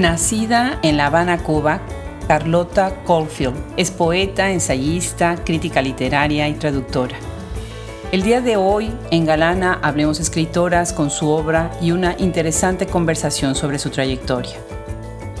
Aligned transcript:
Nacida 0.00 0.78
en 0.82 0.96
La 0.96 1.06
Habana, 1.06 1.42
Cuba, 1.42 1.82
Carlota 2.26 2.94
Caulfield 3.06 3.54
es 3.76 3.90
poeta, 3.90 4.50
ensayista, 4.50 5.36
crítica 5.44 5.82
literaria 5.82 6.48
y 6.48 6.54
traductora. 6.54 7.16
El 8.10 8.22
día 8.22 8.40
de 8.40 8.56
hoy, 8.56 8.90
en 9.10 9.26
Galana, 9.26 9.78
hablemos 9.82 10.18
escritoras 10.18 10.94
con 10.94 11.10
su 11.10 11.28
obra 11.28 11.70
y 11.82 11.92
una 11.92 12.14
interesante 12.16 12.86
conversación 12.86 13.54
sobre 13.54 13.78
su 13.78 13.90
trayectoria. 13.90 14.56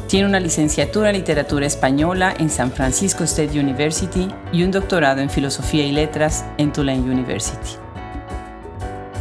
Tiene 0.08 0.26
una 0.26 0.40
licenciatura 0.40 1.08
en 1.08 1.16
literatura 1.16 1.66
española 1.66 2.34
en 2.38 2.50
San 2.50 2.70
Francisco 2.70 3.24
State 3.24 3.58
University 3.58 4.28
y 4.52 4.62
un 4.62 4.72
doctorado 4.72 5.22
en 5.22 5.30
filosofía 5.30 5.86
y 5.86 5.92
letras 5.92 6.44
en 6.58 6.70
Tulane 6.70 7.00
University. 7.00 7.76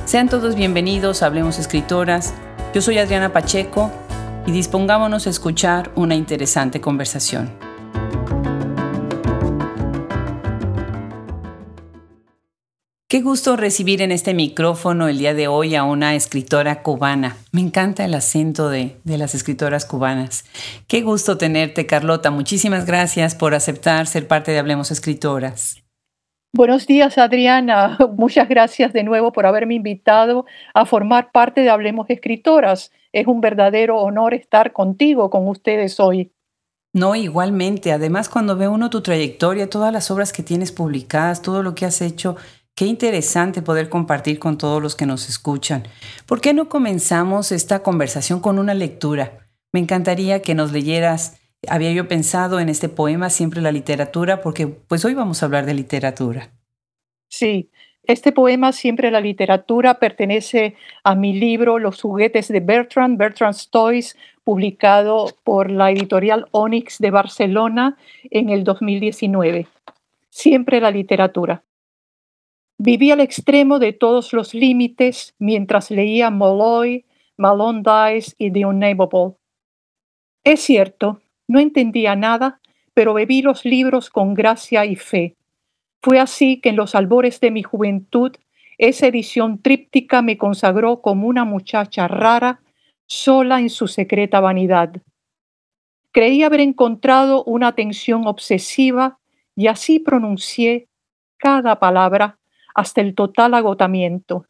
Sean 0.03 0.27
todos 0.27 0.55
bienvenidos 0.55 1.23
a 1.23 1.27
Hablemos 1.27 1.59
Escritoras. 1.59 2.33
Yo 2.73 2.81
soy 2.81 2.97
Adriana 2.97 3.31
Pacheco 3.31 3.89
y 4.49 4.51
dispongámonos 4.51 5.27
a 5.27 5.29
escuchar 5.29 5.91
una 5.95 6.15
interesante 6.15 6.81
conversación. 6.81 7.51
Qué 13.07 13.21
gusto 13.21 13.55
recibir 13.55 14.01
en 14.01 14.11
este 14.11 14.33
micrófono 14.33 15.07
el 15.07 15.19
día 15.19 15.35
de 15.35 15.47
hoy 15.47 15.75
a 15.75 15.83
una 15.83 16.15
escritora 16.15 16.81
cubana. 16.81 17.37
Me 17.51 17.61
encanta 17.61 18.05
el 18.05 18.15
acento 18.15 18.69
de, 18.69 18.97
las 19.03 19.35
escritoras 19.35 19.85
cubanas. 19.85 20.45
Qué 20.87 21.01
gusto 21.01 21.37
tenerte, 21.37 21.85
Carlota. 21.85 22.31
Muchísimas 22.31 22.87
gracias 22.87 23.35
por 23.35 23.53
aceptar 23.53 24.07
ser 24.07 24.27
parte 24.27 24.51
de 24.51 24.57
Hablemos 24.57 24.89
Escritoras. 24.89 25.83
Buenos 26.53 26.87
días, 26.87 27.19
Adriana. 27.19 27.99
Muchas 28.17 28.49
gracias 28.49 28.93
de 28.93 29.03
nuevo 29.03 29.31
por 29.31 29.45
haberme 29.45 29.75
invitado 29.75 30.47
a 30.73 30.85
formar 30.87 31.31
parte 31.31 31.61
de 31.61 31.69
Hablemos 31.69 32.09
Escritoras. 32.09 32.91
Es 33.11 33.27
un 33.27 33.41
verdadero 33.41 33.97
honor 33.97 34.33
estar 34.33 34.73
contigo, 34.73 35.29
con 35.29 35.47
ustedes 35.47 35.99
hoy. 35.99 36.31
No, 36.93 37.15
igualmente. 37.15 37.91
Además, 37.91 38.29
cuando 38.29 38.55
ve 38.55 38.67
uno 38.67 38.89
tu 38.89 39.01
trayectoria, 39.01 39.69
todas 39.69 39.93
las 39.93 40.09
obras 40.11 40.33
que 40.33 40.43
tienes 40.43 40.71
publicadas, 40.71 41.41
todo 41.41 41.63
lo 41.63 41.75
que 41.75 41.85
has 41.85 42.01
hecho, 42.01 42.35
Qué 42.79 42.85
interesante 42.85 43.61
poder 43.61 43.89
compartir 43.89 44.39
con 44.39 44.57
todos 44.57 44.81
los 44.81 44.95
que 44.95 45.05
nos 45.05 45.27
escuchan. 45.27 45.83
¿Por 46.25 46.39
qué 46.39 46.53
no 46.53 46.69
comenzamos 46.69 47.51
esta 47.51 47.83
conversación 47.83 48.39
con 48.39 48.57
una 48.57 48.73
lectura? 48.73 49.49
Me 49.73 49.81
encantaría 49.81 50.41
que 50.41 50.55
nos 50.55 50.71
leyeras. 50.71 51.41
Había 51.67 51.91
yo 51.91 52.07
pensado 52.07 52.57
en 52.61 52.69
este 52.69 52.87
poema 52.87 53.29
siempre 53.29 53.61
la 53.61 53.73
literatura 53.73 54.39
porque 54.39 54.67
pues 54.67 55.03
hoy 55.03 55.13
vamos 55.13 55.43
a 55.43 55.47
hablar 55.47 55.65
de 55.65 55.73
literatura. 55.73 56.51
Sí, 57.27 57.69
este 58.09 58.31
poema 58.31 58.71
siempre 58.71 59.11
la 59.11 59.21
literatura 59.21 59.99
pertenece 59.99 60.75
a 61.03 61.13
mi 61.13 61.31
libro 61.31 61.77
Los 61.77 62.01
juguetes 62.01 62.47
de 62.47 62.59
Bertrand, 62.59 63.19
Bertrand's 63.19 63.69
Toys, 63.69 64.17
publicado 64.43 65.27
por 65.43 65.69
la 65.69 65.91
editorial 65.91 66.47
Onyx 66.49 66.97
de 66.97 67.11
Barcelona 67.11 67.97
en 68.31 68.49
el 68.49 68.63
2019. 68.63 69.67
Siempre 70.31 70.81
la 70.81 70.89
literatura. 70.89 71.63
Viví 72.79 73.11
al 73.11 73.19
extremo 73.19 73.77
de 73.77 73.93
todos 73.93 74.33
los 74.33 74.55
límites 74.55 75.35
mientras 75.37 75.91
leía 75.91 76.31
Molloy, 76.31 77.05
Malone 77.37 77.83
Dice 77.83 78.33
y 78.39 78.49
The 78.51 78.65
Unnamable. 78.65 79.35
Es 80.43 80.61
cierto, 80.61 81.21
no 81.47 81.59
entendía 81.59 82.15
nada, 82.15 82.59
pero 82.95 83.13
bebí 83.13 83.43
los 83.43 83.65
libros 83.65 84.09
con 84.09 84.33
gracia 84.33 84.83
y 84.85 84.95
fe. 84.95 85.35
Fue 86.01 86.19
así 86.19 86.61
que 86.61 86.69
en 86.69 86.75
los 86.75 86.95
albores 86.95 87.39
de 87.39 87.51
mi 87.51 87.63
juventud, 87.63 88.31
esa 88.77 89.07
edición 89.07 89.61
tríptica 89.61 90.21
me 90.21 90.37
consagró 90.37 91.01
como 91.01 91.27
una 91.27 91.43
muchacha 91.43 92.07
rara, 92.07 92.61
sola 93.05 93.59
en 93.59 93.69
su 93.69 93.87
secreta 93.87 94.39
vanidad. 94.39 94.93
Creí 96.11 96.43
haber 96.43 96.61
encontrado 96.61 97.43
una 97.43 97.67
atención 97.67 98.27
obsesiva 98.27 99.19
y 99.55 99.67
así 99.67 99.99
pronuncié 99.99 100.87
cada 101.37 101.79
palabra 101.79 102.39
hasta 102.73 103.01
el 103.01 103.15
total 103.15 103.53
agotamiento. 103.53 104.45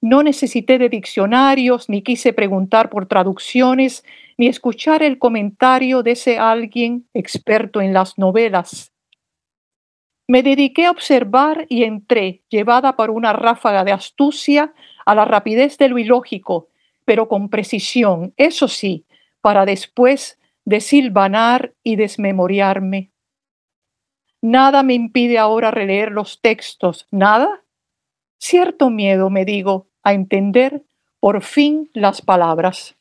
No 0.00 0.22
necesité 0.22 0.78
de 0.78 0.88
diccionarios, 0.88 1.88
ni 1.88 2.02
quise 2.02 2.32
preguntar 2.32 2.88
por 2.88 3.06
traducciones, 3.06 4.04
ni 4.36 4.46
escuchar 4.46 5.02
el 5.02 5.18
comentario 5.18 6.04
de 6.04 6.12
ese 6.12 6.38
alguien 6.38 7.08
experto 7.14 7.80
en 7.80 7.92
las 7.92 8.16
novelas. 8.16 8.92
Me 10.28 10.42
dediqué 10.42 10.84
a 10.84 10.90
observar 10.90 11.64
y 11.70 11.84
entré, 11.84 12.42
llevada 12.50 12.96
por 12.96 13.10
una 13.10 13.32
ráfaga 13.32 13.82
de 13.82 13.92
astucia, 13.92 14.74
a 15.06 15.14
la 15.14 15.24
rapidez 15.24 15.78
de 15.78 15.88
lo 15.88 15.98
ilógico, 15.98 16.68
pero 17.06 17.28
con 17.28 17.48
precisión, 17.48 18.34
eso 18.36 18.68
sí, 18.68 19.06
para 19.40 19.64
después 19.64 20.38
desilvanar 20.66 21.72
y 21.82 21.96
desmemoriarme. 21.96 23.10
Nada 24.42 24.82
me 24.82 24.92
impide 24.92 25.38
ahora 25.38 25.70
releer 25.70 26.12
los 26.12 26.42
textos, 26.42 27.06
nada. 27.10 27.62
Cierto 28.38 28.90
miedo, 28.90 29.30
me 29.30 29.46
digo, 29.46 29.88
a 30.02 30.12
entender 30.12 30.84
por 31.20 31.42
fin 31.42 31.90
las 31.94 32.20
palabras. 32.20 32.94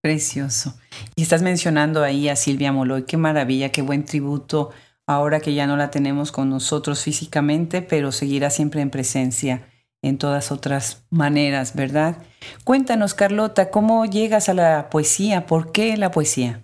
Precioso. 0.00 0.78
Y 1.16 1.22
estás 1.22 1.42
mencionando 1.42 2.04
ahí 2.04 2.28
a 2.28 2.36
Silvia 2.36 2.72
Moloy, 2.72 3.04
qué 3.04 3.16
maravilla, 3.16 3.70
qué 3.72 3.82
buen 3.82 4.04
tributo, 4.04 4.70
ahora 5.10 5.40
que 5.40 5.54
ya 5.54 5.66
no 5.66 5.76
la 5.76 5.90
tenemos 5.90 6.30
con 6.30 6.48
nosotros 6.50 7.02
físicamente, 7.02 7.82
pero 7.82 8.12
seguirá 8.12 8.48
siempre 8.48 8.80
en 8.80 8.90
presencia 8.90 9.66
en 10.02 10.18
todas 10.18 10.52
otras 10.52 11.04
maneras, 11.10 11.74
¿verdad? 11.74 12.18
Cuéntanos, 12.64 13.14
Carlota, 13.14 13.70
¿cómo 13.70 14.06
llegas 14.06 14.48
a 14.48 14.54
la 14.54 14.88
poesía? 14.88 15.46
¿Por 15.46 15.72
qué 15.72 15.96
la 15.96 16.10
poesía? 16.10 16.62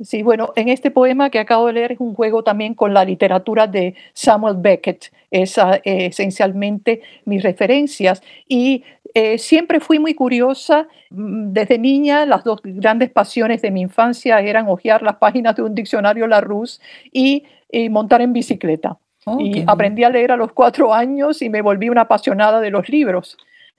Sí, 0.00 0.22
bueno, 0.22 0.52
en 0.56 0.68
este 0.68 0.90
poema 0.90 1.30
que 1.30 1.38
acabo 1.38 1.66
de 1.66 1.74
leer 1.74 1.92
es 1.92 2.00
un 2.00 2.14
juego 2.14 2.42
también 2.42 2.74
con 2.74 2.94
la 2.94 3.04
literatura 3.04 3.66
de 3.66 3.94
Samuel 4.14 4.56
Beckett, 4.58 5.12
es 5.30 5.58
ah, 5.58 5.80
esencialmente 5.84 7.02
mis 7.24 7.42
referencias. 7.42 8.22
Y 8.48 8.84
eh, 9.14 9.38
siempre 9.38 9.80
fui 9.80 9.98
muy 9.98 10.14
curiosa. 10.14 10.88
Mm, 11.10 11.52
desde 11.52 11.78
niña, 11.78 12.26
las 12.26 12.44
dos 12.44 12.60
grandes 12.64 13.10
pasiones 13.10 13.62
de 13.62 13.70
mi 13.70 13.82
infancia 13.82 14.40
eran 14.40 14.68
hojear 14.68 15.02
las 15.02 15.16
páginas 15.16 15.56
de 15.56 15.62
un 15.62 15.74
diccionario 15.74 16.26
Larousse 16.26 16.80
y, 17.12 17.44
y 17.72 17.88
montar 17.88 18.20
en 18.22 18.32
bicicleta. 18.32 18.98
Oh, 19.24 19.40
y 19.40 19.64
aprendí 19.66 20.04
a 20.04 20.10
leer 20.10 20.30
a 20.30 20.36
los 20.36 20.52
cuatro 20.52 20.94
años 20.94 21.42
y 21.42 21.48
me 21.48 21.62
volví 21.62 21.88
una 21.88 22.02
apasionada 22.02 22.60
de 22.60 22.70
los 22.70 22.88
libros. 22.88 23.36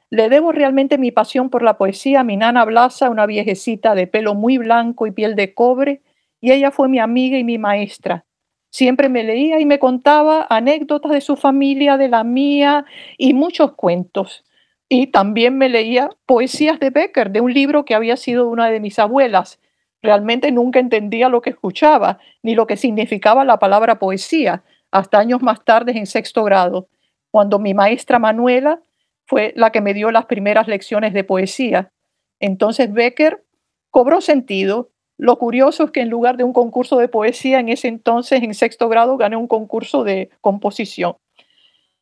Le 0.09 0.29
debo 0.29 0.51
realmente 0.51 0.97
mi 0.97 1.11
pasión 1.11 1.49
por 1.49 1.63
la 1.63 1.77
poesía 1.77 2.21
a 2.21 2.23
mi 2.23 2.37
nana 2.37 2.65
Blasa, 2.65 3.09
una 3.09 3.25
viejecita 3.25 3.95
de 3.95 4.07
pelo 4.07 4.35
muy 4.35 4.57
blanco 4.57 5.07
y 5.07 5.11
piel 5.11 5.35
de 5.35 5.53
cobre, 5.53 6.01
y 6.41 6.51
ella 6.51 6.71
fue 6.71 6.89
mi 6.89 6.99
amiga 6.99 7.37
y 7.37 7.43
mi 7.43 7.57
maestra. 7.57 8.25
Siempre 8.69 9.07
me 9.07 9.23
leía 9.23 9.59
y 9.59 9.65
me 9.65 9.79
contaba 9.79 10.47
anécdotas 10.49 11.11
de 11.11 11.21
su 11.21 11.35
familia, 11.35 11.97
de 11.97 12.09
la 12.09 12.23
mía 12.23 12.85
y 13.17 13.33
muchos 13.33 13.73
cuentos. 13.73 14.43
Y 14.89 15.07
también 15.07 15.57
me 15.57 15.69
leía 15.69 16.09
poesías 16.25 16.79
de 16.79 16.89
Becker, 16.89 17.31
de 17.31 17.41
un 17.41 17.53
libro 17.53 17.85
que 17.85 17.95
había 17.95 18.17
sido 18.17 18.47
una 18.49 18.69
de 18.69 18.79
mis 18.79 18.99
abuelas. 18.99 19.59
Realmente 20.03 20.51
nunca 20.51 20.79
entendía 20.79 21.29
lo 21.29 21.41
que 21.41 21.49
escuchaba, 21.49 22.19
ni 22.43 22.53
lo 22.53 22.67
que 22.67 22.77
significaba 22.77 23.43
la 23.45 23.57
palabra 23.57 23.97
poesía, 23.97 24.63
hasta 24.91 25.17
años 25.17 25.41
más 25.41 25.65
tarde 25.65 25.97
en 25.97 26.05
sexto 26.05 26.43
grado, 26.43 26.87
cuando 27.31 27.57
mi 27.57 27.73
maestra 27.73 28.19
Manuela 28.19 28.81
fue 29.25 29.53
la 29.55 29.71
que 29.71 29.81
me 29.81 29.93
dio 29.95 30.11
las 30.11 30.25
primeras 30.25 30.67
lecciones 30.67 31.13
de 31.13 31.23
poesía. 31.23 31.91
Entonces 32.39 32.93
Becker 32.93 33.43
cobró 33.89 34.21
sentido 34.21 34.91
lo 35.17 35.37
curioso 35.37 35.85
es 35.85 35.91
que 35.91 36.01
en 36.01 36.09
lugar 36.09 36.37
de 36.37 36.43
un 36.43 36.53
concurso 36.53 36.97
de 36.97 37.07
poesía, 37.07 37.59
en 37.59 37.69
ese 37.69 37.87
entonces, 37.87 38.41
en 38.41 38.53
sexto 38.53 38.89
grado, 38.89 39.15
gané 39.17 39.37
un 39.37 39.47
concurso 39.47 40.03
de 40.03 40.29
composición. 40.41 41.15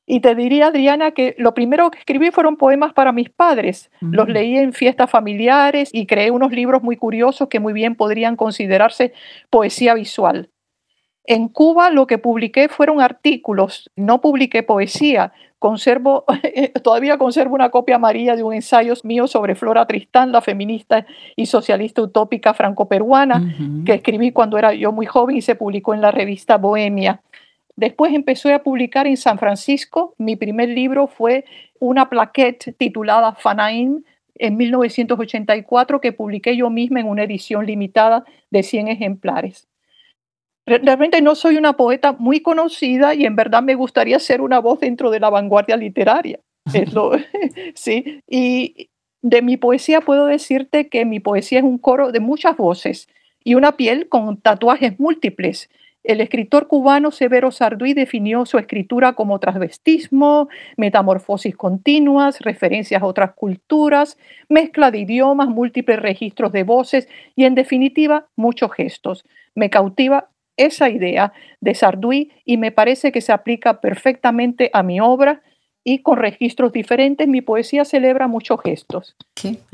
Y 0.05 0.19
te 0.19 0.35
diría, 0.35 0.67
Adriana, 0.67 1.11
que 1.11 1.35
lo 1.37 1.53
primero 1.53 1.89
que 1.91 1.99
escribí 1.99 2.31
fueron 2.31 2.57
poemas 2.57 2.93
para 2.93 3.11
mis 3.11 3.29
padres. 3.29 3.91
Los 4.01 4.27
leí 4.27 4.57
en 4.57 4.73
fiestas 4.73 5.09
familiares 5.09 5.89
y 5.93 6.05
creé 6.05 6.31
unos 6.31 6.51
libros 6.51 6.81
muy 6.81 6.97
curiosos 6.97 7.47
que 7.47 7.59
muy 7.59 7.71
bien 7.71 7.95
podrían 7.95 8.35
considerarse 8.35 9.13
poesía 9.49 9.93
visual. 9.93 10.49
En 11.23 11.49
Cuba 11.49 11.91
lo 11.91 12.07
que 12.07 12.17
publiqué 12.17 12.67
fueron 12.67 12.99
artículos, 12.99 13.91
no 13.95 14.21
publiqué 14.21 14.63
poesía, 14.63 15.33
conservo, 15.59 16.25
todavía 16.83 17.19
conservo 17.19 17.53
una 17.53 17.69
copia 17.69 17.97
amarilla 17.97 18.35
de 18.35 18.41
un 18.41 18.53
ensayo 18.53 18.95
mío 19.03 19.27
sobre 19.27 19.53
Flora 19.53 19.85
Tristán, 19.85 20.31
la 20.31 20.41
feminista 20.41 21.05
y 21.35 21.45
socialista 21.45 22.01
utópica 22.01 22.55
franco-peruana, 22.55 23.55
que 23.85 23.93
escribí 23.93 24.31
cuando 24.31 24.57
era 24.57 24.73
yo 24.73 24.91
muy 24.91 25.05
joven 25.05 25.37
y 25.37 25.41
se 25.41 25.53
publicó 25.53 25.93
en 25.93 26.01
la 26.01 26.09
revista 26.09 26.57
Bohemia. 26.57 27.21
Después 27.75 28.13
empecé 28.13 28.53
a 28.53 28.63
publicar 28.63 29.07
en 29.07 29.17
San 29.17 29.39
Francisco. 29.39 30.13
Mi 30.17 30.35
primer 30.35 30.69
libro 30.69 31.07
fue 31.07 31.45
una 31.79 32.09
plaquette 32.09 32.75
titulada 32.77 33.33
Fanain 33.33 34.05
en 34.35 34.57
1984 34.57 36.01
que 36.01 36.13
publiqué 36.13 36.55
yo 36.55 36.69
misma 36.69 36.99
en 36.99 37.07
una 37.07 37.23
edición 37.23 37.65
limitada 37.65 38.25
de 38.49 38.63
100 38.63 38.87
ejemplares. 38.87 39.67
Realmente 40.65 41.21
no 41.21 41.35
soy 41.35 41.57
una 41.57 41.73
poeta 41.73 42.13
muy 42.13 42.41
conocida 42.41 43.13
y 43.15 43.25
en 43.25 43.35
verdad 43.35 43.63
me 43.63 43.75
gustaría 43.75 44.19
ser 44.19 44.41
una 44.41 44.59
voz 44.59 44.79
dentro 44.79 45.09
de 45.09 45.19
la 45.19 45.29
vanguardia 45.29 45.75
literaria. 45.75 46.39
sí, 47.75 48.21
y 48.27 48.89
de 49.21 49.41
mi 49.41 49.57
poesía 49.57 50.01
puedo 50.01 50.25
decirte 50.25 50.89
que 50.89 51.05
mi 51.05 51.19
poesía 51.19 51.59
es 51.59 51.65
un 51.65 51.77
coro 51.77 52.11
de 52.11 52.19
muchas 52.19 52.57
voces 52.57 53.07
y 53.43 53.55
una 53.55 53.75
piel 53.75 54.07
con 54.07 54.39
tatuajes 54.39 54.99
múltiples. 54.99 55.69
El 56.03 56.19
escritor 56.19 56.67
cubano 56.67 57.11
Severo 57.11 57.51
Sarduy 57.51 57.93
definió 57.93 58.45
su 58.47 58.57
escritura 58.57 59.13
como 59.13 59.39
transvestismo, 59.39 60.49
metamorfosis 60.75 61.55
continuas, 61.55 62.39
referencias 62.39 63.03
a 63.03 63.05
otras 63.05 63.33
culturas, 63.33 64.17
mezcla 64.49 64.89
de 64.89 64.99
idiomas, 64.99 65.49
múltiples 65.49 65.99
registros 65.99 66.51
de 66.51 66.63
voces 66.63 67.07
y, 67.35 67.45
en 67.45 67.53
definitiva, 67.53 68.27
muchos 68.35 68.71
gestos. 68.73 69.25
Me 69.53 69.69
cautiva 69.69 70.29
esa 70.57 70.89
idea 70.89 71.33
de 71.59 71.75
Sarduy 71.75 72.31
y 72.45 72.57
me 72.57 72.71
parece 72.71 73.11
que 73.11 73.21
se 73.21 73.31
aplica 73.31 73.79
perfectamente 73.79 74.71
a 74.73 74.81
mi 74.81 74.99
obra 74.99 75.43
y 75.83 75.99
con 75.99 76.17
registros 76.17 76.71
diferentes. 76.71 77.27
Mi 77.27 77.41
poesía 77.41 77.85
celebra 77.85 78.27
muchos 78.27 78.61
gestos. 78.61 79.15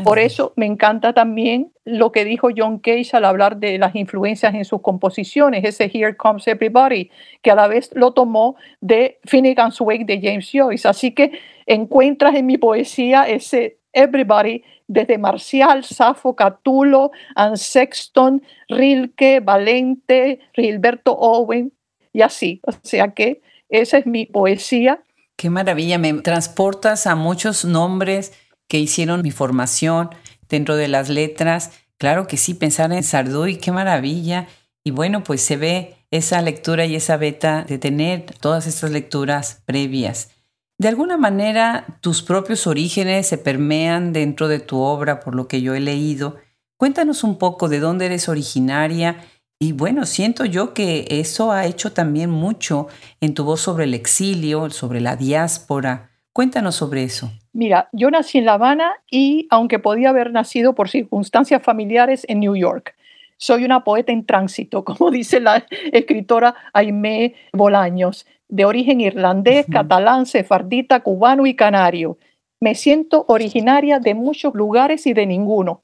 Por 0.04 0.20
eso 0.20 0.54
me 0.56 0.66
encanta 0.66 1.14
también 1.14 1.72
lo 1.84 2.12
que 2.12 2.24
dijo 2.24 2.50
John 2.56 2.80
Cage 2.80 3.10
al 3.14 3.26
hablar 3.26 3.58
de 3.58 3.78
las 3.78 3.96
influencias 3.96 4.54
en 4.56 4.66
sus 4.66 4.82
composiciones, 4.82 5.64
ese 5.64 5.92
Here 5.94 6.16
Comes 6.16 6.48
Everybody, 6.48 7.10
que 7.42 7.52
a 7.52 7.56
la 7.56 7.68
vez 7.68 7.90
lo 7.94 8.14
tomó 8.14 8.56
de 8.80 9.20
Finnegan's 9.26 9.82
Wake 9.82 10.06
de 10.06 10.22
James 10.22 10.50
Joyce. 10.52 10.88
Así 10.88 11.12
que 11.12 11.40
encuentras 11.66 12.36
en 12.36 12.46
mi 12.46 12.58
poesía 12.58 13.24
ese 13.28 13.78
Everybody 13.92 14.64
desde 14.88 15.18
Marcial, 15.18 15.84
Safo, 15.84 16.36
Catulo, 16.36 17.12
Anne 17.36 17.58
Sexton, 17.58 18.42
Rilke, 18.70 19.42
Valente, 19.42 20.40
Gilberto 20.54 21.12
Owen 21.12 21.74
y 22.14 22.22
así. 22.22 22.62
O 22.64 22.72
sea 22.84 23.10
que 23.10 23.42
esa 23.70 23.98
es 23.98 24.06
mi 24.06 24.26
poesía 24.26 25.02
Qué 25.38 25.52
maravilla, 25.52 26.00
me 26.00 26.12
transportas 26.16 27.06
a 27.06 27.16
muchos 27.16 27.64
nombres 27.64 28.34
que 28.68 28.80
hicieron 28.80 29.22
mi 29.22 29.30
formación 29.30 30.10
dentro 30.50 30.76
de 30.76 30.88
las 30.88 31.10
letras. 31.10 31.70
Claro 32.00 32.26
que 32.26 32.38
sí, 32.38 32.56
pensar 32.56 32.92
en 32.92 33.04
Sarduy, 33.04 33.58
qué 33.58 33.72
maravilla. 33.72 34.48
Y 34.84 34.90
bueno, 34.90 35.24
pues 35.24 35.44
se 35.44 35.56
ve 35.56 35.96
esa 36.10 36.42
lectura 36.42 36.88
y 36.88 36.96
esa 36.96 37.18
beta 37.18 37.64
de 37.64 37.78
tener 37.78 38.26
todas 38.40 38.66
estas 38.66 38.90
lecturas 38.90 39.62
previas. 39.66 40.32
De 40.80 40.88
alguna 40.88 41.18
manera, 41.18 42.00
tus 42.02 42.24
propios 42.24 42.66
orígenes 42.66 43.28
se 43.28 43.38
permean 43.38 44.14
dentro 44.14 44.48
de 44.48 44.60
tu 44.60 44.80
obra, 44.80 45.20
por 45.20 45.36
lo 45.36 45.48
que 45.48 45.62
yo 45.62 45.76
he 45.76 45.80
leído. 45.80 46.38
Cuéntanos 46.78 47.24
un 47.24 47.38
poco 47.38 47.70
de 47.70 47.80
dónde 47.80 48.08
eres 48.08 48.28
originaria 48.28 49.18
y 49.60 49.72
bueno, 49.72 50.06
siento 50.06 50.46
yo 50.46 50.74
que 50.74 51.06
eso 51.10 51.52
ha 51.52 51.66
hecho 51.66 51.92
también 51.92 52.30
mucho 52.30 52.88
en 53.22 53.34
tu 53.34 53.44
voz 53.44 53.62
sobre 53.62 53.86
el 53.86 53.96
exilio, 53.96 54.70
sobre 54.70 55.02
la 55.02 55.16
diáspora. 55.16 56.12
Cuéntanos 56.32 56.76
sobre 56.76 57.04
eso. 57.04 57.32
Mira, 57.54 57.90
yo 57.92 58.12
nací 58.12 58.38
en 58.38 58.46
La 58.46 58.54
Habana 58.54 58.94
y 59.10 59.48
aunque 59.50 59.80
podía 59.80 60.10
haber 60.10 60.32
nacido 60.32 60.76
por 60.76 60.90
circunstancias 60.90 61.64
familiares 61.64 62.24
en 62.30 62.40
New 62.40 62.56
York, 62.56 62.94
soy 63.38 63.66
una 63.66 63.84
poeta 63.84 64.12
en 64.12 64.26
tránsito, 64.28 64.84
como 64.86 65.10
dice 65.10 65.40
la 65.40 65.66
escritora 65.92 66.54
Aimé 66.74 67.34
Bolaños, 67.52 68.28
de 68.50 68.66
origen 68.66 69.02
irlandés, 69.02 69.66
catalán, 69.72 70.28
sefardita, 70.28 71.00
cubano 71.00 71.48
y 71.48 71.56
canario. 71.56 72.20
Me 72.60 72.76
siento 72.76 73.26
originaria 73.28 74.00
de 74.00 74.14
muchos 74.14 74.54
lugares 74.54 75.06
y 75.08 75.14
de 75.14 75.26
ninguno. 75.26 75.84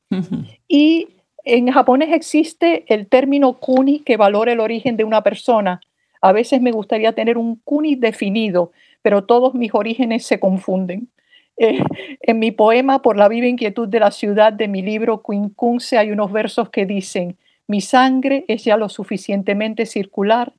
Y 0.67 1.12
en 1.43 1.71
japonés 1.71 2.13
existe 2.13 2.85
el 2.87 3.07
término 3.07 3.53
kuni 3.53 3.99
que 3.99 4.17
valora 4.17 4.53
el 4.53 4.59
origen 4.59 4.97
de 4.97 5.03
una 5.03 5.21
persona. 5.21 5.81
A 6.21 6.31
veces 6.31 6.61
me 6.61 6.71
gustaría 6.71 7.13
tener 7.13 7.37
un 7.37 7.57
kuni 7.63 7.95
definido, 7.95 8.71
pero 9.01 9.25
todos 9.25 9.53
mis 9.53 9.73
orígenes 9.73 10.25
se 10.25 10.39
confunden. 10.39 11.09
Eh, 11.57 11.83
en 12.21 12.39
mi 12.39 12.51
poema 12.51 13.03
Por 13.03 13.15
la 13.15 13.27
viva 13.27 13.45
inquietud 13.45 13.87
de 13.87 13.99
la 13.99 14.09
ciudad 14.09 14.51
de 14.51 14.67
mi 14.67 14.81
libro 14.81 15.21
Quincunce 15.21 15.99
hay 15.99 16.11
unos 16.11 16.31
versos 16.31 16.69
que 16.69 16.87
dicen, 16.87 17.37
mi 17.67 17.79
sangre 17.79 18.45
es 18.47 18.63
ya 18.63 18.75
lo 18.75 18.89
suficientemente 18.89 19.85
circular, 19.85 20.53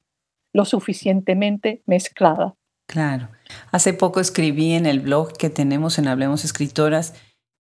lo 0.53 0.65
suficientemente 0.65 1.83
mezclada. 1.87 2.55
Claro. 2.87 3.29
Hace 3.73 3.93
poco 3.93 4.21
escribí 4.21 4.73
en 4.73 4.87
el 4.87 5.01
blog 5.01 5.33
que 5.37 5.51
tenemos 5.51 5.99
en 5.99 6.07
Hablemos 6.07 6.45
Escritoras 6.45 7.15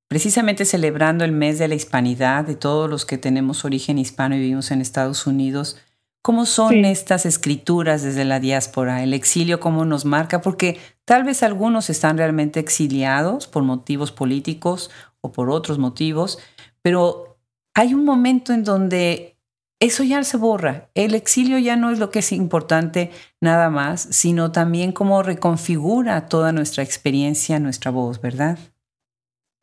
precisamente 0.08 0.64
celebrando 0.64 1.24
el 1.24 1.32
mes 1.32 1.58
de 1.58 1.68
la 1.68 1.74
hispanidad 1.74 2.44
de 2.44 2.56
todos 2.56 2.88
los 2.88 3.04
que 3.04 3.18
tenemos 3.18 3.64
origen 3.64 3.98
hispano 3.98 4.36
y 4.36 4.40
vivimos 4.40 4.70
en 4.70 4.80
Estados 4.80 5.26
Unidos, 5.26 5.78
¿cómo 6.22 6.46
son 6.46 6.84
estas 6.84 7.26
escrituras 7.26 8.02
desde 8.02 8.24
la 8.24 8.40
diáspora? 8.40 9.02
El 9.02 9.14
exilio, 9.14 9.60
¿cómo 9.60 9.84
nos 9.84 10.04
marca? 10.04 10.40
Porque 10.40 10.78
tal 11.04 11.24
vez 11.24 11.42
algunos 11.42 11.90
están 11.90 12.18
realmente 12.18 12.60
exiliados 12.60 13.46
por 13.46 13.62
motivos 13.62 14.12
políticos 14.12 14.90
o 15.20 15.32
por 15.32 15.50
otros 15.50 15.78
motivos, 15.78 16.38
pero 16.82 17.38
hay 17.74 17.94
un 17.94 18.04
momento 18.04 18.52
en 18.52 18.64
donde 18.64 19.34
eso 19.80 20.02
ya 20.02 20.22
se 20.24 20.36
borra. 20.36 20.90
El 20.94 21.14
exilio 21.14 21.58
ya 21.58 21.76
no 21.76 21.90
es 21.90 21.98
lo 21.98 22.10
que 22.10 22.20
es 22.20 22.32
importante 22.32 23.10
nada 23.40 23.68
más, 23.70 24.00
sino 24.10 24.52
también 24.52 24.92
cómo 24.92 25.22
reconfigura 25.22 26.26
toda 26.28 26.52
nuestra 26.52 26.82
experiencia, 26.82 27.58
nuestra 27.58 27.90
voz, 27.90 28.20
¿verdad? 28.20 28.58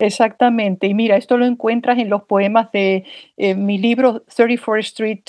Exactamente. 0.01 0.87
Y 0.87 0.95
mira, 0.95 1.15
esto 1.15 1.37
lo 1.37 1.45
encuentras 1.45 1.99
en 1.99 2.09
los 2.09 2.23
poemas 2.23 2.71
de 2.71 3.05
eh, 3.37 3.53
mi 3.53 3.77
libro 3.77 4.25
34th 4.25 4.79
Street 4.79 5.23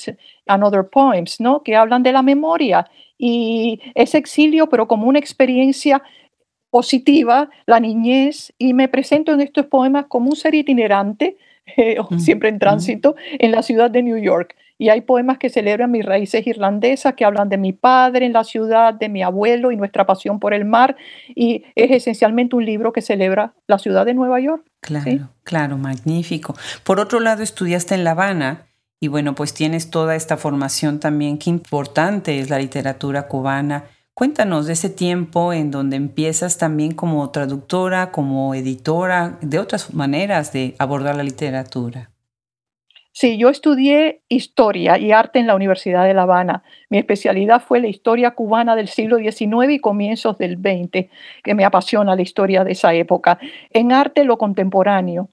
and 0.46 0.64
Other 0.64 0.88
Poems, 0.88 1.40
¿no? 1.40 1.62
Que 1.62 1.76
hablan 1.76 2.02
de 2.02 2.12
la 2.12 2.22
memoria 2.22 2.90
y 3.18 3.80
ese 3.94 4.16
exilio, 4.16 4.70
pero 4.70 4.88
como 4.88 5.06
una 5.06 5.18
experiencia 5.18 6.02
positiva, 6.70 7.50
la 7.66 7.80
niñez, 7.80 8.54
y 8.56 8.72
me 8.72 8.88
presento 8.88 9.32
en 9.32 9.42
estos 9.42 9.66
poemas 9.66 10.06
como 10.06 10.30
un 10.30 10.36
ser 10.36 10.54
itinerante, 10.54 11.36
eh, 11.76 11.98
mm, 12.00 12.18
siempre 12.18 12.48
en 12.48 12.56
mm. 12.56 12.60
tránsito, 12.60 13.14
en 13.38 13.52
la 13.52 13.62
ciudad 13.62 13.90
de 13.90 14.02
New 14.02 14.16
York. 14.16 14.56
Y 14.78 14.88
hay 14.88 15.02
poemas 15.02 15.38
que 15.38 15.48
celebran 15.48 15.90
mis 15.90 16.04
raíces 16.04 16.46
irlandesas, 16.46 17.14
que 17.14 17.24
hablan 17.24 17.48
de 17.48 17.58
mi 17.58 17.72
padre 17.72 18.26
en 18.26 18.32
la 18.32 18.44
ciudad, 18.44 18.94
de 18.94 19.08
mi 19.08 19.22
abuelo 19.22 19.70
y 19.72 19.76
nuestra 19.76 20.06
pasión 20.06 20.40
por 20.40 20.54
el 20.54 20.64
mar. 20.64 20.96
Y 21.34 21.64
es 21.74 21.90
esencialmente 21.90 22.56
un 22.56 22.64
libro 22.64 22.92
que 22.92 23.02
celebra 23.02 23.54
la 23.66 23.78
ciudad 23.78 24.06
de 24.06 24.14
Nueva 24.14 24.40
York. 24.40 24.64
Claro, 24.80 25.30
claro, 25.44 25.78
magnífico. 25.78 26.54
Por 26.84 27.00
otro 27.00 27.20
lado, 27.20 27.42
estudiaste 27.42 27.94
en 27.94 28.04
La 28.04 28.12
Habana 28.12 28.66
y 29.02 29.08
bueno, 29.08 29.34
pues 29.34 29.52
tienes 29.52 29.90
toda 29.90 30.14
esta 30.14 30.36
formación 30.36 31.00
también. 31.00 31.36
Qué 31.36 31.50
importante 31.50 32.38
es 32.38 32.50
la 32.50 32.60
literatura 32.60 33.26
cubana. 33.26 33.86
Cuéntanos 34.14 34.66
de 34.66 34.74
ese 34.74 34.90
tiempo 34.90 35.52
en 35.52 35.72
donde 35.72 35.96
empiezas 35.96 36.56
también 36.56 36.92
como 36.92 37.28
traductora, 37.30 38.12
como 38.12 38.54
editora, 38.54 39.38
de 39.40 39.58
otras 39.58 39.92
maneras 39.92 40.52
de 40.52 40.76
abordar 40.78 41.16
la 41.16 41.24
literatura. 41.24 42.11
Sí, 43.14 43.36
yo 43.36 43.50
estudié 43.50 44.22
historia 44.30 44.96
y 44.96 45.12
arte 45.12 45.38
en 45.38 45.46
la 45.46 45.54
Universidad 45.54 46.04
de 46.04 46.14
La 46.14 46.22
Habana. 46.22 46.62
Mi 46.88 46.96
especialidad 46.96 47.60
fue 47.60 47.78
la 47.78 47.88
historia 47.88 48.30
cubana 48.30 48.74
del 48.74 48.88
siglo 48.88 49.18
XIX 49.18 49.70
y 49.70 49.80
comienzos 49.80 50.38
del 50.38 50.56
XX, 50.56 51.10
que 51.44 51.54
me 51.54 51.66
apasiona 51.66 52.16
la 52.16 52.22
historia 52.22 52.64
de 52.64 52.72
esa 52.72 52.94
época. 52.94 53.38
En 53.70 53.92
arte, 53.92 54.24
lo 54.24 54.38
contemporáneo. 54.38 55.28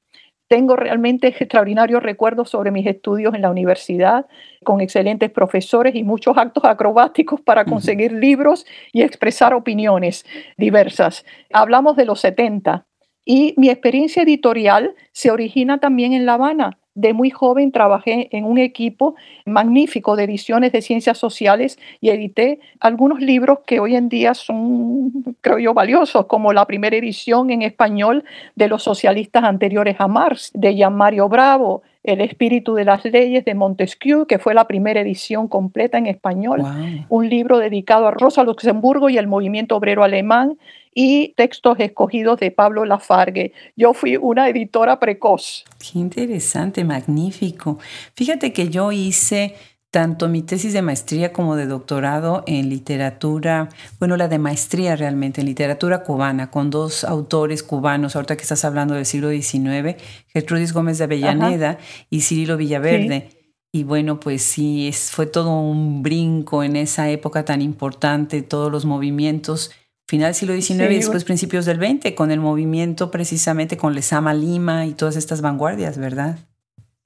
Tengo 0.50 0.75
realmente 0.75 1.27
extraordinarios 1.27 2.03
recuerdos 2.03 2.50
sobre 2.50 2.71
mis 2.71 2.86
estudios 2.86 3.33
en 3.33 3.43
la 3.43 3.51
universidad, 3.51 4.25
con 4.65 4.81
excelentes 4.81 5.29
profesores 5.31 5.95
y 5.95 6.03
muchos 6.03 6.38
actos 6.38 6.65
acrobáticos 6.65 7.39
para 7.39 7.63
conseguir 7.63 8.12
libros 8.12 8.65
y 8.91 9.03
expresar 9.03 9.53
opiniones 9.53 10.25
diversas. 10.57 11.24
Hablamos 11.53 11.95
de 11.95 12.05
los 12.05 12.19
70 12.19 12.86
y 13.24 13.53
mi 13.57 13.69
experiencia 13.69 14.24
editorial 14.24 14.95
se 15.13 15.31
origina 15.31 15.77
también 15.79 16.12
en 16.12 16.25
La 16.25 16.33
Habana 16.33 16.78
de 16.96 17.13
muy 17.13 17.29
joven 17.29 17.72
trabajé 17.72 18.36
en 18.36 18.46
un 18.46 18.58
equipo 18.58 19.15
magnífico 19.46 20.15
de 20.15 20.24
ediciones 20.24 20.72
de 20.72 20.81
ciencias 20.81 21.17
sociales 21.17 21.79
y 22.01 22.10
edité 22.10 22.60
algunos 22.79 23.22
libros 23.22 23.60
que 23.65 23.79
hoy 23.79 23.96
en 23.96 24.10
día 24.10 24.34
son, 24.34 25.36
creo 25.41 25.60
yo, 25.60 25.74
valiosos, 25.74 26.25
como 26.25 26.51
la 26.53 26.65
primera 26.65 26.98
edición 26.98 27.51
en 27.51 27.62
español 27.62 28.24
de 28.55 28.67
los 28.67 28.84
socialistas 28.84 29.43
anteriores 29.43 29.96
a 30.00 30.08
Marx, 30.08 30.51
de 30.53 30.75
Jean 30.75 30.96
Mario 30.96 31.29
Bravo, 31.29 31.84
el 32.03 32.22
espíritu 32.22 32.75
de 32.75 32.86
las 32.86 33.03
leyes 33.03 33.43
de 33.46 33.55
Montesquieu, 33.55 34.25
que 34.25 34.39
fue 34.39 34.53
la 34.53 34.67
primera 34.67 35.01
edición 35.01 35.48
completa 35.48 35.98
en 35.98 36.08
español, 36.08 36.63
un 37.10 37.29
libro 37.29 37.60
dedicado 37.60 38.08
a 38.08 38.12
Rosa 38.12 38.43
Luxemburgo 38.43 39.10
y 39.10 39.17
el 39.17 39.27
movimiento 39.27 39.75
obrero 39.75 40.03
alemán, 40.03 40.58
y 40.93 41.34
textos 41.36 41.79
escogidos 41.79 42.39
de 42.39 42.51
Pablo 42.51 42.86
Lafargue. 42.86 43.53
Yo 43.75 43.93
fui 43.93 44.17
una 44.17 44.50
editora 44.50 45.00
precoz. 45.00 45.65
Qué 45.79 46.00
interesante, 46.00 46.84
magnífico. 46.84 47.79
Fíjate 48.15 48.53
que 48.53 48.69
yo 48.69 48.91
hice 48.91 49.55
tanto 49.91 50.29
mi 50.29 50.43
tesis 50.43 50.74
de 50.74 50.81
maestría 50.81 51.34
como 51.34 51.55
de 51.55 51.65
doctorado 51.65 52.43
en 52.46 52.69
literatura, 52.69 53.69
bueno, 53.98 54.17
la 54.17 54.27
de 54.27 54.38
maestría 54.38 54.96
realmente 54.96 55.41
en 55.41 55.48
literatura 55.48 56.03
cubana, 56.03 56.51
con 56.51 56.69
dos 56.69 57.03
autores 57.03 57.63
cubanos, 57.63 58.15
ahorita 58.15 58.36
que 58.36 58.43
estás 58.43 58.65
hablando 58.65 58.93
del 58.93 59.05
siglo 59.05 59.31
XIX, 59.31 59.96
Gertrudis 60.27 60.74
Gómez 60.74 61.00
de 61.00 61.05
Avellaneda 61.05 61.79
y 62.10 62.22
Cirilo 62.22 62.58
Villaverde. 62.58 63.29
Y 63.72 63.84
bueno, 63.84 64.19
pues 64.19 64.41
sí, 64.41 64.91
fue 64.93 65.27
todo 65.27 65.60
un 65.60 66.01
brinco 66.01 66.63
en 66.63 66.75
esa 66.75 67.10
época 67.10 67.46
tan 67.46 67.62
importante, 67.62 68.41
todos 68.41 68.72
los 68.72 68.86
movimientos 68.86 69.72
final 70.09 70.29
del 70.29 70.33
siglo 70.33 70.55
XIX 70.59 70.91
y 70.91 70.95
después 70.95 71.23
principios 71.23 71.65
del 71.65 71.77
XX, 71.77 72.15
con 72.15 72.31
el 72.31 72.39
movimiento 72.39 73.11
precisamente 73.11 73.77
con 73.77 73.93
Lezama 73.93 74.33
Lima 74.33 74.87
y 74.87 74.93
todas 74.93 75.15
estas 75.15 75.41
vanguardias, 75.41 75.99
¿verdad? 75.99 76.39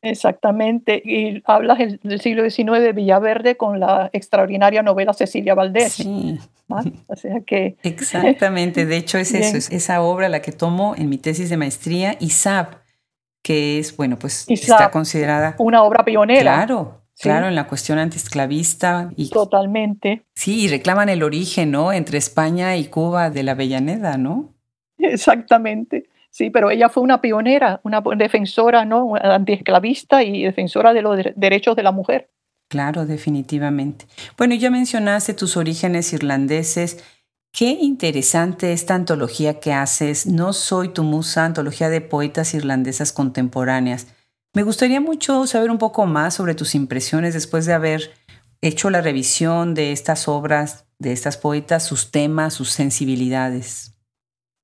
Exactamente, 0.01 1.01
y 1.03 1.43
hablas 1.45 1.79
del 2.01 2.21
siglo 2.21 2.49
XIX 2.49 2.79
de 2.79 2.93
Villaverde 2.93 3.57
con 3.57 3.81
la 3.81 4.09
extraordinaria 4.13 4.83
novela 4.83 5.13
Cecilia 5.13 5.53
Valdés. 5.53 5.91
Sí. 5.93 6.39
O 7.07 7.15
sea 7.17 7.41
que... 7.45 7.75
Exactamente, 7.83 8.85
de 8.85 8.95
hecho 8.95 9.17
es 9.17 9.33
eso, 9.33 9.57
es 9.57 9.69
esa 9.69 10.01
obra 10.01 10.29
la 10.29 10.41
que 10.41 10.53
tomo 10.53 10.95
en 10.97 11.09
mi 11.09 11.17
tesis 11.17 11.49
de 11.49 11.57
maestría, 11.57 12.15
ISAB, 12.21 12.67
que 13.41 13.79
es, 13.79 13.97
bueno, 13.97 14.17
pues 14.17 14.45
está 14.47 14.91
considerada... 14.91 15.55
Una 15.59 15.83
obra 15.83 16.05
pionera. 16.05 16.41
Claro, 16.53 17.02
Claro, 17.23 17.47
en 17.47 17.55
la 17.55 17.67
cuestión 17.67 17.99
antiesclavista. 17.99 19.11
Y, 19.15 19.29
Totalmente. 19.29 20.23
Sí, 20.35 20.65
y 20.65 20.67
reclaman 20.67 21.09
el 21.09 21.23
origen, 21.23 21.71
¿no? 21.71 21.93
Entre 21.93 22.17
España 22.17 22.75
y 22.75 22.85
Cuba 22.85 23.29
de 23.29 23.43
la 23.43 23.53
Avellaneda, 23.53 24.17
¿no? 24.17 24.53
Exactamente. 24.97 26.09
Sí, 26.29 26.49
pero 26.49 26.71
ella 26.71 26.89
fue 26.89 27.03
una 27.03 27.21
pionera, 27.21 27.79
una 27.83 28.01
defensora, 28.17 28.85
¿no? 28.85 29.13
Antiesclavista 29.15 30.23
y 30.23 30.43
defensora 30.43 30.93
de 30.93 31.01
los 31.01 31.17
derechos 31.35 31.75
de 31.75 31.83
la 31.83 31.91
mujer. 31.91 32.29
Claro, 32.69 33.05
definitivamente. 33.05 34.07
Bueno, 34.35 34.55
ya 34.55 34.71
mencionaste 34.71 35.35
tus 35.35 35.57
orígenes 35.57 36.11
irlandeses. 36.11 37.03
Qué 37.51 37.69
interesante 37.69 38.73
esta 38.73 38.95
antología 38.95 39.59
que 39.59 39.73
haces, 39.73 40.25
No 40.25 40.53
soy 40.53 40.89
tu 40.89 41.03
musa, 41.03 41.45
antología 41.45 41.89
de 41.89 42.01
poetas 42.01 42.55
irlandesas 42.55 43.13
contemporáneas. 43.13 44.07
Me 44.55 44.61
gustaría 44.61 45.01
mucho 45.01 45.47
saber 45.47 45.71
un 45.71 45.79
poco 45.79 46.05
más 46.05 46.35
sobre 46.35 46.53
tus 46.53 46.75
impresiones 46.75 47.33
después 47.33 47.65
de 47.65 47.73
haber 47.73 48.13
hecho 48.61 48.91
la 48.91 49.01
revisión 49.01 49.73
de 49.73 49.91
estas 49.91 50.27
obras, 50.27 50.85
de 50.99 51.11
estas 51.11 51.37
poetas, 51.37 51.83
sus 51.87 52.11
temas, 52.11 52.53
sus 52.53 52.69
sensibilidades. 52.69 53.92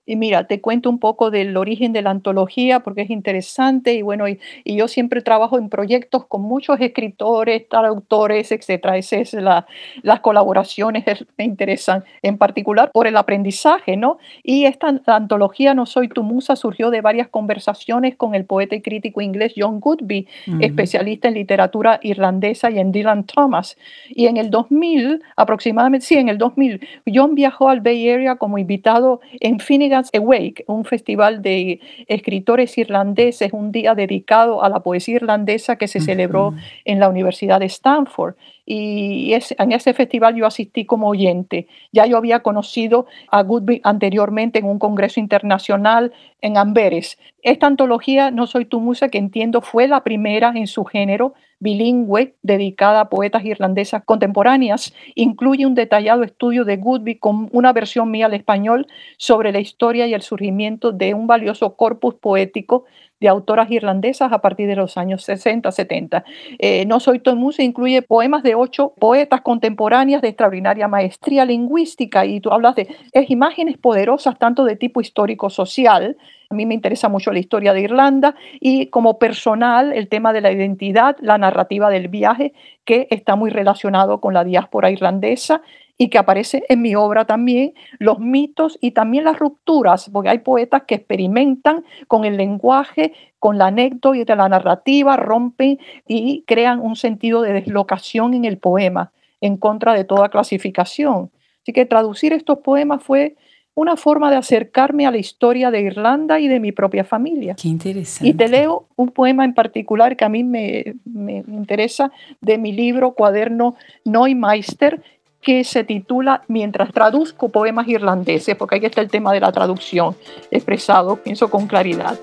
Y 0.10 0.16
mira, 0.16 0.46
te 0.46 0.60
cuento 0.60 0.90
un 0.90 0.98
poco 0.98 1.30
del 1.30 1.56
origen 1.56 1.94
de 1.94 2.02
la 2.02 2.10
antología 2.10 2.80
porque 2.80 3.04
es 3.04 3.12
interesante 3.12 3.94
y 3.94 4.02
bueno, 4.02 4.28
y, 4.28 4.40
yo 4.66 4.88
siempre 4.88 5.22
trabajo 5.22 5.60
en 5.60 5.70
proyectos 5.70 6.26
con 6.26 6.42
muchos 6.42 6.82
escritores, 6.82 7.70
traductores, 7.70 8.52
etcétera. 8.52 8.98
Esas 8.98 9.20
es 9.20 9.34
la, 9.36 9.68
las 10.02 10.22
colaboraciones 10.22 11.06
me 11.38 11.44
interesan 11.44 12.04
en 12.24 12.40
particular 12.40 12.90
por 12.92 13.06
el 13.06 13.18
aprendizaje, 13.18 13.98
¿no? 13.98 14.18
Y 14.42 14.66
esta 14.66 15.00
antología 15.06 15.76
No 15.76 15.86
soy 15.86 16.08
tu 16.08 16.24
musa 16.24 16.56
surgió 16.56 16.90
de 16.90 17.02
varias 17.02 17.28
conversaciones 17.28 18.16
con 18.16 18.34
el 18.34 18.46
poeta 18.46 18.76
y 18.76 18.82
crítico 18.82 19.22
inglés 19.22 19.54
John 19.56 19.80
Goodby, 19.80 20.28
especialista 20.60 21.28
en 21.28 21.36
literatura 21.36 22.00
irlandesa 22.02 22.72
y 22.72 22.80
en 22.80 22.92
Dylan 22.92 23.26
Thomas. 23.26 23.78
Y 24.10 24.26
en 24.26 24.38
el 24.38 24.50
2000, 24.50 25.22
aproximadamente, 25.36 26.08
sí, 26.08 26.16
en 26.16 26.30
el 26.30 26.40
2000, 26.40 26.82
John 27.14 27.36
viajó 27.36 27.70
al 27.70 27.82
Bay 27.82 28.10
Area 28.10 28.38
como 28.38 28.58
invitado 28.58 29.22
en 29.40 29.60
Finnegan 29.60 29.99
Awake, 30.14 30.64
un 30.68 30.86
festival 30.86 31.42
de 31.42 31.80
escritores 32.08 32.78
irlandeses, 32.78 33.54
un 33.54 33.72
día 33.72 33.96
dedicado 33.96 34.64
a 34.64 34.70
la 34.70 34.80
poesía 34.80 35.16
irlandesa 35.16 35.76
que 35.78 35.88
se 35.88 36.00
celebró 36.00 36.54
en 36.86 37.00
la 37.00 37.10
Universidad 37.10 37.60
de 37.60 37.66
Stanford. 37.66 38.36
Y 38.66 39.34
en 39.34 39.72
ese 39.72 39.94
festival 39.94 40.36
yo 40.36 40.46
asistí 40.46 40.86
como 40.86 41.08
oyente. 41.08 41.68
Ya 41.92 42.06
yo 42.06 42.18
había 42.18 42.42
conocido 42.42 43.08
a 43.30 43.42
Goodby 43.42 43.82
anteriormente 43.84 44.60
en 44.60 44.66
un 44.66 44.78
congreso 44.78 45.20
internacional 45.20 46.14
en 46.42 46.58
Amberes. 46.58 47.18
Esta 47.42 47.68
antología, 47.68 48.30
No 48.32 48.46
Soy 48.46 48.66
Tu 48.66 48.80
Musa, 48.80 49.10
que 49.10 49.18
entiendo 49.18 49.62
fue 49.62 49.88
la 49.88 50.04
primera 50.04 50.52
en 50.56 50.68
su 50.68 50.86
género, 50.86 51.34
bilingüe 51.60 52.36
dedicada 52.42 53.02
a 53.02 53.10
poetas 53.10 53.44
irlandesas 53.46 54.04
contemporáneas, 54.04 54.94
incluye 55.16 55.66
un 55.66 55.76
detallado 55.76 56.24
estudio 56.24 56.66
de 56.66 56.78
Goodby 56.78 57.16
con 57.16 57.50
una 57.52 57.74
versión 57.74 58.10
mía 58.12 58.28
al 58.28 58.34
español 58.34 58.88
sobre 59.18 59.52
la 59.52 59.60
historia 59.60 60.08
y 60.08 60.14
el 60.14 60.22
surgimiento 60.22 60.92
de 60.92 61.14
un 61.14 61.28
valioso 61.28 61.76
corpus 61.76 62.16
poético 62.16 62.86
de 63.20 63.28
autoras 63.28 63.70
irlandesas 63.72 64.32
a 64.32 64.40
partir 64.40 64.68
de 64.68 64.76
los 64.76 64.98
años 64.98 65.24
60, 65.24 65.72
70. 65.72 66.24
Eh, 66.58 66.86
no 66.86 67.00
soy 67.00 67.22
Musa 67.36 67.64
incluye 67.64 68.02
poemas 68.02 68.44
de 68.44 68.56
ocho 68.56 68.94
poetas 69.00 69.42
contemporáneas 69.42 70.22
de 70.22 70.30
extraordinaria 70.30 70.88
maestría 70.88 71.46
lingüística 71.46 72.26
y 72.26 72.40
tú 72.40 72.52
hablas 72.52 72.76
de 72.76 72.88
es 73.12 73.30
imágenes 73.30 73.78
poderosas 73.78 74.40
tanto 74.40 74.66
de 74.66 74.76
tipo 74.76 75.02
histórico-social, 75.02 76.18
a 76.52 76.56
mí 76.56 76.66
me 76.66 76.74
interesa 76.74 77.10
mucho 77.10 77.32
la 77.32 77.38
historia 77.38 77.74
de 77.74 77.82
Irlanda 77.82 78.34
y 78.60 78.88
como 78.88 79.20
personal 79.20 79.94
el 79.94 80.08
tema 80.08 80.34
de 80.34 80.42
la 80.42 80.52
identidad, 80.52 81.16
la 81.22 81.38
narrativa 81.38 81.92
del 81.92 82.08
viaje, 82.08 82.54
que 82.86 83.08
está 83.12 83.36
muy 83.36 83.52
relacionado 83.52 84.20
con 84.20 84.34
la 84.34 84.44
diáspora 84.44 84.90
irlandesa 84.90 85.62
y 86.02 86.08
que 86.08 86.18
aparece 86.18 86.64
en 86.70 86.82
mi 86.82 86.96
obra 86.96 87.26
también, 87.26 87.74
los 88.00 88.20
mitos 88.20 88.80
y 88.82 88.92
también 88.92 89.26
las 89.26 89.38
rupturas, 89.38 90.10
porque 90.12 90.30
hay 90.30 90.40
poetas 90.40 90.84
que 90.88 90.96
experimentan 90.96 91.84
con 92.08 92.24
el 92.24 92.38
lenguaje, 92.38 93.12
con 93.38 93.58
la 93.58 93.68
anécdota 93.68 94.16
y 94.16 94.24
la 94.24 94.48
narrativa, 94.48 95.18
rompen 95.18 95.78
y 96.08 96.46
crean 96.48 96.80
un 96.80 96.96
sentido 96.96 97.42
de 97.42 97.52
deslocación 97.52 98.34
en 98.34 98.46
el 98.46 98.58
poema, 98.58 99.12
en 99.42 99.58
contra 99.58 99.94
de 99.94 100.06
toda 100.06 100.30
clasificación. 100.30 101.32
Así 101.64 101.74
que 101.74 101.86
traducir 101.86 102.32
estos 102.32 102.60
poemas 102.60 103.04
fue 103.04 103.36
una 103.76 103.98
forma 103.98 104.30
de 104.30 104.38
acercarme 104.38 105.06
a 105.06 105.12
la 105.12 105.18
historia 105.18 105.70
de 105.70 105.82
Irlanda 105.82 106.40
y 106.40 106.48
de 106.48 106.62
mi 106.62 106.72
propia 106.72 107.04
familia. 107.04 107.56
Qué 107.56 107.68
interesante. 107.68 108.30
Y 108.30 108.34
te 108.34 108.48
leo 108.48 108.88
un 108.96 109.10
poema 109.10 109.44
en 109.44 109.54
particular 109.54 110.16
que 110.18 110.26
a 110.26 110.30
mí 110.30 110.44
me, 110.44 110.96
me 111.06 111.44
interesa 111.48 112.12
de 112.42 112.58
mi 112.58 112.72
libro 112.72 113.14
Cuaderno 113.14 113.76
Neumeister, 114.06 115.02
que 115.42 115.64
se 115.64 115.84
titula 115.84 116.44
Mientras 116.48 116.92
traduzco 116.92 117.50
poemas 117.50 117.88
irlandeses, 117.88 118.56
porque 118.56 118.76
ahí 118.76 118.86
está 118.86 119.02
el 119.02 119.10
tema 119.10 119.32
de 119.34 119.40
la 119.40 119.52
traducción 119.52 120.16
expresado, 120.52 121.16
pienso 121.18 121.50
con 121.50 121.68
claridad. 121.68 122.20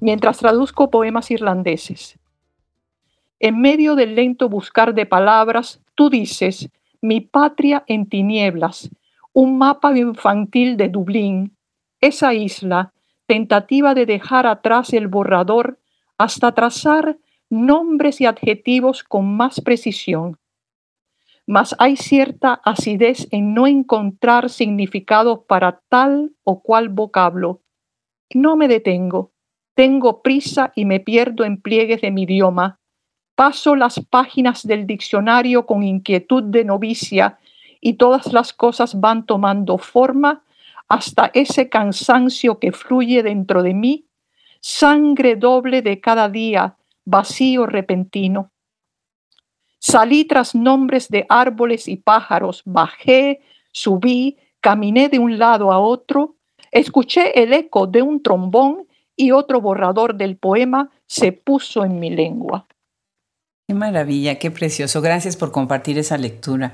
Mientras 0.00 0.38
traduzco 0.38 0.90
poemas 0.90 1.30
irlandeses. 1.30 2.18
En 3.38 3.60
medio 3.60 3.94
del 3.94 4.16
lento 4.16 4.48
buscar 4.48 4.94
de 4.94 5.06
palabras, 5.06 5.80
tú 5.94 6.10
dices, 6.10 6.68
mi 7.02 7.20
patria 7.20 7.84
en 7.88 8.08
tinieblas, 8.08 8.88
un 9.32 9.58
mapa 9.58 9.96
infantil 9.98 10.76
de 10.76 10.88
Dublín, 10.88 11.56
esa 12.00 12.32
isla, 12.32 12.92
tentativa 13.26 13.94
de 13.94 14.06
dejar 14.06 14.46
atrás 14.46 14.92
el 14.92 15.08
borrador 15.08 15.80
hasta 16.16 16.52
trazar 16.52 17.18
nombres 17.50 18.20
y 18.20 18.26
adjetivos 18.26 19.02
con 19.02 19.36
más 19.36 19.60
precisión. 19.60 20.38
Mas 21.46 21.74
hay 21.80 21.96
cierta 21.96 22.60
acidez 22.64 23.26
en 23.32 23.52
no 23.52 23.66
encontrar 23.66 24.48
significados 24.48 25.40
para 25.48 25.82
tal 25.88 26.32
o 26.44 26.62
cual 26.62 26.88
vocablo. 26.88 27.62
No 28.32 28.56
me 28.56 28.68
detengo, 28.68 29.32
tengo 29.74 30.22
prisa 30.22 30.72
y 30.76 30.84
me 30.84 31.00
pierdo 31.00 31.44
en 31.44 31.60
pliegues 31.60 32.00
de 32.00 32.12
mi 32.12 32.22
idioma, 32.22 32.78
Paso 33.42 33.74
las 33.74 33.98
páginas 33.98 34.64
del 34.64 34.86
diccionario 34.86 35.66
con 35.66 35.82
inquietud 35.82 36.44
de 36.44 36.64
novicia 36.64 37.40
y 37.80 37.94
todas 37.94 38.32
las 38.32 38.52
cosas 38.52 39.00
van 39.00 39.26
tomando 39.26 39.78
forma 39.78 40.44
hasta 40.86 41.28
ese 41.34 41.68
cansancio 41.68 42.60
que 42.60 42.70
fluye 42.70 43.20
dentro 43.24 43.64
de 43.64 43.74
mí, 43.74 44.06
sangre 44.60 45.34
doble 45.34 45.82
de 45.82 46.00
cada 46.00 46.28
día, 46.28 46.76
vacío 47.04 47.66
repentino. 47.66 48.52
Salí 49.80 50.24
tras 50.24 50.54
nombres 50.54 51.08
de 51.08 51.26
árboles 51.28 51.88
y 51.88 51.96
pájaros, 51.96 52.62
bajé, 52.64 53.40
subí, 53.72 54.36
caminé 54.60 55.08
de 55.08 55.18
un 55.18 55.36
lado 55.36 55.72
a 55.72 55.80
otro, 55.80 56.36
escuché 56.70 57.42
el 57.42 57.52
eco 57.54 57.88
de 57.88 58.02
un 58.02 58.22
trombón 58.22 58.86
y 59.16 59.32
otro 59.32 59.60
borrador 59.60 60.14
del 60.14 60.36
poema 60.36 60.90
se 61.08 61.32
puso 61.32 61.84
en 61.84 61.98
mi 61.98 62.10
lengua. 62.10 62.68
Maravilla, 63.74 64.38
qué 64.38 64.50
precioso. 64.50 65.00
Gracias 65.00 65.36
por 65.36 65.52
compartir 65.52 65.98
esa 65.98 66.18
lectura. 66.18 66.72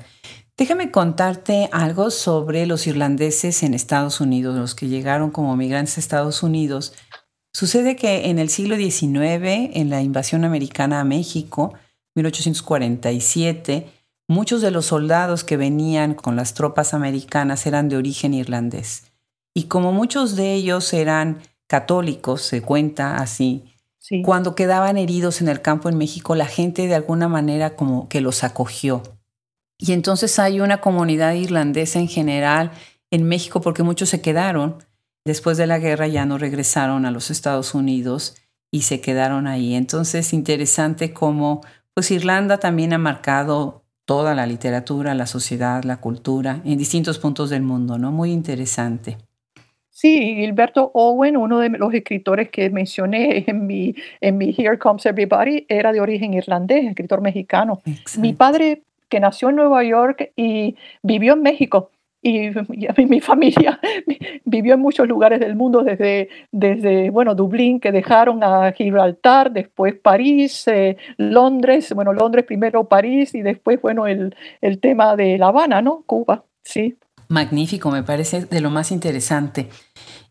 Déjame 0.56 0.90
contarte 0.90 1.68
algo 1.70 2.10
sobre 2.10 2.66
los 2.66 2.86
irlandeses 2.86 3.62
en 3.62 3.74
Estados 3.74 4.20
Unidos, 4.20 4.56
los 4.56 4.74
que 4.74 4.88
llegaron 4.88 5.30
como 5.30 5.56
migrantes 5.56 5.96
a 5.96 6.00
Estados 6.00 6.42
Unidos. 6.42 6.94
Sucede 7.52 7.94
que 7.94 8.28
en 8.28 8.38
el 8.38 8.48
siglo 8.48 8.76
XIX, 8.76 9.70
en 9.74 9.88
la 9.88 10.02
invasión 10.02 10.44
americana 10.44 11.00
a 11.00 11.04
México, 11.04 11.74
1847, 12.16 13.86
muchos 14.26 14.60
de 14.60 14.70
los 14.70 14.86
soldados 14.86 15.44
que 15.44 15.56
venían 15.56 16.14
con 16.14 16.34
las 16.34 16.54
tropas 16.54 16.92
americanas 16.92 17.66
eran 17.66 17.88
de 17.88 17.96
origen 17.96 18.34
irlandés. 18.34 19.04
Y 19.54 19.64
como 19.64 19.92
muchos 19.92 20.36
de 20.36 20.54
ellos 20.54 20.92
eran 20.92 21.38
católicos, 21.68 22.42
se 22.42 22.62
cuenta 22.62 23.16
así, 23.16 23.64
cuando 24.24 24.54
quedaban 24.54 24.96
heridos 24.96 25.40
en 25.40 25.48
el 25.48 25.60
campo 25.60 25.88
en 25.88 25.98
México, 25.98 26.34
la 26.34 26.46
gente 26.46 26.86
de 26.86 26.94
alguna 26.94 27.28
manera 27.28 27.76
como 27.76 28.08
que 28.08 28.20
los 28.20 28.44
acogió. 28.44 29.02
Y 29.78 29.92
entonces 29.92 30.38
hay 30.38 30.60
una 30.60 30.80
comunidad 30.80 31.34
irlandesa 31.34 31.98
en 31.98 32.08
general 32.08 32.72
en 33.10 33.24
México 33.24 33.60
porque 33.60 33.82
muchos 33.82 34.08
se 34.08 34.20
quedaron. 34.20 34.82
Después 35.24 35.56
de 35.56 35.66
la 35.66 35.78
guerra 35.78 36.06
ya 36.08 36.26
no 36.26 36.38
regresaron 36.38 37.06
a 37.06 37.10
los 37.10 37.30
Estados 37.30 37.74
Unidos 37.74 38.36
y 38.70 38.82
se 38.82 39.00
quedaron 39.00 39.46
ahí. 39.46 39.74
Entonces, 39.74 40.32
interesante 40.32 41.12
cómo 41.12 41.62
pues 41.94 42.10
Irlanda 42.10 42.58
también 42.58 42.92
ha 42.92 42.98
marcado 42.98 43.84
toda 44.04 44.34
la 44.34 44.46
literatura, 44.46 45.14
la 45.14 45.26
sociedad, 45.26 45.82
la 45.84 46.00
cultura 46.00 46.62
en 46.64 46.78
distintos 46.78 47.18
puntos 47.18 47.50
del 47.50 47.62
mundo, 47.62 47.98
¿no? 47.98 48.10
Muy 48.10 48.32
interesante. 48.32 49.18
Sí, 50.00 50.36
Gilberto 50.36 50.92
Owen, 50.94 51.36
uno 51.36 51.58
de 51.58 51.70
los 51.70 51.92
escritores 51.92 52.50
que 52.50 52.70
mencioné 52.70 53.42
en 53.48 53.66
mi, 53.66 53.96
en 54.20 54.38
mi 54.38 54.54
Here 54.56 54.78
Comes 54.78 55.04
Everybody, 55.06 55.66
era 55.68 55.90
de 55.90 56.00
origen 56.00 56.34
irlandés, 56.34 56.84
escritor 56.84 57.20
mexicano. 57.20 57.82
Mi 58.16 58.32
padre, 58.32 58.82
que 59.08 59.18
nació 59.18 59.48
en 59.48 59.56
Nueva 59.56 59.82
York 59.82 60.30
y 60.36 60.76
vivió 61.02 61.32
en 61.32 61.42
México, 61.42 61.90
y, 62.22 62.50
mi 63.08 63.20
familia 63.20 63.80
vivió 64.44 64.74
en 64.74 64.80
muchos 64.80 65.08
lugares 65.08 65.40
del 65.40 65.56
mundo, 65.56 65.82
desde, 65.82 66.28
desde 66.52 67.10
bueno, 67.10 67.34
Dublín, 67.34 67.80
que 67.80 67.90
dejaron 67.90 68.44
a 68.44 68.70
Gibraltar, 68.70 69.50
después 69.50 69.96
París, 69.96 70.68
eh, 70.68 70.96
Londres, 71.16 71.92
bueno, 71.92 72.12
Londres 72.12 72.44
primero 72.44 72.84
París 72.84 73.34
y 73.34 73.42
después, 73.42 73.82
bueno, 73.82 74.06
el, 74.06 74.36
el 74.60 74.78
tema 74.78 75.16
de 75.16 75.38
La 75.38 75.48
Habana, 75.48 75.82
¿no? 75.82 76.04
Cuba, 76.06 76.44
sí. 76.62 76.96
Magnífico, 77.28 77.90
me 77.90 78.02
parece 78.02 78.46
de 78.46 78.60
lo 78.60 78.70
más 78.70 78.90
interesante. 78.90 79.68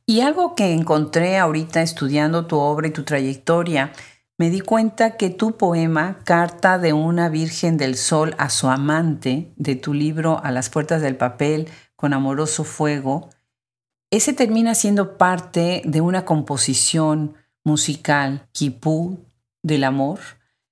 Y 0.06 0.22
algo 0.22 0.56
que 0.56 0.74
encontré 0.74 1.38
ahorita 1.38 1.82
estudiando 1.82 2.48
tu 2.48 2.58
obra 2.58 2.88
y 2.88 2.92
tu 2.92 3.04
trayectoria, 3.04 3.92
me 4.38 4.50
di 4.50 4.62
cuenta 4.62 5.18
que 5.18 5.30
tu 5.30 5.58
poema, 5.58 6.20
Carta 6.24 6.78
de 6.78 6.94
una 6.94 7.30
Virgen 7.30 7.78
del 7.78 7.96
Sol 7.96 8.36
a 8.38 8.50
su 8.50 8.70
amante, 8.70 9.52
de 9.56 9.76
tu 9.76 9.94
libro 9.94 10.40
A 10.44 10.52
las 10.52 10.70
puertas 10.70 11.02
del 11.02 11.18
papel, 11.18 11.68
con 11.96 12.14
amoroso 12.14 12.64
fuego, 12.64 13.30
ese 14.10 14.34
termina 14.34 14.74
siendo 14.76 15.18
parte 15.18 15.82
de 15.86 16.02
una 16.02 16.24
composición 16.24 17.36
musical, 17.64 18.48
Kipú 18.54 19.26
del 19.64 19.84
amor, 19.84 20.20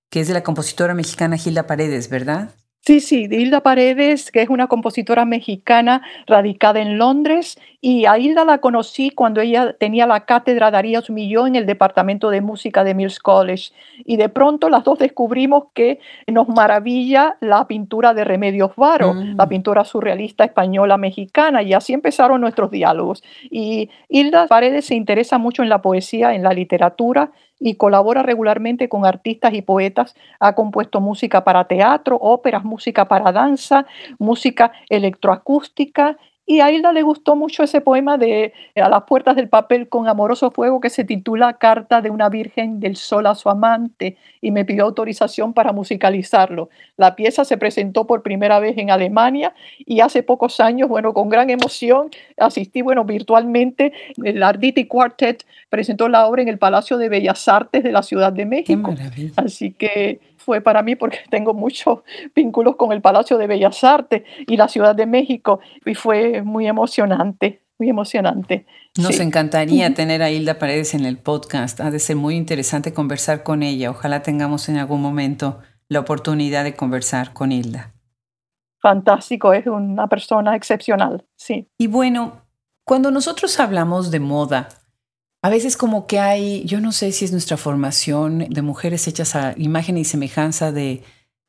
que 0.09 0.21
es 0.21 0.27
de 0.27 0.33
la 0.33 0.43
compositora 0.43 0.93
mexicana 0.93 1.37
Gilda 1.37 1.67
Paredes, 1.67 2.09
¿verdad? 2.09 2.51
Sí, 2.85 2.99
sí, 2.99 3.27
Hilda 3.31 3.61
Paredes, 3.61 4.31
que 4.31 4.43
es 4.43 4.49
una 4.49 4.67
compositora 4.67 5.25
mexicana 5.25 6.03
radicada 6.27 6.79
en 6.81 6.99
Londres, 6.99 7.57
y 7.81 8.05
a 8.05 8.19
Hilda 8.19 8.45
la 8.45 8.59
conocí 8.59 9.09
cuando 9.09 9.41
ella 9.41 9.73
tenía 9.73 10.05
la 10.05 10.25
cátedra 10.25 10.69
Darío 10.69 11.01
Millón 11.09 11.47
en 11.47 11.55
el 11.55 11.65
departamento 11.65 12.29
de 12.29 12.41
música 12.41 12.83
de 12.83 12.93
Mills 12.93 13.19
College. 13.19 13.71
Y 14.05 14.17
de 14.17 14.29
pronto 14.29 14.69
las 14.69 14.83
dos 14.83 14.99
descubrimos 14.99 15.65
que 15.73 15.99
nos 16.27 16.47
maravilla 16.47 17.37
la 17.41 17.67
pintura 17.67 18.13
de 18.13 18.23
Remedios 18.23 18.75
Varo, 18.75 19.15
la 19.15 19.45
mm. 19.45 19.49
pintura 19.49 19.83
surrealista 19.83 20.43
española 20.43 20.97
mexicana, 20.97 21.63
y 21.63 21.73
así 21.73 21.93
empezaron 21.93 22.39
nuestros 22.39 22.69
diálogos. 22.69 23.23
Y 23.49 23.89
Hilda 24.09 24.45
Paredes 24.45 24.85
se 24.85 24.93
interesa 24.93 25.39
mucho 25.39 25.63
en 25.63 25.69
la 25.69 25.81
poesía, 25.81 26.35
en 26.35 26.43
la 26.43 26.53
literatura, 26.53 27.31
y 27.59 27.75
colabora 27.75 28.23
regularmente 28.23 28.89
con 28.89 29.05
artistas 29.05 29.53
y 29.53 29.61
poetas. 29.61 30.15
Ha 30.39 30.55
compuesto 30.55 31.01
música 31.01 31.43
para 31.43 31.67
teatro, 31.67 32.17
óperas, 32.19 32.63
música 32.63 33.07
para 33.07 33.31
danza, 33.31 33.85
música 34.19 34.71
electroacústica 34.89 36.17
y 36.47 36.59
a 36.59 36.71
Hilda 36.71 36.93
le 36.93 37.01
gustó 37.01 37.35
mucho 37.35 37.63
ese 37.63 37.81
poema 37.81 38.17
de 38.17 38.53
A 38.75 38.87
las 38.87 39.03
puertas 39.03 39.35
del 39.35 39.49
papel 39.49 39.89
con 39.89 40.07
amoroso 40.07 40.51
fuego 40.51 40.79
que 40.79 40.91
se 40.91 41.03
titula 41.03 41.53
Carta 41.53 42.01
de 42.01 42.11
una 42.11 42.29
Virgen 42.29 42.79
del 42.79 42.95
Sol 42.95 43.25
a 43.25 43.35
su 43.35 43.49
amante 43.49 44.17
y 44.41 44.51
me 44.51 44.63
pidió 44.63 44.83
autorización 44.83 45.53
para 45.53 45.71
musicalizarlo. 45.71 46.69
La 46.97 47.15
pieza 47.15 47.45
se 47.45 47.57
presentó 47.57 48.05
por 48.05 48.21
primera 48.21 48.59
vez 48.59 48.77
en 48.77 48.91
Alemania 48.91 49.55
y 49.79 50.01
hace 50.01 50.21
pocos 50.21 50.59
años, 50.59 50.87
bueno, 50.87 51.13
con 51.13 51.29
gran 51.29 51.49
emoción 51.49 52.09
asistí, 52.37 52.83
bueno, 52.83 53.05
virtualmente. 53.05 53.93
El 54.23 54.43
Arditi 54.43 54.85
Quartet 54.85 55.45
presentó 55.69 56.09
la 56.09 56.27
obra 56.27 56.43
en 56.43 56.47
el 56.47 56.59
Palacio 56.59 56.97
de 56.97 57.09
Bellas 57.09 57.47
Artes 57.47 57.83
de 57.83 57.91
la 57.91 58.03
Ciudad 58.03 58.31
de 58.31 58.45
México. 58.45 58.93
Así 59.35 59.71
que 59.71 60.19
fue 60.45 60.61
para 60.61 60.83
mí 60.83 60.95
porque 60.95 61.19
tengo 61.29 61.53
muchos 61.53 61.99
vínculos 62.35 62.75
con 62.75 62.91
el 62.91 63.01
Palacio 63.01 63.37
de 63.37 63.47
Bellas 63.47 63.83
Artes 63.83 64.23
y 64.47 64.55
la 64.55 64.67
Ciudad 64.67 64.95
de 64.95 65.07
México 65.07 65.59
y 65.85 65.95
fue 65.95 66.43
muy 66.43 66.67
emocionante, 66.67 67.61
muy 67.79 67.89
emocionante. 67.89 68.65
Nos 68.97 69.19
encantaría 69.19 69.93
tener 69.93 70.21
a 70.21 70.29
Hilda 70.29 70.57
Paredes 70.57 70.93
en 70.93 71.05
el 71.05 71.17
podcast. 71.17 71.81
Ha 71.81 71.91
de 71.91 71.99
ser 71.99 72.15
muy 72.15 72.35
interesante 72.35 72.93
conversar 72.93 73.43
con 73.43 73.63
ella. 73.63 73.89
Ojalá 73.89 74.21
tengamos 74.21 74.69
en 74.69 74.77
algún 74.77 75.01
momento 75.01 75.59
la 75.89 75.99
oportunidad 75.99 76.63
de 76.63 76.75
conversar 76.75 77.33
con 77.33 77.51
Hilda. 77.51 77.91
Fantástico, 78.79 79.51
es 79.51 79.65
una 79.65 80.07
persona 80.07 80.55
excepcional, 80.55 81.25
sí. 81.35 81.67
Y 81.77 81.87
bueno, 81.87 82.43
cuando 82.85 83.09
nosotros 83.09 83.59
hablamos 83.59 84.11
de 84.11 84.19
moda, 84.19 84.69
a 85.45 85.49
veces 85.49 85.77
como 85.77 86.07
que 86.07 86.17
hay, 86.17 86.63
yo 86.65 86.81
no 86.81 86.91
sé 86.91 87.11
si 87.11 87.23
es 87.23 87.31
nuestra 87.31 87.55
formación 87.55 88.47
de 88.49 88.61
mujeres 88.63 89.07
hechas 89.07 89.35
a 89.35 89.53
imagen 89.57 89.95
y 89.95 90.03
semejanza 90.03 90.71
de, 90.71 91.03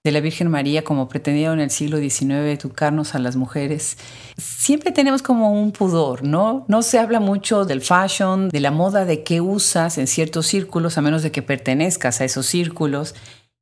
la 0.05 0.21
Virgen 0.21 0.51
María 0.51 0.85
como 0.85 1.09
pretendieron 1.09 1.61
en 1.61 1.65
el 1.65 1.71
siglo 1.71 1.97
XIX 1.97 2.61
educarnos 2.61 3.15
a 3.15 3.19
las 3.19 3.37
mujeres. 3.37 3.97
Siempre 4.37 4.93
tenemos 4.93 5.23
como 5.23 5.51
un 5.51 5.73
pudor, 5.73 6.25
¿no? 6.25 6.67
No 6.69 6.83
se 6.83 6.99
habla 6.99 7.21
mucho 7.21 7.65
del 7.65 7.81
fashion, 7.81 8.51
de 8.51 8.61
la 8.61 8.71
moda, 8.71 9.07
de 9.07 9.25
qué 9.25 9.41
usas 9.41 9.97
en 9.97 10.07
ciertos 10.07 10.47
círculos, 10.47 10.99
a 10.99 11.01
menos 11.01 11.23
de 11.23 11.33
que 11.33 11.41
pertenezcas 11.41 12.21
a 12.21 12.27
esos 12.27 12.45
círculos. 12.45 13.15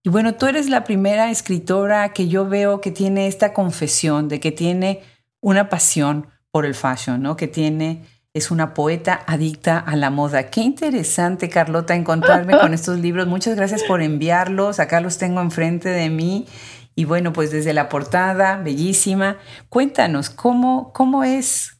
Y 0.03 0.09
bueno, 0.09 0.35
tú 0.35 0.47
eres 0.47 0.69
la 0.69 0.83
primera 0.83 1.31
escritora 1.31 2.13
que 2.13 2.27
yo 2.27 2.49
veo 2.49 2.81
que 2.81 2.91
tiene 2.91 3.29
esta 3.29 3.53
confesión 3.53 4.29
de 4.29 4.41
que 4.41 4.51
tiene 4.51 5.01
una 5.41 5.69
pasión 5.69 6.27
por 6.51 6.67
el 6.67 6.75
fashion, 6.75 7.23
¿no? 7.23 7.37
Que 7.37 7.47
tiene 7.47 8.03
es 8.35 8.51
una 8.51 8.75
poeta 8.75 9.23
adicta 9.29 9.79
a 9.79 9.95
la 9.95 10.11
moda. 10.11 10.51
Qué 10.51 10.61
interesante, 10.61 11.49
Carlota, 11.49 11.95
encontrarme 11.95 12.59
con 12.59 12.75
estos 12.75 12.99
libros. 12.99 13.29
Muchas 13.29 13.55
gracias 13.55 13.85
por 13.85 14.03
enviarlos. 14.03 14.81
Acá 14.81 15.01
los 15.01 15.19
tengo 15.19 15.41
enfrente 15.41 15.89
de 15.89 16.11
mí. 16.11 16.47
Y 16.97 17.05
bueno, 17.05 17.33
pues 17.33 17.53
desde 17.53 17.73
la 17.73 17.89
portada, 17.89 18.57
bellísima. 18.57 19.39
Cuéntanos, 19.69 20.31
¿cómo, 20.31 20.93
cómo 20.93 21.23
es 21.23 21.79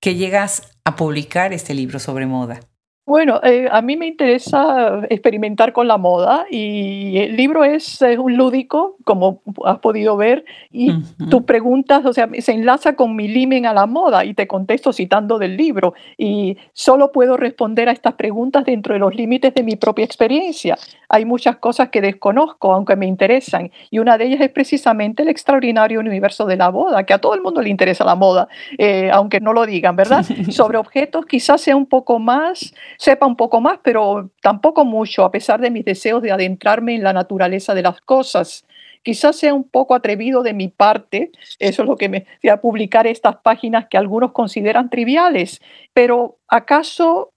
que 0.00 0.16
llegas 0.16 0.62
a 0.84 0.96
publicar 0.96 1.52
este 1.52 1.74
libro 1.74 2.00
sobre 2.00 2.26
moda? 2.26 2.60
Bueno, 3.06 3.38
eh, 3.42 3.68
a 3.70 3.82
mí 3.82 3.98
me 3.98 4.06
interesa 4.06 5.02
experimentar 5.10 5.74
con 5.74 5.86
la 5.86 5.98
moda 5.98 6.46
y 6.50 7.18
el 7.18 7.36
libro 7.36 7.62
es, 7.62 8.00
un 8.18 8.38
lúdico, 8.38 8.96
como 9.04 9.42
has 9.66 9.78
podido 9.80 10.16
ver, 10.16 10.46
y 10.72 10.90
tú 11.28 11.44
preguntas, 11.44 12.06
o 12.06 12.14
sea, 12.14 12.30
se 12.38 12.52
enlaza 12.52 12.96
con 12.96 13.14
mi 13.14 13.28
limen 13.28 13.66
a 13.66 13.74
la 13.74 13.84
moda 13.84 14.24
y 14.24 14.32
te 14.32 14.46
contesto 14.46 14.90
citando 14.94 15.38
del 15.38 15.58
libro 15.58 15.92
y 16.16 16.56
solo 16.72 17.12
puedo 17.12 17.36
responder 17.36 17.90
a 17.90 17.92
estas 17.92 18.14
preguntas 18.14 18.64
dentro 18.64 18.94
de 18.94 19.00
los 19.00 19.14
límites 19.14 19.52
de 19.52 19.62
mi 19.62 19.76
propia 19.76 20.06
experiencia. 20.06 20.78
Hay 21.10 21.26
muchas 21.26 21.56
cosas 21.56 21.90
que 21.90 22.00
desconozco, 22.00 22.72
aunque 22.72 22.96
me 22.96 23.04
interesan, 23.04 23.70
y 23.90 23.98
una 23.98 24.16
de 24.16 24.28
ellas 24.28 24.40
es 24.40 24.50
precisamente 24.50 25.24
el 25.24 25.28
extraordinario 25.28 26.00
universo 26.00 26.46
de 26.46 26.56
la 26.56 26.70
moda, 26.70 27.04
que 27.04 27.12
a 27.12 27.18
todo 27.18 27.34
el 27.34 27.42
mundo 27.42 27.60
le 27.60 27.68
interesa 27.68 28.02
la 28.02 28.14
moda, 28.14 28.48
eh, 28.78 29.10
aunque 29.12 29.40
no 29.40 29.52
lo 29.52 29.66
digan, 29.66 29.94
¿verdad? 29.94 30.24
Sobre 30.50 30.78
objetos 30.78 31.26
quizás 31.26 31.60
sea 31.60 31.76
un 31.76 31.84
poco 31.84 32.18
más 32.18 32.72
sepa 32.98 33.26
un 33.26 33.36
poco 33.36 33.60
más, 33.60 33.78
pero 33.82 34.30
tampoco 34.42 34.84
mucho, 34.84 35.24
a 35.24 35.30
pesar 35.30 35.60
de 35.60 35.70
mis 35.70 35.84
deseos 35.84 36.22
de 36.22 36.32
adentrarme 36.32 36.94
en 36.94 37.02
la 37.02 37.12
naturaleza 37.12 37.74
de 37.74 37.82
las 37.82 38.00
cosas. 38.00 38.66
Quizás 39.02 39.36
sea 39.36 39.52
un 39.52 39.64
poco 39.64 39.94
atrevido 39.94 40.42
de 40.42 40.54
mi 40.54 40.68
parte, 40.68 41.30
eso 41.58 41.82
es 41.82 41.88
lo 41.88 41.96
que 41.96 42.08
me 42.08 42.26
a 42.50 42.60
publicar 42.60 43.06
estas 43.06 43.36
páginas 43.36 43.86
que 43.90 43.98
algunos 43.98 44.32
consideran 44.32 44.88
triviales, 44.88 45.60
pero 45.92 46.38
¿acaso 46.48 47.30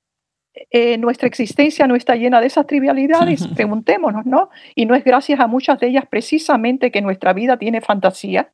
eh, 0.72 0.98
nuestra 0.98 1.28
existencia 1.28 1.86
no 1.88 1.96
está 1.96 2.16
llena 2.16 2.40
de 2.40 2.48
esas 2.48 2.68
trivialidades? 2.68 3.48
Preguntémonos, 3.56 4.26
¿no? 4.26 4.50
Y 4.76 4.86
no 4.86 4.96
es 4.96 5.04
gracias 5.04 5.40
a 5.40 5.48
muchas 5.48 5.80
de 5.80 5.88
ellas 5.88 6.06
precisamente 6.10 6.90
que 6.92 7.02
nuestra 7.02 7.34
vida 7.34 7.58
tiene 7.58 7.82
fantasía 7.82 8.54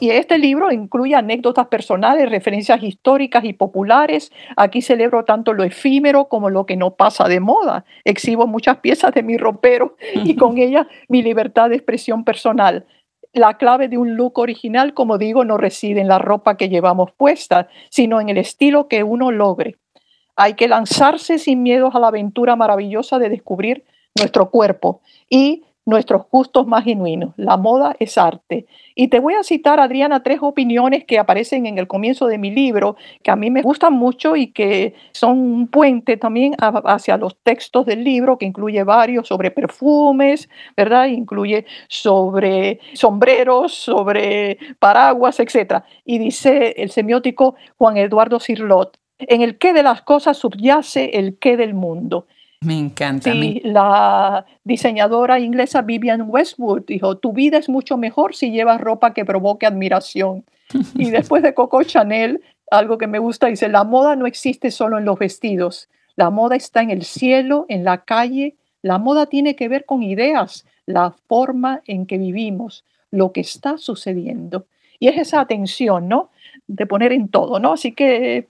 y 0.00 0.10
este 0.10 0.38
libro 0.38 0.70
incluye 0.70 1.14
anécdotas 1.14 1.68
personales, 1.68 2.28
referencias 2.28 2.82
históricas 2.82 3.44
y 3.44 3.54
populares. 3.54 4.30
Aquí 4.56 4.82
celebro 4.82 5.24
tanto 5.24 5.54
lo 5.54 5.64
efímero 5.64 6.28
como 6.28 6.50
lo 6.50 6.66
que 6.66 6.76
no 6.76 6.94
pasa 6.94 7.26
de 7.26 7.40
moda. 7.40 7.84
Exhibo 8.04 8.46
muchas 8.46 8.78
piezas 8.78 9.14
de 9.14 9.22
mi 9.22 9.38
ropero 9.38 9.96
y 10.14 10.36
con 10.36 10.58
ellas 10.58 10.86
mi 11.08 11.22
libertad 11.22 11.70
de 11.70 11.76
expresión 11.76 12.24
personal. 12.24 12.86
La 13.32 13.56
clave 13.56 13.88
de 13.88 13.98
un 13.98 14.14
look 14.14 14.38
original, 14.38 14.94
como 14.94 15.16
digo, 15.18 15.44
no 15.44 15.56
reside 15.56 16.00
en 16.00 16.08
la 16.08 16.18
ropa 16.18 16.56
que 16.56 16.68
llevamos 16.68 17.10
puesta, 17.12 17.68
sino 17.88 18.20
en 18.20 18.28
el 18.28 18.36
estilo 18.36 18.88
que 18.88 19.02
uno 19.02 19.32
logre. 19.32 19.76
Hay 20.36 20.54
que 20.54 20.68
lanzarse 20.68 21.38
sin 21.38 21.62
miedos 21.62 21.94
a 21.94 21.98
la 21.98 22.08
aventura 22.08 22.56
maravillosa 22.56 23.18
de 23.18 23.30
descubrir 23.30 23.84
nuestro 24.16 24.50
cuerpo 24.50 25.00
y 25.28 25.64
nuestros 25.86 26.22
gustos 26.30 26.66
más 26.66 26.84
genuinos. 26.84 27.34
La 27.36 27.56
moda 27.56 27.94
es 27.98 28.16
arte. 28.16 28.66
Y 28.94 29.08
te 29.08 29.20
voy 29.20 29.34
a 29.34 29.42
citar, 29.42 29.80
Adriana, 29.80 30.22
tres 30.22 30.38
opiniones 30.40 31.04
que 31.04 31.18
aparecen 31.18 31.66
en 31.66 31.78
el 31.78 31.86
comienzo 31.86 32.26
de 32.26 32.38
mi 32.38 32.50
libro, 32.50 32.96
que 33.22 33.30
a 33.30 33.36
mí 33.36 33.50
me 33.50 33.62
gustan 33.62 33.92
mucho 33.92 34.36
y 34.36 34.48
que 34.48 34.94
son 35.12 35.38
un 35.38 35.68
puente 35.68 36.16
también 36.16 36.54
hacia 36.58 37.16
los 37.16 37.36
textos 37.42 37.86
del 37.86 38.04
libro, 38.04 38.38
que 38.38 38.46
incluye 38.46 38.82
varios 38.84 39.28
sobre 39.28 39.50
perfumes, 39.50 40.48
¿verdad? 40.76 41.06
Incluye 41.06 41.66
sobre 41.88 42.80
sombreros, 42.94 43.74
sobre 43.74 44.58
paraguas, 44.78 45.40
etc. 45.40 45.82
Y 46.04 46.18
dice 46.18 46.74
el 46.78 46.90
semiótico 46.90 47.56
Juan 47.76 47.96
Eduardo 47.96 48.40
Cirlot, 48.40 48.98
en 49.18 49.42
el 49.42 49.58
qué 49.58 49.72
de 49.72 49.82
las 49.82 50.02
cosas 50.02 50.38
subyace 50.38 51.18
el 51.18 51.38
qué 51.38 51.56
del 51.56 51.74
mundo. 51.74 52.26
Me 52.60 52.78
encanta. 52.78 53.32
Sí, 53.32 53.60
la 53.64 54.46
diseñadora 54.64 55.38
inglesa 55.38 55.82
Vivian 55.82 56.24
Westwood 56.28 56.84
dijo, 56.86 57.18
tu 57.18 57.32
vida 57.32 57.58
es 57.58 57.68
mucho 57.68 57.96
mejor 57.96 58.34
si 58.34 58.50
llevas 58.50 58.80
ropa 58.80 59.12
que 59.12 59.24
provoque 59.24 59.66
admiración. 59.66 60.44
y 60.94 61.10
después 61.10 61.42
de 61.42 61.54
Coco 61.54 61.82
Chanel, 61.82 62.42
algo 62.70 62.98
que 62.98 63.06
me 63.06 63.18
gusta, 63.18 63.48
dice, 63.48 63.68
la 63.68 63.84
moda 63.84 64.16
no 64.16 64.26
existe 64.26 64.70
solo 64.70 64.98
en 64.98 65.04
los 65.04 65.18
vestidos, 65.18 65.88
la 66.16 66.30
moda 66.30 66.56
está 66.56 66.80
en 66.82 66.90
el 66.90 67.04
cielo, 67.04 67.66
en 67.68 67.84
la 67.84 68.04
calle, 68.04 68.56
la 68.82 68.98
moda 68.98 69.26
tiene 69.26 69.56
que 69.56 69.68
ver 69.68 69.84
con 69.84 70.02
ideas, 70.02 70.66
la 70.86 71.14
forma 71.28 71.82
en 71.86 72.06
que 72.06 72.18
vivimos, 72.18 72.84
lo 73.10 73.32
que 73.32 73.40
está 73.40 73.78
sucediendo. 73.78 74.66
Y 74.98 75.08
es 75.08 75.18
esa 75.18 75.40
atención, 75.40 76.08
¿no? 76.08 76.30
De 76.66 76.86
poner 76.86 77.12
en 77.12 77.28
todo, 77.28 77.58
¿no? 77.58 77.72
Así 77.72 77.92
que 77.92 78.48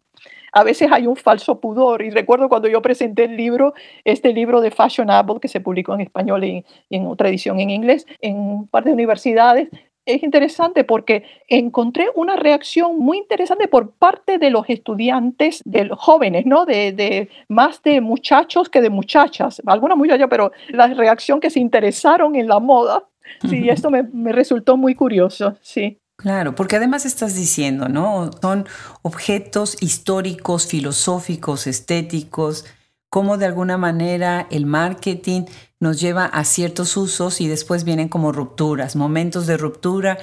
a 0.54 0.62
veces 0.62 0.88
hay 0.90 1.06
un 1.06 1.16
falso 1.16 1.60
pudor. 1.60 2.02
Y 2.02 2.10
recuerdo 2.10 2.48
cuando 2.48 2.68
yo 2.68 2.80
presenté 2.80 3.24
el 3.24 3.36
libro, 3.36 3.74
este 4.04 4.32
libro 4.32 4.60
de 4.60 4.70
Fashionable, 4.70 5.40
que 5.40 5.48
se 5.48 5.60
publicó 5.60 5.94
en 5.94 6.00
español 6.00 6.44
y, 6.44 6.64
en 6.90 7.06
otra 7.06 7.28
edición 7.28 7.58
en 7.60 7.70
inglés, 7.70 8.06
en 8.20 8.36
un 8.36 8.68
par 8.68 8.84
de 8.84 8.92
universidades, 8.92 9.68
es 10.06 10.22
interesante 10.22 10.84
porque 10.84 11.24
encontré 11.48 12.08
una 12.14 12.36
reacción 12.36 12.98
muy 12.98 13.18
interesante 13.18 13.68
por 13.68 13.92
parte 13.92 14.38
de 14.38 14.50
los 14.50 14.68
estudiantes, 14.68 15.62
de 15.64 15.86
los 15.86 15.98
jóvenes, 15.98 16.46
¿no? 16.46 16.66
De, 16.66 16.92
de 16.92 17.30
más 17.48 17.82
de 17.82 18.00
muchachos 18.00 18.68
que 18.68 18.82
de 18.82 18.90
muchachas, 18.90 19.62
algunas 19.66 19.96
muchachas, 19.96 20.28
pero 20.30 20.52
la 20.68 20.88
reacción 20.88 21.40
que 21.40 21.50
se 21.50 21.58
interesaron 21.58 22.36
en 22.36 22.48
la 22.48 22.60
moda, 22.60 23.08
sí, 23.48 23.68
esto 23.70 23.90
me, 23.90 24.02
me 24.02 24.32
resultó 24.32 24.76
muy 24.76 24.94
curioso, 24.94 25.56
sí. 25.62 25.98
Claro, 26.24 26.54
porque 26.54 26.76
además 26.76 27.04
estás 27.04 27.34
diciendo, 27.34 27.90
¿no? 27.90 28.30
Son 28.40 28.66
objetos 29.02 29.76
históricos, 29.82 30.66
filosóficos, 30.66 31.66
estéticos, 31.66 32.64
cómo 33.10 33.36
de 33.36 33.44
alguna 33.44 33.76
manera 33.76 34.46
el 34.50 34.64
marketing 34.64 35.42
nos 35.80 36.00
lleva 36.00 36.24
a 36.24 36.44
ciertos 36.44 36.96
usos 36.96 37.42
y 37.42 37.48
después 37.48 37.84
vienen 37.84 38.08
como 38.08 38.32
rupturas, 38.32 38.96
momentos 38.96 39.46
de 39.46 39.58
ruptura, 39.58 40.16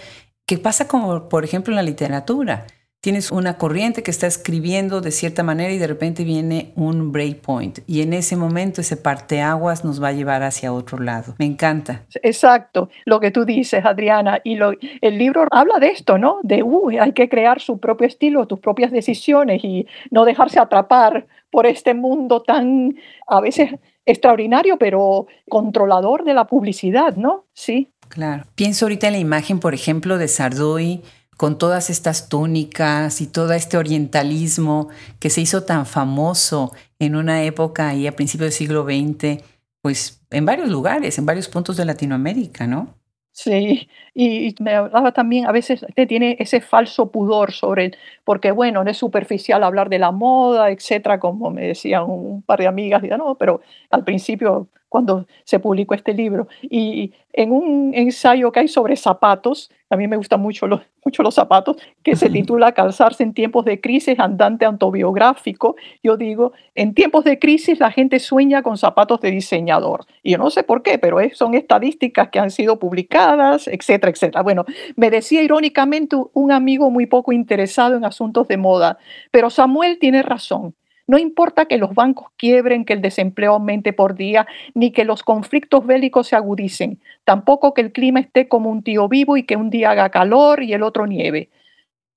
que 0.48 0.58
pasa 0.58 0.88
como, 0.88 1.30
por 1.30 1.46
ejemplo, 1.46 1.72
en 1.72 1.76
la 1.76 1.84
literatura 1.84 2.66
tienes 3.02 3.32
una 3.32 3.58
corriente 3.58 4.04
que 4.04 4.12
está 4.12 4.28
escribiendo 4.28 5.02
de 5.02 5.10
cierta 5.10 5.42
manera 5.42 5.74
y 5.74 5.80
de 5.80 5.88
repente 5.88 6.24
viene 6.24 6.72
un 6.76 7.12
breakpoint 7.12 7.80
y 7.88 8.04
en 8.04 8.14
ese 8.14 8.36
momento 8.36 8.82
ese 8.82 8.96
parteaguas 8.96 9.84
nos 9.84 10.02
va 10.02 10.10
a 10.10 10.12
llevar 10.12 10.44
hacia 10.44 10.72
otro 10.72 11.00
lado. 11.00 11.34
Me 11.40 11.46
encanta. 11.46 12.06
Exacto, 12.22 12.90
lo 13.06 13.20
que 13.20 13.32
tú 13.32 13.44
dices, 13.44 13.84
Adriana, 13.86 14.40
y 14.44 14.56
lo, 14.56 14.74
el 15.02 15.18
libro 15.18 15.48
habla 15.50 15.80
de 15.80 15.88
esto, 15.88 16.20
¿no? 16.20 16.40
De, 16.44 16.62
uy, 16.62 17.00
hay 17.00 17.14
que 17.14 17.28
crear 17.28 17.60
su 17.60 17.80
propio 17.80 18.08
estilo, 18.08 18.46
tus 18.46 18.60
propias 18.60 18.92
decisiones 18.92 19.64
y 19.64 19.88
no 20.12 20.24
dejarse 20.24 20.60
atrapar 20.60 21.26
por 21.50 21.66
este 21.66 21.96
mundo 21.96 22.44
tan 22.44 22.96
a 23.28 23.42
veces 23.42 23.72
extraordinario, 24.06 24.78
pero 24.78 25.26
controlador 25.50 26.24
de 26.24 26.36
la 26.36 26.46
publicidad, 26.46 27.16
¿no? 27.16 27.46
Sí. 27.54 27.90
Claro. 28.10 28.44
Pienso 28.56 28.86
ahorita 28.86 29.08
en 29.08 29.14
la 29.14 29.20
imagen, 29.20 29.60
por 29.60 29.74
ejemplo, 29.74 30.18
de 30.18 30.28
Sardoy 30.28 31.02
con 31.38 31.58
todas 31.58 31.90
estas 31.90 32.30
túnicas 32.30 33.22
y 33.22 33.28
todo 33.28 33.54
este 33.54 33.78
orientalismo 33.78 34.90
que 35.20 35.30
se 35.30 35.42
hizo 35.42 35.64
tan 35.64 35.86
famoso 35.86 36.74
en 37.00 37.16
una 37.16 37.44
época 37.44 37.90
ahí 37.90 38.08
a 38.08 38.16
principios 38.16 38.52
del 38.52 38.54
siglo 38.54 38.84
XX, 38.84 39.44
pues 39.82 40.22
en 40.30 40.46
varios 40.46 40.70
lugares, 40.70 41.18
en 41.18 41.26
varios 41.26 41.48
puntos 41.48 41.78
de 41.78 41.86
Latinoamérica, 41.86 42.68
¿no? 42.68 42.96
Sí, 43.34 43.88
y 44.14 44.54
me 44.60 44.76
hablaba 44.76 45.14
también, 45.14 45.48
a 45.48 45.54
veces 45.54 45.86
te 45.96 46.06
tiene 46.06 46.36
ese 46.40 46.60
falso 46.60 47.12
pudor 47.12 47.54
sobre, 47.54 47.94
porque 48.26 48.52
bueno, 48.52 48.84
no 48.84 48.92
es 48.92 48.98
superficial 48.98 49.64
hablar 49.64 49.90
de 49.90 50.00
la 50.00 50.12
moda, 50.12 50.70
etcétera, 50.70 51.20
como 51.20 51.50
me 51.50 51.68
decían 51.68 52.04
un 52.04 52.42
par 52.44 52.60
de 52.60 52.68
amigas, 52.68 53.02
y 53.04 53.08
no, 53.08 53.36
pero 53.36 53.62
al 53.90 54.04
principio 54.04 54.68
cuando 54.92 55.26
se 55.46 55.58
publicó 55.58 55.94
este 55.94 56.14
libro. 56.14 56.50
Y 56.64 57.14
en 57.32 57.54
un 57.54 57.94
ensayo 57.96 58.52
que 58.52 58.60
hay 58.60 58.68
sobre 58.68 58.98
zapatos, 58.98 59.72
a 59.90 59.96
mí 59.96 60.06
me 60.06 60.18
gustan 60.18 60.42
mucho 60.42 60.68
los, 60.68 60.82
mucho 61.06 61.24
los 61.24 61.34
zapatos, 61.34 61.78
que 62.04 62.18
se 62.18 62.30
titula 62.30 62.74
Calzarse 62.74 63.24
en 63.24 63.34
tiempos 63.34 63.64
de 63.64 63.80
crisis, 63.80 64.20
andante 64.20 64.66
autobiográfico, 64.66 65.78
yo 66.04 66.18
digo, 66.18 66.52
en 66.76 66.94
tiempos 66.94 67.24
de 67.24 67.40
crisis 67.40 67.80
la 67.80 67.90
gente 67.90 68.20
sueña 68.20 68.64
con 68.64 68.78
zapatos 68.78 69.22
de 69.22 69.32
diseñador. 69.32 70.04
Y 70.24 70.32
yo 70.32 70.38
no 70.38 70.50
sé 70.50 70.64
por 70.64 70.84
qué, 70.84 70.98
pero 70.98 71.20
son 71.36 71.54
estadísticas 71.54 72.28
que 72.28 72.40
han 72.40 72.52
sido 72.52 72.78
publicadas, 72.78 73.70
etcétera, 73.70 74.12
etcétera. 74.12 74.44
Bueno, 74.44 74.66
me 74.98 75.10
decía 75.10 75.42
irónicamente 75.42 76.18
un 76.34 76.52
amigo 76.52 76.92
muy 76.92 77.06
poco 77.06 77.32
interesado 77.32 77.96
en 77.96 78.04
asuntos 78.04 78.46
de 78.50 78.58
moda, 78.58 78.98
pero 79.32 79.50
Samuel 79.50 80.00
tiene 80.00 80.22
razón. 80.22 80.76
No 81.08 81.18
importa 81.18 81.66
que 81.66 81.78
los 81.78 81.94
bancos 81.94 82.28
quiebren, 82.38 82.86
que 82.86 82.94
el 82.94 83.02
desempleo 83.02 83.54
aumente 83.54 83.94
por 83.94 84.16
día, 84.16 84.48
ni 84.74 84.92
que 84.92 85.06
los 85.06 85.24
conflictos 85.24 85.86
bélicos 85.86 86.28
se 86.28 86.36
agudicen, 86.36 87.00
tampoco 87.26 87.74
que 87.74 87.82
el 87.82 87.92
clima 87.92 88.20
esté 88.20 88.48
como 88.48 88.70
un 88.70 88.84
tío 88.84 89.08
vivo 89.08 89.38
y 89.38 89.44
que 89.44 89.56
un 89.56 89.70
día 89.70 89.92
haga 89.92 90.10
calor 90.10 90.64
y 90.64 90.74
el 90.74 90.84
otro 90.84 91.08
nieve. 91.08 91.50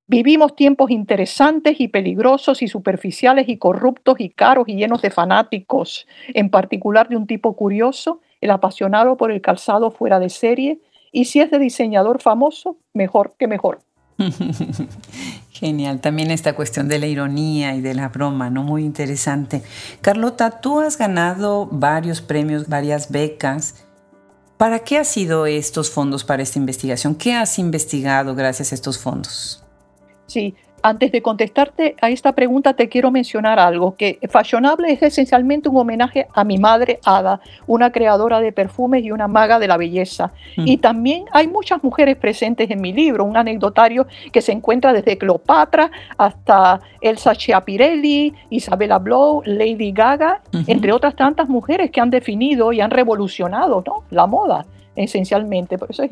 Vivimos 0.07 0.55
tiempos 0.55 0.91
interesantes 0.91 1.81
y 1.81 1.89
peligrosos 1.89 2.61
y 2.61 2.69
superficiales 2.69 3.49
y 3.49 3.57
corruptos 3.57 4.17
y 4.19 4.29
caros 4.29 4.69
y 4.69 4.77
llenos 4.77 5.01
de 5.01 5.11
fanáticos, 5.11 6.07
en 6.29 6.51
particular 6.51 7.09
de 7.09 7.17
un 7.17 7.27
tipo 7.27 7.57
curioso, 7.57 8.21
el 8.43 8.51
apasionado 8.51 9.17
por 9.17 9.31
el 9.31 9.41
calzado 9.41 9.91
fuera 9.91 10.21
de 10.21 10.29
serie, 10.29 10.79
y 11.11 11.25
si 11.25 11.41
es 11.41 11.51
de 11.51 11.59
diseñador 11.59 12.21
famoso, 12.21 12.77
mejor 12.93 13.33
que 13.39 13.47
mejor. 13.47 13.79
Genial, 15.51 16.01
también 16.01 16.31
esta 16.31 16.55
cuestión 16.55 16.89
de 16.89 16.99
la 16.99 17.07
ironía 17.07 17.75
y 17.75 17.81
de 17.81 17.95
la 17.95 18.09
broma, 18.09 18.51
¿no? 18.51 18.63
Muy 18.63 18.85
interesante. 18.85 19.63
Carlota, 20.01 20.61
tú 20.61 20.81
has 20.81 20.97
ganado 20.97 21.67
varios 21.71 22.21
premios, 22.21 22.69
varias 22.69 23.11
becas. 23.11 23.87
¿Para 24.57 24.81
qué 24.81 24.99
han 24.99 25.05
sido 25.05 25.47
estos 25.47 25.91
fondos 25.91 26.25
para 26.25 26.43
esta 26.43 26.59
investigación? 26.59 27.15
¿Qué 27.15 27.35
has 27.35 27.59
investigado 27.59 28.35
gracias 28.35 28.73
a 28.73 28.75
estos 28.75 28.99
fondos? 28.99 29.65
Sí, 30.27 30.55
antes 30.85 31.13
de 31.13 31.23
contestarte 31.23 31.97
a 32.03 32.11
esta 32.11 32.33
pregunta, 32.33 32.75
te 32.75 32.91
quiero 32.91 33.11
mencionar 33.11 33.59
algo, 33.59 33.97
que 33.97 34.19
Fashionable 34.29 34.93
es 34.93 35.03
esencialmente 35.03 35.71
un 35.71 35.79
homenaje 35.79 36.27
a 36.35 36.45
mi 36.45 36.59
madre 36.59 37.01
Ada, 37.07 37.41
una 37.67 37.91
creadora 37.91 38.43
de 38.43 38.53
perfumes 38.53 39.03
y 39.03 39.11
una 39.11 39.27
maga 39.27 39.59
de 39.59 39.67
la 39.67 39.79
belleza. 39.79 40.33
Mm. 40.59 40.69
Y 40.69 40.77
también 40.77 41.25
hay 41.33 41.49
muchas 41.49 41.83
mujeres 41.83 42.17
presentes 42.17 42.71
en 42.71 42.83
mi 42.83 42.93
libro, 42.93 43.25
un 43.25 43.39
anecdotario 43.39 44.07
que 44.31 44.43
se 44.43 44.53
encuentra 44.53 44.93
desde 44.93 45.17
Cleopatra 45.17 45.91
hasta 46.19 46.81
Elsa 47.01 47.35
Chiapirelli, 47.35 48.35
Isabella 48.51 48.99
Blow, 48.99 49.41
Lady 49.47 49.91
Gaga, 49.91 50.43
entre 50.67 50.93
otras 50.93 51.17
tantas 51.17 51.49
mujeres 51.49 51.91
que 51.91 52.03
han 52.03 52.11
definido 52.11 52.75
y 52.75 52.83
han 52.83 52.91
revolucionado 52.91 53.83
la 54.11 54.27
moda 54.27 54.67
esencialmente. 54.95 55.79
Por 55.79 55.93
eso 55.93 56.03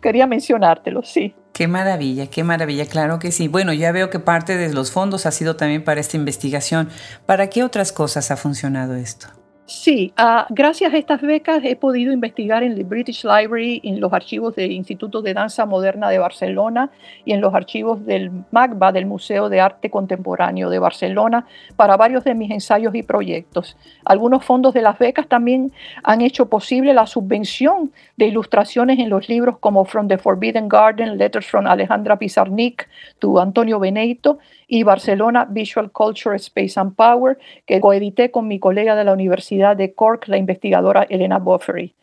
quería 0.00 0.26
mencionártelo, 0.26 1.02
sí. 1.02 1.34
Qué 1.54 1.68
maravilla, 1.68 2.26
qué 2.26 2.42
maravilla, 2.42 2.84
claro 2.84 3.20
que 3.20 3.30
sí. 3.30 3.46
Bueno, 3.46 3.72
ya 3.72 3.92
veo 3.92 4.10
que 4.10 4.18
parte 4.18 4.56
de 4.56 4.74
los 4.74 4.90
fondos 4.90 5.24
ha 5.24 5.30
sido 5.30 5.54
también 5.54 5.84
para 5.84 6.00
esta 6.00 6.16
investigación. 6.16 6.88
¿Para 7.26 7.48
qué 7.48 7.62
otras 7.62 7.92
cosas 7.92 8.32
ha 8.32 8.36
funcionado 8.36 8.96
esto? 8.96 9.28
Sí, 9.66 10.12
ah, 10.18 10.46
gracias 10.50 10.92
a 10.92 10.98
estas 10.98 11.22
becas 11.22 11.64
he 11.64 11.74
podido 11.74 12.12
investigar 12.12 12.62
en 12.62 12.72
el 12.72 12.84
British 12.84 13.24
Library, 13.24 13.80
en 13.82 13.98
los 13.98 14.12
archivos 14.12 14.54
del 14.54 14.72
Instituto 14.72 15.22
de 15.22 15.32
Danza 15.32 15.64
Moderna 15.64 16.10
de 16.10 16.18
Barcelona 16.18 16.90
y 17.24 17.32
en 17.32 17.40
los 17.40 17.54
archivos 17.54 18.04
del 18.04 18.30
MACBA, 18.50 18.92
del 18.92 19.06
Museo 19.06 19.48
de 19.48 19.62
Arte 19.62 19.88
Contemporáneo 19.88 20.68
de 20.68 20.78
Barcelona, 20.78 21.46
para 21.76 21.96
varios 21.96 22.24
de 22.24 22.34
mis 22.34 22.50
ensayos 22.50 22.94
y 22.94 23.02
proyectos. 23.02 23.78
Algunos 24.04 24.44
fondos 24.44 24.74
de 24.74 24.82
las 24.82 24.98
becas 24.98 25.28
también 25.28 25.72
han 26.02 26.20
hecho 26.20 26.50
posible 26.50 26.92
la 26.92 27.06
subvención 27.06 27.90
de 28.18 28.26
ilustraciones 28.26 28.98
en 28.98 29.08
los 29.08 29.30
libros 29.30 29.56
como 29.60 29.86
From 29.86 30.08
the 30.08 30.18
Forbidden 30.18 30.68
Garden, 30.68 31.16
Letters 31.16 31.46
from 31.46 31.66
Alejandra 31.66 32.18
Pizarnik, 32.18 32.86
to 33.18 33.40
Antonio 33.40 33.78
Beneito 33.78 34.38
y 34.66 34.82
Barcelona 34.82 35.46
Visual 35.48 35.90
Culture, 35.90 36.36
Space 36.36 36.78
and 36.78 36.94
Power, 36.94 37.38
que 37.66 37.80
coedité 37.80 38.30
con 38.30 38.48
mi 38.48 38.58
colega 38.58 38.94
de 38.94 39.04
la 39.04 39.12
Universidad 39.12 39.76
de 39.76 39.94
Cork, 39.94 40.28
la 40.28 40.38
investigadora 40.38 41.06
Elena 41.08 41.38
Boffery. 41.38 41.94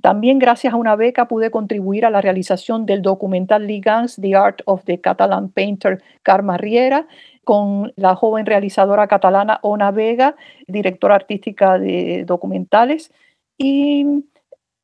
También 0.00 0.38
gracias 0.38 0.74
a 0.74 0.76
una 0.76 0.96
beca 0.96 1.28
pude 1.28 1.50
contribuir 1.50 2.04
a 2.04 2.10
la 2.10 2.20
realización 2.20 2.84
del 2.84 3.00
documental 3.00 3.66
Ligans, 3.66 4.16
The 4.20 4.34
Art 4.36 4.60
of 4.66 4.84
the 4.84 5.00
Catalan 5.00 5.48
Painter 5.50 6.02
Carma 6.22 6.56
Riera, 6.56 7.06
con 7.44 7.92
la 7.96 8.14
joven 8.14 8.46
realizadora 8.46 9.06
catalana 9.06 9.60
Ona 9.62 9.90
Vega, 9.90 10.36
directora 10.66 11.14
artística 11.14 11.78
de 11.78 12.24
documentales. 12.26 13.12
Y 13.56 14.24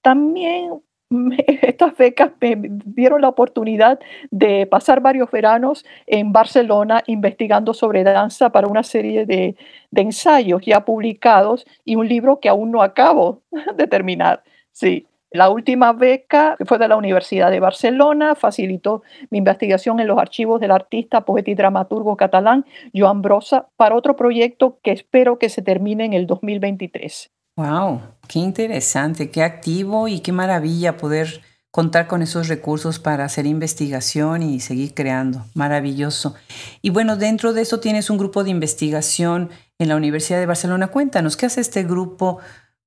también 0.02 0.80
estas 1.62 1.96
becas 1.96 2.30
me 2.40 2.56
dieron 2.84 3.20
la 3.20 3.28
oportunidad 3.28 3.98
de 4.30 4.66
pasar 4.66 5.00
varios 5.00 5.30
veranos 5.30 5.84
en 6.06 6.32
Barcelona 6.32 7.02
investigando 7.06 7.74
sobre 7.74 8.04
danza 8.04 8.50
para 8.50 8.68
una 8.68 8.82
serie 8.82 9.26
de, 9.26 9.56
ensayos 9.94 10.62
ya 10.64 10.84
publicados 10.84 11.66
y 11.84 11.96
un 11.96 12.08
libro 12.08 12.40
que 12.40 12.48
aún 12.48 12.70
no 12.70 12.82
acabo 12.82 13.42
de 13.76 13.86
terminar. 13.86 14.42
Sí. 14.72 15.06
La 15.32 15.48
última 15.48 15.92
beca 15.92 16.56
fue 16.66 16.78
de 16.78 16.88
la 16.88 16.96
Universidad 16.96 17.52
de 17.52 17.60
Barcelona, 17.60 18.34
facilitó 18.34 19.02
mi 19.30 19.38
investigación 19.38 20.00
en 20.00 20.08
los 20.08 20.18
archivos 20.18 20.60
del 20.60 20.72
artista, 20.72 21.20
poeta 21.20 21.52
y 21.52 21.54
dramaturgo 21.54 22.16
catalán 22.16 22.66
Joan 22.92 23.22
Brossa 23.22 23.68
para 23.76 23.94
otro 23.94 24.16
proyecto 24.16 24.80
que 24.82 24.90
espero 24.90 25.38
que 25.38 25.48
se 25.48 25.62
termine 25.62 26.04
en 26.04 26.14
el 26.14 26.26
2023. 26.26 27.30
Wow, 27.60 28.00
qué 28.26 28.38
interesante, 28.38 29.30
qué 29.30 29.42
activo 29.42 30.08
y 30.08 30.20
qué 30.20 30.32
maravilla 30.32 30.96
poder 30.96 31.42
contar 31.70 32.06
con 32.06 32.22
esos 32.22 32.48
recursos 32.48 32.98
para 32.98 33.26
hacer 33.26 33.44
investigación 33.44 34.42
y 34.42 34.60
seguir 34.60 34.94
creando. 34.94 35.44
Maravilloso. 35.52 36.34
Y 36.80 36.88
bueno, 36.88 37.18
dentro 37.18 37.52
de 37.52 37.60
eso 37.60 37.78
tienes 37.78 38.08
un 38.08 38.16
grupo 38.16 38.44
de 38.44 38.50
investigación 38.50 39.50
en 39.78 39.90
la 39.90 39.96
Universidad 39.96 40.38
de 40.38 40.46
Barcelona. 40.46 40.86
Cuéntanos, 40.86 41.36
¿qué 41.36 41.44
hace 41.44 41.60
este 41.60 41.84
grupo? 41.84 42.38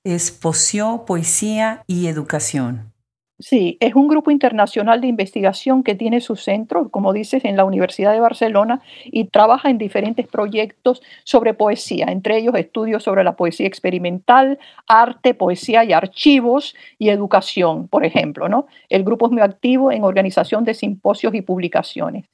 Es 0.03 0.31
Poesía 0.31 1.83
y 1.85 2.07
Educación. 2.07 2.92
Sí, 3.39 3.77
es 3.81 3.95
un 3.95 4.07
grupo 4.07 4.29
internacional 4.31 5.01
de 5.01 5.07
investigación 5.07 5.83
que 5.83 5.95
tiene 5.95 6.21
su 6.21 6.35
centro, 6.35 6.89
como 6.89 7.13
dices, 7.13 7.43
en 7.45 7.57
la 7.57 7.65
Universidad 7.65 8.13
de 8.13 8.19
Barcelona 8.19 8.81
y 9.05 9.25
trabaja 9.25 9.69
en 9.69 9.79
diferentes 9.79 10.27
proyectos 10.27 11.01
sobre 11.23 11.53
poesía, 11.55 12.05
entre 12.09 12.37
ellos 12.37 12.53
estudios 12.55 13.03
sobre 13.03 13.23
la 13.23 13.35
poesía 13.35 13.67
experimental, 13.67 14.59
arte, 14.87 15.33
poesía 15.33 15.83
y 15.83 15.93
archivos 15.93 16.75
y 16.99 17.09
educación, 17.09 17.87
por 17.87 18.05
ejemplo. 18.05 18.47
¿no? 18.49 18.67
El 18.87 19.03
grupo 19.03 19.25
es 19.25 19.31
muy 19.31 19.41
activo 19.41 19.91
en 19.91 20.03
organización 20.03 20.63
de 20.63 20.75
simposios 20.75 21.33
y 21.33 21.41
publicaciones 21.41 22.25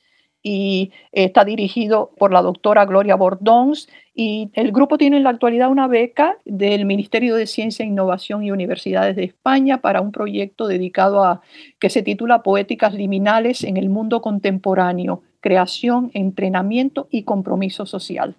y 0.42 0.92
está 1.12 1.44
dirigido 1.44 2.12
por 2.18 2.32
la 2.32 2.42
doctora 2.42 2.86
Gloria 2.86 3.16
Bordons 3.16 3.90
y 4.14 4.52
el 4.54 4.72
grupo 4.72 4.98
tiene 4.98 5.18
en 5.18 5.24
la 5.24 5.32
actualidad 5.32 5.70
una 5.70 5.88
beca 5.88 6.38
del 6.46 6.86
Ministerio 6.86 7.36
de 7.36 7.48
Ciencia, 7.48 7.86
Innovación 7.86 8.44
y 8.44 8.52
Universidades 8.52 9.16
de 9.16 9.26
España 9.26 9.82
para 9.82 10.02
un 10.02 10.12
proyecto 10.12 10.68
dedicado 10.68 11.24
a 11.24 11.42
que 11.80 11.90
se 11.90 12.04
titula 12.04 12.44
Poéticas 12.44 12.94
liminales 12.94 13.64
en 13.64 13.78
el 13.78 13.90
mundo 13.90 14.22
contemporáneo, 14.22 15.24
creación, 15.42 16.12
entrenamiento 16.14 17.08
y 17.12 17.24
compromiso 17.24 17.86
social. 17.86 18.36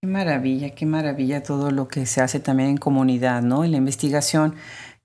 Qué 0.00 0.06
maravilla, 0.08 0.70
qué 0.70 0.86
maravilla 0.86 1.42
todo 1.42 1.70
lo 1.70 1.88
que 1.88 2.06
se 2.06 2.20
hace 2.20 2.38
también 2.38 2.70
en 2.70 2.76
comunidad, 2.76 3.42
¿no? 3.42 3.64
Y 3.64 3.68
la 3.68 3.78
investigación 3.78 4.54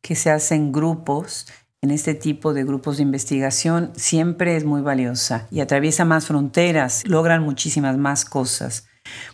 que 0.01 0.15
se 0.15 0.31
hace 0.31 0.55
en 0.55 0.71
grupos 0.71 1.47
en 1.81 1.89
este 1.89 2.13
tipo 2.13 2.53
de 2.53 2.63
grupos 2.63 2.97
de 2.97 3.03
investigación 3.03 3.91
siempre 3.95 4.55
es 4.55 4.65
muy 4.65 4.81
valiosa 4.81 5.47
y 5.49 5.61
atraviesa 5.61 6.05
más 6.05 6.27
fronteras, 6.27 7.07
logran 7.07 7.41
muchísimas 7.41 7.97
más 7.97 8.23
cosas. 8.23 8.87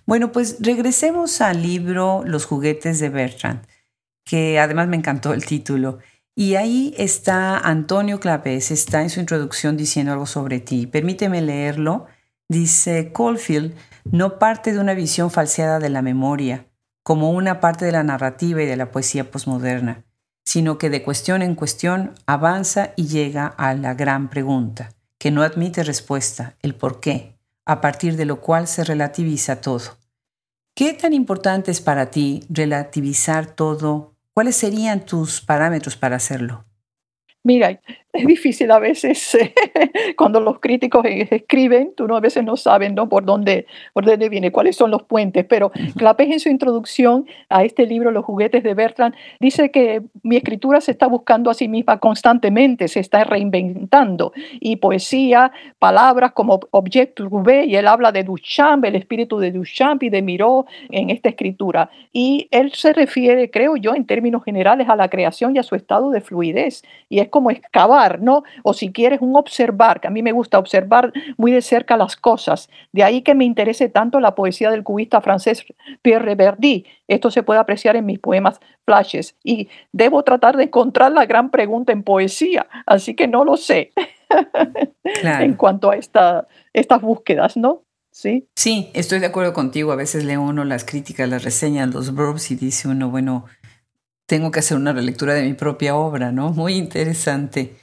Bueno, 0.05 0.31
pues 0.31 0.57
regresemos 0.61 1.41
al 1.41 1.61
libro 1.61 2.23
Los 2.25 2.45
juguetes 2.45 2.99
de 2.99 3.09
Bertrand, 3.09 3.67
que 4.23 4.59
además 4.59 4.87
me 4.87 4.95
encantó 4.95 5.33
el 5.33 5.45
título. 5.45 5.99
Y 6.35 6.55
ahí 6.55 6.93
está 6.97 7.57
Antonio 7.57 8.19
Clapés, 8.21 8.71
está 8.71 9.01
en 9.01 9.09
su 9.09 9.19
introducción 9.19 9.75
diciendo 9.75 10.13
algo 10.13 10.25
sobre 10.25 10.59
ti. 10.59 10.87
Permíteme 10.87 11.41
leerlo. 11.41 12.05
Dice, 12.47 13.11
Caulfield 13.13 13.75
no 14.09 14.39
parte 14.39 14.71
de 14.71 14.79
una 14.79 14.93
visión 14.93 15.31
falseada 15.31 15.79
de 15.79 15.89
la 15.89 16.01
memoria, 16.01 16.67
como 17.03 17.31
una 17.31 17.59
parte 17.59 17.83
de 17.83 17.91
la 17.91 18.03
narrativa 18.03 18.63
y 18.63 18.67
de 18.67 18.77
la 18.77 18.91
poesía 18.91 19.29
posmoderna 19.29 20.06
sino 20.47 20.77
que 20.77 20.89
de 20.89 21.03
cuestión 21.03 21.41
en 21.41 21.55
cuestión 21.55 22.13
avanza 22.25 22.93
y 22.95 23.07
llega 23.07 23.47
a 23.47 23.73
la 23.73 23.95
gran 23.95 24.29
pregunta, 24.29 24.93
que 25.19 25.29
no 25.29 25.41
admite 25.43 25.83
respuesta, 25.83 26.55
el 26.61 26.73
por 26.73 27.01
qué, 27.01 27.35
a 27.65 27.81
partir 27.81 28.15
de 28.15 28.23
lo 28.23 28.39
cual 28.39 28.69
se 28.69 28.85
relativiza 28.85 29.59
todo. 29.59 29.97
¿Qué 30.73 30.93
tan 30.93 31.11
importante 31.11 31.69
es 31.69 31.81
para 31.81 32.11
ti 32.11 32.45
relativizar 32.47 33.45
todo? 33.45 34.15
¿Cuáles 34.33 34.55
serían 34.55 35.05
tus 35.05 35.41
parámetros 35.41 35.97
para 35.97 36.15
hacerlo? 36.15 36.63
Mira, 37.43 37.81
es 38.13 38.25
difícil 38.25 38.71
a 38.71 38.79
veces 38.79 39.37
cuando 40.17 40.39
los 40.39 40.59
críticos 40.59 41.05
e-, 41.05 41.27
escriben, 41.29 41.93
tú 41.95 42.07
no, 42.07 42.15
a 42.15 42.19
veces 42.19 42.43
no 42.43 42.57
saben 42.57 42.95
¿no? 42.95 43.09
Por, 43.09 43.25
dónde, 43.25 43.67
por 43.93 44.05
dónde 44.05 44.29
viene, 44.29 44.51
cuáles 44.51 44.75
son 44.75 44.91
los 44.91 45.03
puentes, 45.03 45.45
pero 45.45 45.71
Clapés 45.95 46.29
en 46.31 46.39
su 46.39 46.49
introducción 46.49 47.25
a 47.49 47.63
este 47.63 47.85
libro, 47.85 48.11
Los 48.11 48.25
juguetes 48.25 48.63
de 48.63 48.73
Bertrand, 48.73 49.13
dice 49.39 49.71
que 49.71 50.01
mi 50.23 50.37
escritura 50.37 50.81
se 50.81 50.91
está 50.91 51.07
buscando 51.07 51.49
a 51.49 51.53
sí 51.53 51.67
misma 51.67 51.99
constantemente, 51.99 52.87
se 52.87 52.99
está 52.99 53.23
reinventando, 53.23 54.33
y 54.59 54.77
poesía, 54.77 55.51
palabras 55.79 56.31
como 56.31 56.59
objet 56.71 57.13
trouvé, 57.13 57.65
y 57.65 57.75
él 57.75 57.87
habla 57.87 58.11
de 58.11 58.23
Duchamp, 58.23 58.85
el 58.85 58.95
espíritu 58.95 59.37
de 59.39 59.51
Duchamp 59.51 60.03
y 60.03 60.09
de 60.09 60.21
Miró 60.21 60.65
en 60.89 61.09
esta 61.09 61.29
escritura, 61.29 61.89
y 62.11 62.47
él 62.51 62.73
se 62.73 62.93
refiere, 62.93 63.51
creo 63.51 63.75
yo, 63.75 63.95
en 63.95 64.05
términos 64.05 64.43
generales 64.43 64.89
a 64.89 64.95
la 64.95 65.09
creación 65.09 65.55
y 65.55 65.59
a 65.59 65.63
su 65.63 65.75
estado 65.75 66.09
de 66.09 66.21
fluidez, 66.21 66.83
y 67.09 67.19
es 67.19 67.29
como 67.29 67.51
¿no? 68.21 68.43
O 68.63 68.73
si 68.73 68.91
quieres 68.91 69.19
un 69.21 69.35
observar, 69.35 69.99
que 69.99 70.07
a 70.07 70.11
mí 70.11 70.21
me 70.21 70.31
gusta 70.31 70.59
observar 70.59 71.11
muy 71.37 71.51
de 71.51 71.61
cerca 71.61 71.97
las 71.97 72.15
cosas. 72.15 72.69
De 72.91 73.03
ahí 73.03 73.21
que 73.21 73.35
me 73.35 73.45
interese 73.45 73.89
tanto 73.89 74.19
la 74.19 74.35
poesía 74.35 74.71
del 74.71 74.83
cubista 74.83 75.21
francés 75.21 75.65
Pierre 76.01 76.35
Verdi. 76.35 76.85
Esto 77.07 77.31
se 77.31 77.43
puede 77.43 77.59
apreciar 77.59 77.95
en 77.95 78.05
mis 78.05 78.19
poemas 78.19 78.59
flashes. 78.85 79.35
Y 79.43 79.69
debo 79.91 80.23
tratar 80.23 80.57
de 80.57 80.63
encontrar 80.63 81.11
la 81.11 81.25
gran 81.25 81.49
pregunta 81.49 81.91
en 81.91 82.03
poesía, 82.03 82.67
así 82.85 83.15
que 83.15 83.27
no 83.27 83.43
lo 83.43 83.57
sé. 83.57 83.91
en 85.03 85.53
cuanto 85.53 85.91
a 85.91 85.95
esta, 85.95 86.47
estas 86.73 87.01
búsquedas, 87.01 87.57
¿no? 87.57 87.83
Sí. 88.11 88.47
Sí, 88.55 88.89
estoy 88.93 89.19
de 89.19 89.27
acuerdo 89.27 89.53
contigo. 89.53 89.91
A 89.91 89.95
veces 89.95 90.25
lee 90.25 90.37
uno 90.37 90.65
las 90.65 90.83
críticas, 90.83 91.29
las 91.29 91.43
reseñas, 91.43 91.93
los 91.93 92.15
verbs 92.15 92.49
y 92.51 92.55
dice 92.55 92.87
uno, 92.87 93.11
bueno, 93.11 93.45
tengo 94.27 94.51
que 94.51 94.59
hacer 94.59 94.77
una 94.77 94.93
relectura 94.93 95.33
de 95.33 95.43
mi 95.43 95.53
propia 95.53 95.95
obra, 95.95 96.31
¿no? 96.31 96.51
Muy 96.51 96.75
interesante. 96.75 97.75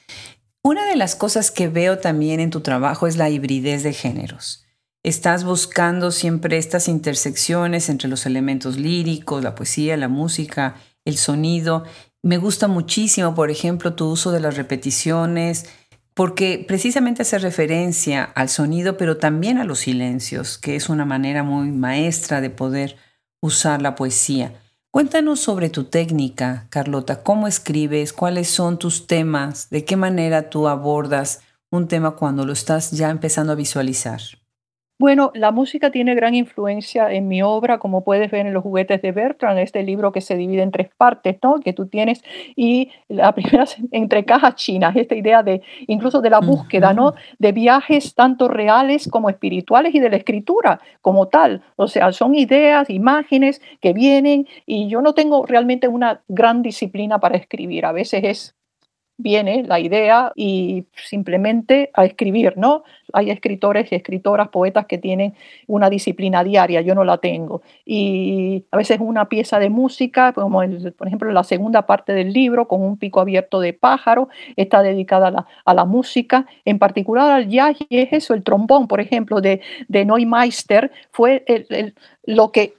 Una 0.63 0.87
de 0.87 0.95
las 0.95 1.17
cosas 1.17 1.51
que 1.51 1.69
veo 1.69 1.99
también 1.99 2.39
en 2.39 2.51
tu 2.51 2.61
trabajo 2.61 3.07
es 3.07 3.17
la 3.17 3.31
hibridez 3.31 3.83
de 3.83 3.93
géneros. 3.93 4.65
Estás 5.03 5.45
buscando 5.45 6.11
siempre 6.11 6.57
estas 6.57 6.89
intersecciones 6.89 7.89
entre 7.89 8.09
los 8.09 8.25
elementos 8.25 8.79
líricos, 8.79 9.43
la 9.43 9.55
poesía, 9.55 9.97
la 9.97 10.09
música, 10.09 10.77
el 11.05 11.17
sonido. 11.17 11.85
Me 12.23 12.39
gusta 12.39 12.69
muchísimo, 12.69 13.35
por 13.35 13.51
ejemplo, 13.51 13.95
tu 13.95 14.09
uso 14.09 14.31
de 14.31 14.41
las 14.41 14.57
repeticiones, 14.57 15.67
porque 16.15 16.65
precisamente 16.67 17.23
hace 17.23 17.39
referencia 17.39 18.25
al 18.25 18.49
sonido, 18.49 18.97
pero 18.97 19.17
también 19.17 19.59
a 19.59 19.65
los 19.65 19.81
silencios, 19.81 20.59
que 20.59 20.77
es 20.77 20.89
una 20.89 21.05
manera 21.05 21.43
muy 21.43 21.71
maestra 21.71 22.41
de 22.41 22.51
poder 22.51 22.97
usar 23.43 23.83
la 23.83 23.95
poesía. 23.95 24.55
Cuéntanos 24.95 25.41
sobre 25.41 25.71
tu 25.71 25.83
técnica, 25.83 26.69
Carlota. 26.71 27.25
¿Cómo 27.25 27.49
escribes? 27.49 28.13
¿Cuáles 28.13 28.47
son 28.47 28.79
tus 28.79 29.09
temas? 29.09 29.69
¿De 29.69 29.85
qué 29.85 29.97
manera 29.97 30.51
tú 30.51 30.69
abordas 30.69 31.41
un 31.73 31.89
tema 31.89 32.13
cuando 32.13 32.47
lo 32.47 32.53
estás 32.53 32.93
ya 32.93 33.11
empezando 33.11 33.51
a 33.51 33.57
visualizar? 33.57 34.21
Bueno, 34.97 35.33
la 35.35 35.51
música 35.51 35.91
tiene 35.91 36.15
gran 36.15 36.37
influencia 36.37 37.11
en 37.11 37.27
mi 37.27 37.43
obra, 37.43 37.79
como 37.79 38.05
puedes 38.05 38.31
ver 38.31 38.47
en 38.47 38.55
Los 38.55 38.63
juguetes 38.63 39.03
de 39.03 39.11
Bertrand, 39.11 39.59
este 39.59 39.83
libro 39.83 40.13
que 40.13 40.21
se 40.21 40.37
divide 40.37 40.63
en 40.63 40.71
tres 40.71 40.89
partes, 40.97 41.37
¿no? 41.43 41.59
Que 41.59 41.73
tú 41.73 41.89
tienes, 41.89 42.23
y 42.55 42.93
la 43.09 43.33
primera 43.35 43.65
entre 43.91 44.25
cajas 44.25 44.55
chinas, 44.55 44.95
esta 44.95 45.17
idea 45.17 45.43
de 45.43 45.63
incluso 45.89 46.21
de 46.21 46.31
la 46.31 46.39
búsqueda, 46.39 46.93
¿no? 46.95 47.15
De 47.41 47.51
viajes 47.51 48.15
tanto 48.15 48.47
reales 48.47 49.09
como 49.09 49.31
espirituales 49.31 49.93
y 49.97 49.99
de 49.99 50.11
la 50.11 50.17
escritura 50.17 50.81
como 51.01 51.27
tal. 51.27 51.63
O 51.75 51.89
sea, 51.89 52.13
son 52.13 52.37
ideas, 52.37 52.89
imágenes 52.89 53.61
que 53.81 53.93
vienen 53.95 54.47
y 54.65 54.89
yo 54.89 55.03
no 55.03 55.13
tengo 55.13 55.45
realmente 55.45 55.89
una 55.89 56.23
gran 56.29 56.63
disciplina 56.63 57.19
para 57.19 57.37
escribir. 57.37 57.85
A 57.85 57.93
veces 57.93 58.23
es 58.23 58.55
viene 59.17 59.63
la 59.65 59.79
idea 59.79 60.33
y 60.35 60.87
simplemente 60.95 61.91
a 61.95 62.05
escribir, 62.05 62.55
¿no? 62.57 62.83
Hay 63.13 63.31
escritores 63.31 63.91
y 63.93 63.95
escritoras, 63.95 64.49
poetas 64.49 64.87
que 64.87 64.99
tienen 64.99 65.35
una 65.67 65.89
disciplina 65.89 66.43
diaria, 66.43 66.81
yo 66.81 66.95
no 66.95 67.05
la 67.05 67.19
tengo. 67.19 67.63
Y 67.85 68.65
a 68.71 68.77
veces 68.77 68.99
una 69.01 69.29
pieza 69.29 69.59
de 69.59 69.71
música, 69.71 70.33
como 70.33 70.63
por 70.97 71.07
ejemplo 71.07 71.31
la 71.31 71.45
segunda 71.45 71.87
parte 71.87 72.13
del 72.13 72.33
libro, 72.33 72.67
con 72.67 72.83
un 72.83 72.97
pico 72.97 73.21
abierto 73.21 73.61
de 73.61 73.73
pájaro, 73.73 74.29
está 74.57 74.83
dedicada 74.83 75.47
a 75.65 75.75
la, 75.75 75.85
música, 75.85 76.47
en 76.65 76.79
particular 76.79 77.31
al 77.31 77.49
jazz, 77.49 77.77
y 77.89 77.99
es 77.99 78.13
eso, 78.13 78.35
el 78.35 78.43
trombón, 78.43 78.89
por 78.89 79.01
ejemplo, 79.01 79.41
de, 79.41 79.61
de 79.89 80.05
Neumeister, 80.05 80.91
fue 81.11 81.45
lo 82.25 82.51
que 82.51 82.75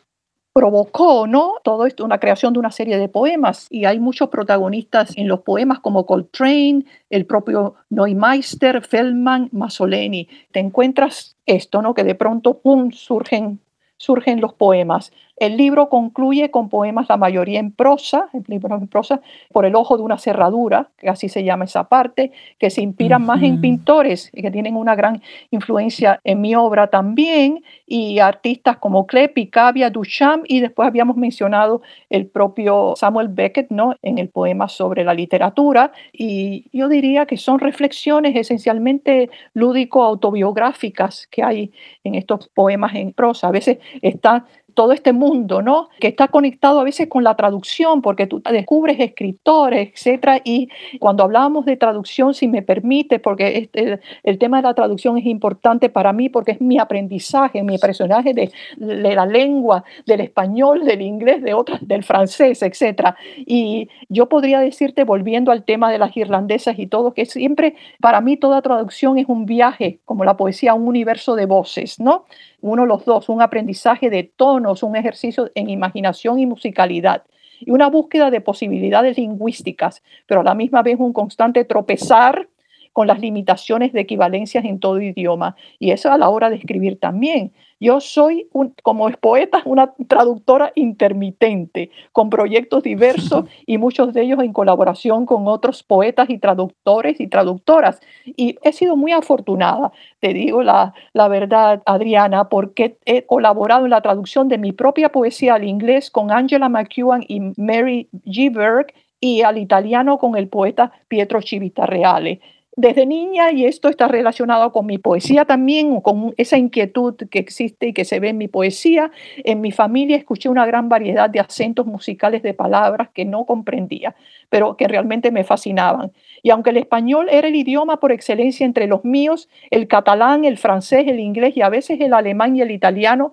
provocó, 0.55 1.27
¿no? 1.27 1.55
Todo 1.65 1.85
esto, 1.85 2.05
una 2.05 2.21
creación 2.21 2.53
de 2.53 2.59
una 2.59 2.71
serie 2.71 2.97
de 2.97 3.09
poemas. 3.09 3.67
Y 3.69 3.83
hay 3.83 3.99
muchos 3.99 4.29
protagonistas 4.29 5.11
en 5.17 5.27
los 5.27 5.41
poemas 5.41 5.79
como 5.79 6.05
Coltrane, 6.05 6.85
el 7.09 7.25
propio 7.25 7.75
Neumeister, 7.89 8.81
Feldman, 8.81 9.49
Masoleni. 9.51 10.29
Te 10.53 10.61
encuentras 10.61 11.35
esto, 11.45 11.81
¿no? 11.81 11.93
Que 11.93 12.05
de 12.05 12.15
pronto, 12.15 12.59
¡pum!, 12.59 12.91
surgen, 12.91 13.59
surgen 13.97 14.39
los 14.39 14.53
poemas. 14.53 15.11
El 15.37 15.57
libro 15.57 15.89
concluye 15.89 16.49
con 16.49 16.69
poemas, 16.69 17.09
la 17.09 17.17
mayoría 17.17 17.59
en 17.59 17.71
prosa, 17.71 18.29
en 18.33 18.87
prosa, 18.87 19.21
por 19.51 19.65
el 19.65 19.75
ojo 19.75 19.97
de 19.97 20.03
una 20.03 20.17
cerradura, 20.17 20.89
que 20.97 21.09
así 21.09 21.27
se 21.27 21.43
llama 21.43 21.65
esa 21.65 21.89
parte, 21.89 22.31
que 22.57 22.69
se 22.69 22.81
inspiran 22.81 23.25
más 23.25 23.43
en 23.43 23.59
pintores 23.59 24.31
y 24.33 24.41
que 24.41 24.51
tienen 24.51 24.77
una 24.77 24.95
gran 24.95 25.21
influencia 25.51 26.21
en 26.23 26.39
mi 26.39 26.55
obra 26.55 26.87
también, 26.87 27.63
y 27.85 28.19
artistas 28.19 28.77
como 28.77 29.05
Klepi, 29.05 29.47
Cavia, 29.47 29.89
Duchamp, 29.89 30.45
y 30.47 30.61
después 30.61 30.87
habíamos 30.87 31.17
mencionado 31.17 31.81
el 32.09 32.27
propio 32.27 32.93
Samuel 32.95 33.27
Beckett, 33.27 33.69
¿no? 33.71 33.95
En 34.01 34.17
el 34.17 34.29
poema 34.29 34.69
sobre 34.69 35.03
la 35.03 35.13
literatura, 35.13 35.91
y 36.13 36.65
yo 36.71 36.87
diría 36.87 37.25
que 37.25 37.35
son 37.35 37.59
reflexiones 37.59 38.35
esencialmente 38.35 39.29
lúdico-autobiográficas 39.53 41.27
que 41.27 41.43
hay 41.43 41.71
en 42.03 42.15
estos 42.15 42.47
poemas 42.47 42.95
en 42.95 43.11
prosa. 43.11 43.49
A 43.49 43.51
veces 43.51 43.79
está 44.01 44.45
todo 44.75 44.91
este 44.91 45.13
mundo, 45.13 45.61
¿no? 45.61 45.89
Que 45.99 46.09
está 46.09 46.27
conectado 46.27 46.79
a 46.79 46.83
veces 46.83 47.07
con 47.07 47.23
la 47.23 47.35
traducción, 47.35 48.01
porque 48.01 48.27
tú 48.27 48.41
descubres 48.51 48.99
escritores, 48.99 49.89
etcétera. 49.93 50.41
Y 50.43 50.69
cuando 50.99 51.23
hablábamos 51.23 51.65
de 51.65 51.77
traducción, 51.77 52.33
si 52.33 52.47
me 52.47 52.61
permite, 52.61 53.19
porque 53.19 53.57
este, 53.57 53.99
el 54.23 54.37
tema 54.37 54.57
de 54.57 54.63
la 54.63 54.73
traducción 54.73 55.17
es 55.17 55.25
importante 55.25 55.89
para 55.89 56.13
mí, 56.13 56.29
porque 56.29 56.51
es 56.51 56.61
mi 56.61 56.77
aprendizaje, 56.77 57.63
mi 57.63 57.77
personaje 57.77 58.33
de, 58.33 58.51
de 58.77 59.15
la 59.15 59.25
lengua, 59.25 59.85
del 60.05 60.19
español, 60.21 60.85
del 60.85 61.01
inglés, 61.01 61.41
de 61.41 61.53
otras, 61.53 61.79
del 61.87 62.03
francés, 62.03 62.61
etcétera. 62.61 63.15
Y 63.37 63.89
yo 64.09 64.27
podría 64.27 64.59
decirte, 64.59 65.05
volviendo 65.05 65.51
al 65.51 65.63
tema 65.63 65.89
de 65.89 65.99
las 65.99 66.15
irlandesas 66.17 66.77
y 66.77 66.87
todo, 66.87 67.13
que 67.13 67.25
siempre 67.25 67.75
para 68.01 68.19
mí 68.19 68.35
toda 68.35 68.61
traducción 68.61 69.17
es 69.17 69.27
un 69.29 69.45
viaje, 69.45 69.99
como 70.03 70.25
la 70.25 70.35
poesía, 70.35 70.73
un 70.73 70.87
universo 70.87 71.35
de 71.35 71.45
voces, 71.45 71.97
¿no? 71.99 72.25
uno 72.65 72.87
los 72.87 73.05
dos, 73.05 73.29
un 73.29 73.43
aprendizaje 73.43 74.09
de 74.09 74.23
tonos, 74.65 74.83
un 74.83 74.95
ejercicio 74.95 75.51
en 75.55 75.69
imaginación 75.69 76.39
y 76.39 76.45
musicalidad 76.45 77.23
y 77.59 77.71
una 77.71 77.87
búsqueda 77.89 78.31
de 78.31 78.41
posibilidades 78.41 79.17
lingüísticas, 79.17 80.03
pero 80.27 80.41
a 80.41 80.43
la 80.43 80.55
misma 80.55 80.81
vez 80.81 80.97
un 80.99 81.13
constante 81.13 81.63
tropezar 81.63 82.47
con 82.91 83.07
las 83.07 83.19
limitaciones 83.19 83.93
de 83.93 84.01
equivalencias 84.01 84.65
en 84.65 84.79
todo 84.79 85.01
idioma. 85.01 85.55
Y 85.79 85.91
eso 85.91 86.11
a 86.11 86.17
la 86.17 86.29
hora 86.29 86.49
de 86.49 86.55
escribir 86.55 86.99
también. 86.99 87.51
Yo 87.79 87.99
soy, 87.99 88.47
como 88.83 89.09
es 89.09 89.17
poeta, 89.17 89.61
una 89.65 89.93
traductora 90.07 90.71
intermitente, 90.75 91.91
con 92.13 92.29
proyectos 92.29 92.83
diversos 92.83 93.45
y 93.65 93.77
muchos 93.77 94.13
de 94.13 94.21
ellos 94.21 94.39
en 94.39 94.53
colaboración 94.53 95.25
con 95.25 95.47
otros 95.47 95.83
poetas 95.83 96.29
y 96.29 96.37
traductores 96.37 97.19
y 97.19 97.27
traductoras. 97.27 97.99
Y 98.25 98.57
he 98.63 98.71
sido 98.71 98.95
muy 98.95 99.11
afortunada, 99.11 99.91
te 100.19 100.33
digo 100.33 100.63
la, 100.63 100.93
la 101.13 101.27
verdad, 101.27 101.83
Adriana, 101.85 102.47
porque 102.47 102.97
he 103.05 103.25
colaborado 103.25 103.85
en 103.85 103.91
la 103.91 104.01
traducción 104.01 104.47
de 104.47 104.57
mi 104.57 104.71
propia 104.71 105.11
poesía 105.11 105.55
al 105.55 105.65
inglés 105.65 106.09
con 106.09 106.31
Angela 106.31 106.69
McEwan 106.69 107.23
y 107.27 107.41
Mary 107.57 108.07
G. 108.25 108.53
Berg 108.53 108.93
y 109.19 109.41
al 109.41 109.57
italiano 109.57 110.17
con 110.17 110.37
el 110.37 110.47
poeta 110.47 110.91
Pietro 111.07 111.41
Civitarreale 111.41 112.41
desde 112.77 113.05
niña, 113.05 113.51
y 113.51 113.65
esto 113.65 113.87
está 113.87 114.07
relacionado 114.07 114.73
con 114.73 114.85
mi 114.85 114.97
poesía 114.97 115.45
también, 115.45 116.01
con 116.01 116.33
esa 116.35 116.57
inquietud 116.57 117.15
que 117.29 117.39
existe 117.39 117.87
y 117.87 117.93
que 117.93 118.03
se 118.03 118.19
ve 118.19 118.29
en 118.29 118.37
mi 118.37 118.49
poesía, 118.49 119.11
en 119.37 119.61
mi 119.61 119.71
familia 119.71 120.17
escuché 120.17 120.49
una 120.49 120.65
gran 120.65 120.89
variedad 120.89 121.29
de 121.29 121.39
acentos 121.39 121.85
musicales 121.85 122.43
de 122.43 122.53
palabras 122.53 123.09
que 123.13 123.23
no 123.23 123.45
comprendía, 123.45 124.15
pero 124.49 124.75
que 124.75 124.89
realmente 124.89 125.31
me 125.31 125.45
fascinaban. 125.45 126.11
Y 126.43 126.49
aunque 126.49 126.71
el 126.71 126.77
español 126.77 127.27
era 127.31 127.47
el 127.47 127.55
idioma 127.55 127.99
por 127.99 128.11
excelencia 128.11 128.65
entre 128.65 128.87
los 128.87 129.05
míos, 129.05 129.47
el 129.71 129.87
catalán, 129.87 130.43
el 130.43 130.57
francés, 130.57 131.07
el 131.07 131.21
inglés 131.21 131.55
y 131.55 131.61
a 131.61 131.69
veces 131.69 132.01
el 132.01 132.13
alemán 132.13 132.57
y 132.57 132.61
el 132.61 132.71
italiano 132.71 133.31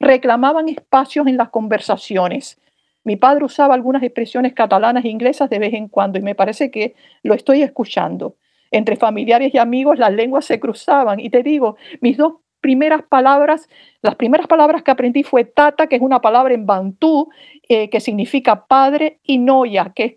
reclamaban 0.00 0.68
espacios 0.68 1.26
en 1.26 1.36
las 1.36 1.50
conversaciones. 1.50 2.58
Mi 3.04 3.16
padre 3.16 3.44
usaba 3.44 3.74
algunas 3.74 4.02
expresiones 4.02 4.54
catalanas 4.54 5.04
e 5.04 5.08
inglesas 5.08 5.50
de 5.50 5.58
vez 5.58 5.74
en 5.74 5.88
cuando 5.88 6.18
y 6.18 6.22
me 6.22 6.34
parece 6.34 6.70
que 6.70 6.94
lo 7.22 7.34
estoy 7.34 7.62
escuchando 7.62 8.36
entre 8.70 8.96
familiares 8.96 9.54
y 9.54 9.58
amigos 9.58 9.98
las 9.98 10.12
lenguas 10.12 10.44
se 10.44 10.60
cruzaban. 10.60 11.20
Y 11.20 11.30
te 11.30 11.42
digo, 11.42 11.76
mis 12.00 12.16
dos 12.16 12.34
primeras 12.60 13.02
palabras, 13.02 13.68
las 14.02 14.16
primeras 14.16 14.46
palabras 14.46 14.82
que 14.82 14.90
aprendí 14.90 15.22
fue 15.22 15.44
tata, 15.44 15.86
que 15.86 15.96
es 15.96 16.02
una 16.02 16.20
palabra 16.20 16.54
en 16.54 16.66
bantú, 16.66 17.28
eh, 17.68 17.88
que 17.90 18.00
significa 18.00 18.66
padre, 18.66 19.20
y 19.22 19.38
noya, 19.38 19.92
que 19.94 20.04
es 20.04 20.14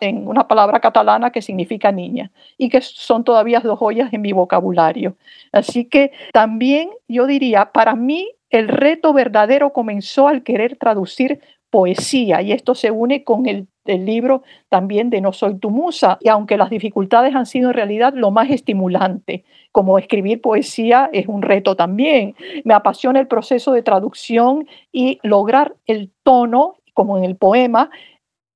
en 0.00 0.26
una 0.26 0.48
palabra 0.48 0.80
catalana 0.80 1.30
que 1.30 1.42
significa 1.42 1.92
niña, 1.92 2.30
y 2.58 2.68
que 2.68 2.80
son 2.80 3.24
todavía 3.24 3.60
dos 3.60 3.78
joyas 3.78 4.12
en 4.12 4.22
mi 4.22 4.32
vocabulario. 4.32 5.16
Así 5.52 5.84
que 5.84 6.12
también 6.32 6.90
yo 7.08 7.26
diría, 7.26 7.70
para 7.72 7.94
mí 7.94 8.28
el 8.50 8.68
reto 8.68 9.12
verdadero 9.12 9.72
comenzó 9.72 10.28
al 10.28 10.42
querer 10.42 10.76
traducir 10.76 11.40
poesía 11.70 12.40
y 12.40 12.52
esto 12.52 12.76
se 12.76 12.92
une 12.92 13.24
con 13.24 13.46
el, 13.46 13.66
libro 13.84 14.42
también 14.68 15.10
de 15.10 15.20
No 15.20 15.32
soy 15.32 15.58
tu 15.58 15.70
musa 15.70 16.18
y 16.20 16.28
aunque 16.28 16.56
las 16.56 16.70
dificultades 16.70 17.34
han 17.34 17.46
sido 17.46 17.70
en 17.70 17.74
realidad 17.74 18.14
lo 18.14 18.30
más 18.30 18.50
estimulante, 18.50 19.44
como 19.72 19.98
escribir 19.98 20.40
poesía 20.40 21.10
es 21.12 21.26
un 21.26 21.42
reto 21.42 21.76
también. 21.76 22.34
Me 22.64 22.74
apasiona 22.74 23.20
el 23.20 23.26
proceso 23.26 23.72
de 23.72 23.82
traducción 23.82 24.66
y 24.92 25.18
lograr 25.22 25.74
el 25.86 26.10
tono, 26.22 26.76
como 26.94 27.18
en 27.18 27.24
el 27.24 27.36
poema, 27.36 27.90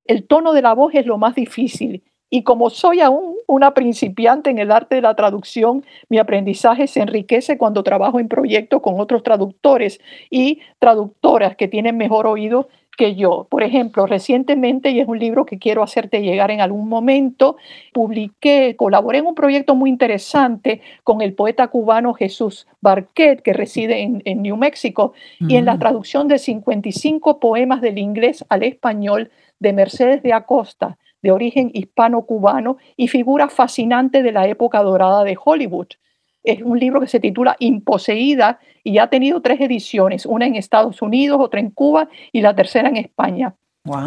el 0.04 0.26
tono 0.26 0.52
de 0.52 0.62
la 0.62 0.74
voz 0.74 0.94
es 0.94 1.06
lo 1.06 1.18
más 1.18 1.34
difícil 1.34 2.02
y 2.30 2.42
como 2.42 2.70
soy 2.70 3.00
aún 3.00 3.36
una 3.46 3.72
principiante 3.72 4.50
en 4.50 4.58
el 4.58 4.70
arte 4.70 4.96
de 4.96 5.02
la 5.02 5.14
traducción, 5.14 5.84
mi 6.08 6.18
aprendizaje 6.18 6.86
se 6.86 7.00
enriquece 7.00 7.56
cuando 7.56 7.82
trabajo 7.82 8.20
en 8.20 8.28
proyectos 8.28 8.82
con 8.82 9.00
otros 9.00 9.22
traductores 9.22 10.00
y 10.30 10.60
traductoras 10.78 11.56
que 11.56 11.68
tienen 11.68 11.96
mejor 11.96 12.26
oído 12.26 12.68
que 12.98 13.14
yo. 13.14 13.46
Por 13.48 13.62
ejemplo, 13.62 14.06
recientemente, 14.06 14.90
y 14.90 14.98
es 14.98 15.06
un 15.06 15.20
libro 15.20 15.46
que 15.46 15.58
quiero 15.58 15.84
hacerte 15.84 16.20
llegar 16.20 16.50
en 16.50 16.60
algún 16.60 16.88
momento, 16.88 17.56
publiqué, 17.94 18.74
colaboré 18.76 19.18
en 19.18 19.26
un 19.26 19.36
proyecto 19.36 19.76
muy 19.76 19.88
interesante 19.88 20.82
con 21.04 21.22
el 21.22 21.32
poeta 21.32 21.68
cubano 21.68 22.12
Jesús 22.12 22.66
Barquet, 22.80 23.40
que 23.40 23.52
reside 23.52 24.02
en, 24.02 24.42
New 24.42 24.56
Mexico, 24.56 25.12
y 25.38 25.54
en 25.54 25.64
la 25.64 25.76
mm. 25.76 25.78
traducción 25.78 26.28
de 26.28 26.38
55 26.38 27.38
poemas 27.38 27.80
del 27.80 27.98
inglés 27.98 28.44
al 28.48 28.64
español 28.64 29.30
de 29.60 29.72
Mercedes 29.72 30.22
de 30.22 30.32
Acosta 30.32 30.98
de 31.22 31.30
origen 31.30 31.70
hispano-cubano 31.74 32.78
y 32.96 33.08
figura 33.08 33.48
fascinante 33.48 34.22
de 34.22 34.32
la 34.32 34.46
época 34.46 34.82
dorada 34.82 35.24
de 35.24 35.36
Hollywood. 35.42 35.88
Es 36.48 36.62
un 36.62 36.78
libro 36.78 36.98
que 36.98 37.08
se 37.08 37.20
titula 37.20 37.56
Imposeída 37.58 38.58
y 38.82 38.96
ha 38.96 39.08
tenido 39.08 39.42
tres 39.42 39.60
ediciones, 39.60 40.24
una 40.24 40.46
en 40.46 40.56
Estados 40.56 41.02
Unidos, 41.02 41.38
otra 41.42 41.60
en 41.60 41.70
Cuba 41.70 42.08
y 42.32 42.40
la 42.40 42.54
tercera 42.54 42.88
en 42.88 42.96
España. 42.96 43.54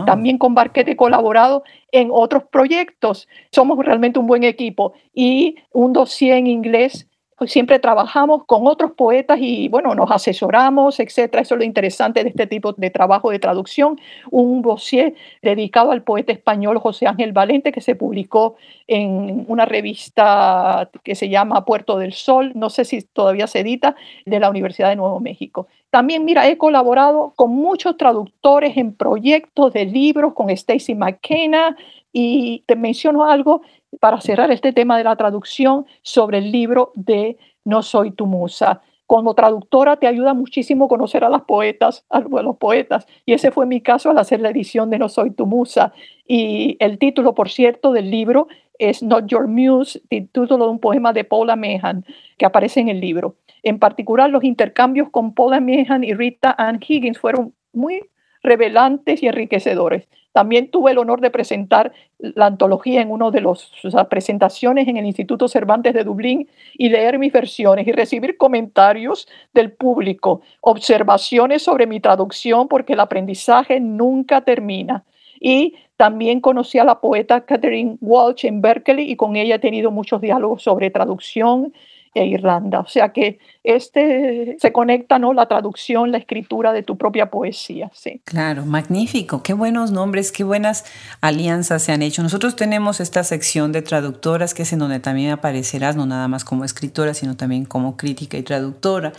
También 0.07 0.39
con 0.39 0.55
Barquete 0.55 0.91
he 0.91 0.95
colaborado 0.95 1.63
en 1.91 2.09
otros 2.11 2.45
proyectos. 2.51 3.27
Somos 3.51 3.77
realmente 3.85 4.17
un 4.17 4.25
buen 4.25 4.43
equipo. 4.43 4.93
Y 5.13 5.57
un 5.71 5.93
dossier 5.93 6.37
en 6.37 6.47
inglés 6.47 7.07
siempre 7.47 7.79
trabajamos 7.79 8.45
con 8.45 8.67
otros 8.67 8.91
poetas 8.91 9.39
y 9.41 9.67
bueno, 9.69 9.95
nos 9.95 10.11
asesoramos, 10.11 10.99
etcétera. 10.99 11.41
Eso 11.41 11.55
es 11.55 11.59
lo 11.59 11.65
interesante 11.65 12.23
de 12.23 12.29
este 12.29 12.47
tipo 12.47 12.73
de 12.73 12.89
trabajo 12.89 13.31
de 13.31 13.39
traducción. 13.39 13.99
Un 14.29 14.61
dossier 14.61 15.15
dedicado 15.41 15.91
al 15.91 16.03
poeta 16.03 16.31
español 16.31 16.79
José 16.79 17.07
Ángel 17.07 17.33
Valente 17.33 17.71
que 17.71 17.81
se 17.81 17.95
publicó 17.95 18.55
en 18.87 19.45
una 19.47 19.65
revista 19.65 20.89
que 21.03 21.15
se 21.15 21.29
llama 21.29 21.65
Puerto 21.65 21.97
del 21.97 22.13
Sol, 22.13 22.51
no 22.55 22.69
sé 22.69 22.85
si 22.85 23.01
todavía 23.01 23.47
se 23.47 23.59
edita, 23.59 23.95
de 24.25 24.39
la 24.39 24.49
Universidad 24.49 24.89
de 24.89 24.95
Nuevo 24.95 25.19
México. 25.19 25.67
También, 25.91 26.23
mira, 26.23 26.47
he 26.47 26.57
colaborado 26.57 27.33
con 27.35 27.51
muchos 27.51 27.97
traductores 27.97 28.77
en 28.77 28.95
proyectos 28.95 29.73
de 29.73 29.85
libros, 29.85 30.33
con 30.33 30.49
Stacy 30.49 30.95
McKenna, 30.95 31.75
y 32.13 32.63
te 32.65 32.77
menciono 32.77 33.25
algo 33.25 33.61
para 33.99 34.21
cerrar 34.21 34.51
este 34.51 34.71
tema 34.71 34.97
de 34.97 35.03
la 35.03 35.17
traducción 35.17 35.85
sobre 36.01 36.37
el 36.37 36.51
libro 36.51 36.93
de 36.95 37.37
No 37.65 37.83
soy 37.83 38.11
tu 38.11 38.25
musa. 38.25 38.81
Como 39.05 39.35
traductora 39.35 39.97
te 39.97 40.07
ayuda 40.07 40.33
muchísimo 40.33 40.87
conocer 40.87 41.25
a 41.25 41.29
las 41.29 41.41
poetas, 41.41 42.05
a 42.09 42.21
los 42.21 42.55
poetas, 42.55 43.05
y 43.25 43.33
ese 43.33 43.51
fue 43.51 43.65
mi 43.65 43.81
caso 43.81 44.09
al 44.09 44.17
hacer 44.17 44.39
la 44.39 44.49
edición 44.49 44.89
de 44.89 44.99
No 44.99 45.09
soy 45.09 45.31
tu 45.31 45.45
musa. 45.45 45.91
Y 46.25 46.77
el 46.79 46.99
título, 46.99 47.35
por 47.35 47.49
cierto, 47.49 47.91
del 47.91 48.09
libro 48.09 48.47
es 48.79 49.03
Not 49.03 49.27
Your 49.27 49.47
Muse, 49.47 50.01
título 50.09 50.57
de 50.57 50.71
un 50.71 50.79
poema 50.79 51.11
de 51.11 51.25
Paula 51.25 51.57
Mehan 51.57 52.05
que 52.37 52.45
aparece 52.45 52.79
en 52.79 52.87
el 52.87 53.01
libro. 53.01 53.35
En 53.63 53.79
particular, 53.79 54.29
los 54.29 54.43
intercambios 54.43 55.09
con 55.09 55.33
Paula 55.33 55.59
Mehan 55.59 56.03
y 56.03 56.13
Rita 56.13 56.55
Ann 56.57 56.79
Higgins 56.85 57.19
fueron 57.19 57.53
muy 57.73 58.01
revelantes 58.43 59.21
y 59.21 59.27
enriquecedores. 59.27 60.07
También 60.33 60.71
tuve 60.71 60.91
el 60.91 60.97
honor 60.97 61.19
de 61.19 61.29
presentar 61.29 61.91
la 62.17 62.45
antología 62.45 63.01
en 63.01 63.11
una 63.11 63.31
de 63.31 63.41
las 63.41 63.69
presentaciones 64.09 64.87
en 64.87 64.97
el 64.97 65.05
Instituto 65.05 65.47
Cervantes 65.47 65.93
de 65.93 66.05
Dublín 66.05 66.47
y 66.77 66.89
leer 66.89 67.19
mis 67.19 67.33
versiones 67.33 67.85
y 67.87 67.91
recibir 67.91 68.37
comentarios 68.37 69.27
del 69.53 69.73
público, 69.73 70.41
observaciones 70.61 71.63
sobre 71.63 71.85
mi 71.85 71.99
traducción 71.99 72.69
porque 72.69 72.93
el 72.93 73.01
aprendizaje 73.01 73.79
nunca 73.81 74.41
termina. 74.41 75.03
Y 75.39 75.75
también 75.97 76.39
conocí 76.39 76.77
a 76.79 76.85
la 76.85 77.01
poeta 77.01 77.45
Catherine 77.45 77.97
Walsh 77.99 78.45
en 78.45 78.61
Berkeley 78.61 79.11
y 79.11 79.15
con 79.17 79.35
ella 79.35 79.55
he 79.55 79.59
tenido 79.59 79.91
muchos 79.91 80.21
diálogos 80.21 80.63
sobre 80.63 80.91
traducción 80.91 81.73
e 82.13 82.25
Irlanda. 82.25 82.79
O 82.79 82.87
sea 82.87 83.09
que 83.09 83.39
este 83.63 84.57
se 84.59 84.71
conecta, 84.71 85.19
¿no? 85.19 85.33
La 85.33 85.47
traducción, 85.47 86.11
la 86.11 86.17
escritura 86.17 86.73
de 86.73 86.83
tu 86.83 86.97
propia 86.97 87.29
poesía, 87.29 87.89
sí. 87.93 88.21
Claro, 88.25 88.65
magnífico. 88.65 89.43
Qué 89.43 89.53
buenos 89.53 89.91
nombres, 89.91 90.31
qué 90.31 90.43
buenas 90.43 90.85
alianzas 91.21 91.83
se 91.83 91.91
han 91.91 92.01
hecho. 92.01 92.23
Nosotros 92.23 92.55
tenemos 92.55 92.99
esta 92.99 93.23
sección 93.23 93.71
de 93.71 93.81
traductoras 93.81 94.53
que 94.53 94.63
es 94.63 94.73
en 94.73 94.79
donde 94.79 94.99
también 94.99 95.31
aparecerás, 95.31 95.95
no 95.95 96.05
nada 96.05 96.27
más 96.27 96.43
como 96.43 96.65
escritora, 96.65 97.13
sino 97.13 97.37
también 97.37 97.65
como 97.65 97.97
crítica 97.97 98.37
y 98.37 98.43
traductora. 98.43 99.13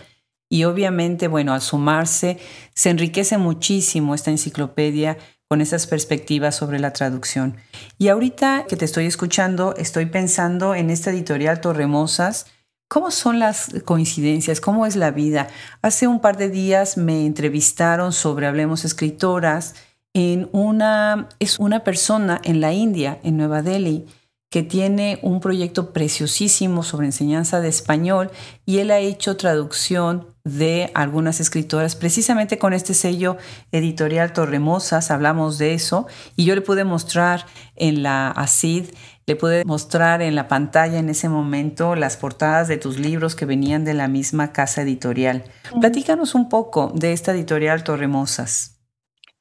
Y 0.49 0.65
obviamente, 0.65 1.27
bueno, 1.27 1.53
al 1.53 1.61
sumarse, 1.61 2.37
se 2.75 2.91
enriquece 2.91 3.39
muchísimo 3.39 4.13
esta 4.13 4.29
enciclopedia 4.29 5.17
con 5.47 5.61
esas 5.61 5.87
perspectivas 5.87 6.55
sobre 6.55 6.79
la 6.79 6.93
traducción. 6.93 7.57
Y 7.97 8.09
ahorita 8.09 8.65
que 8.67 8.75
te 8.75 8.85
estoy 8.85 9.05
escuchando, 9.05 9.75
estoy 9.77 10.05
pensando 10.07 10.75
en 10.75 10.89
esta 10.89 11.11
editorial 11.11 11.61
Torremosas. 11.61 12.47
¿Cómo 12.93 13.09
son 13.09 13.39
las 13.39 13.71
coincidencias? 13.85 14.61
¿Cómo 14.61 14.85
es 14.85 14.95
la 14.95 15.09
vida? 15.09 15.47
Hace 15.81 16.05
un 16.05 16.19
par 16.19 16.37
de 16.37 16.49
días 16.49 16.95
me 16.95 17.25
entrevistaron 17.25 18.13
sobre 18.13 18.45
Hablemos 18.45 18.85
Escritoras 18.85 19.73
en 20.13 20.47
una, 20.51 21.27
es 21.39 21.57
una 21.57 21.83
persona 21.83 22.39
en 22.43 22.61
la 22.61 22.71
India, 22.71 23.19
en 23.23 23.35
Nueva 23.35 23.63
Delhi, 23.63 24.05
que 24.51 24.61
tiene 24.61 25.17
un 25.23 25.39
proyecto 25.39 25.91
preciosísimo 25.91 26.83
sobre 26.83 27.07
enseñanza 27.07 27.61
de 27.61 27.69
español 27.69 28.29
y 28.63 28.77
él 28.77 28.91
ha 28.91 28.99
hecho 28.99 29.37
traducción 29.37 30.27
de 30.43 30.91
algunas 30.93 31.39
escritoras, 31.39 31.95
precisamente 31.95 32.59
con 32.59 32.73
este 32.73 32.93
sello 32.93 33.37
editorial 33.71 34.33
Torremosas, 34.33 35.09
hablamos 35.09 35.57
de 35.57 35.73
eso, 35.73 36.05
y 36.35 36.43
yo 36.45 36.53
le 36.53 36.61
pude 36.61 36.83
mostrar 36.83 37.47
en 37.75 38.03
la 38.03 38.29
ACID, 38.29 38.85
le 39.25 39.35
pude 39.35 39.63
mostrar 39.65 40.21
en 40.21 40.35
la 40.35 40.47
pantalla 40.47 40.99
en 40.99 41.09
ese 41.09 41.29
momento 41.29 41.95
las 41.95 42.17
portadas 42.17 42.67
de 42.67 42.77
tus 42.77 42.99
libros 42.99 43.35
que 43.35 43.45
venían 43.45 43.85
de 43.85 43.93
la 43.93 44.07
misma 44.07 44.51
casa 44.51 44.81
editorial. 44.81 45.43
Platícanos 45.79 46.35
un 46.35 46.49
poco 46.49 46.91
de 46.93 47.13
esta 47.13 47.31
editorial 47.31 47.83
Torremosas. 47.83 48.81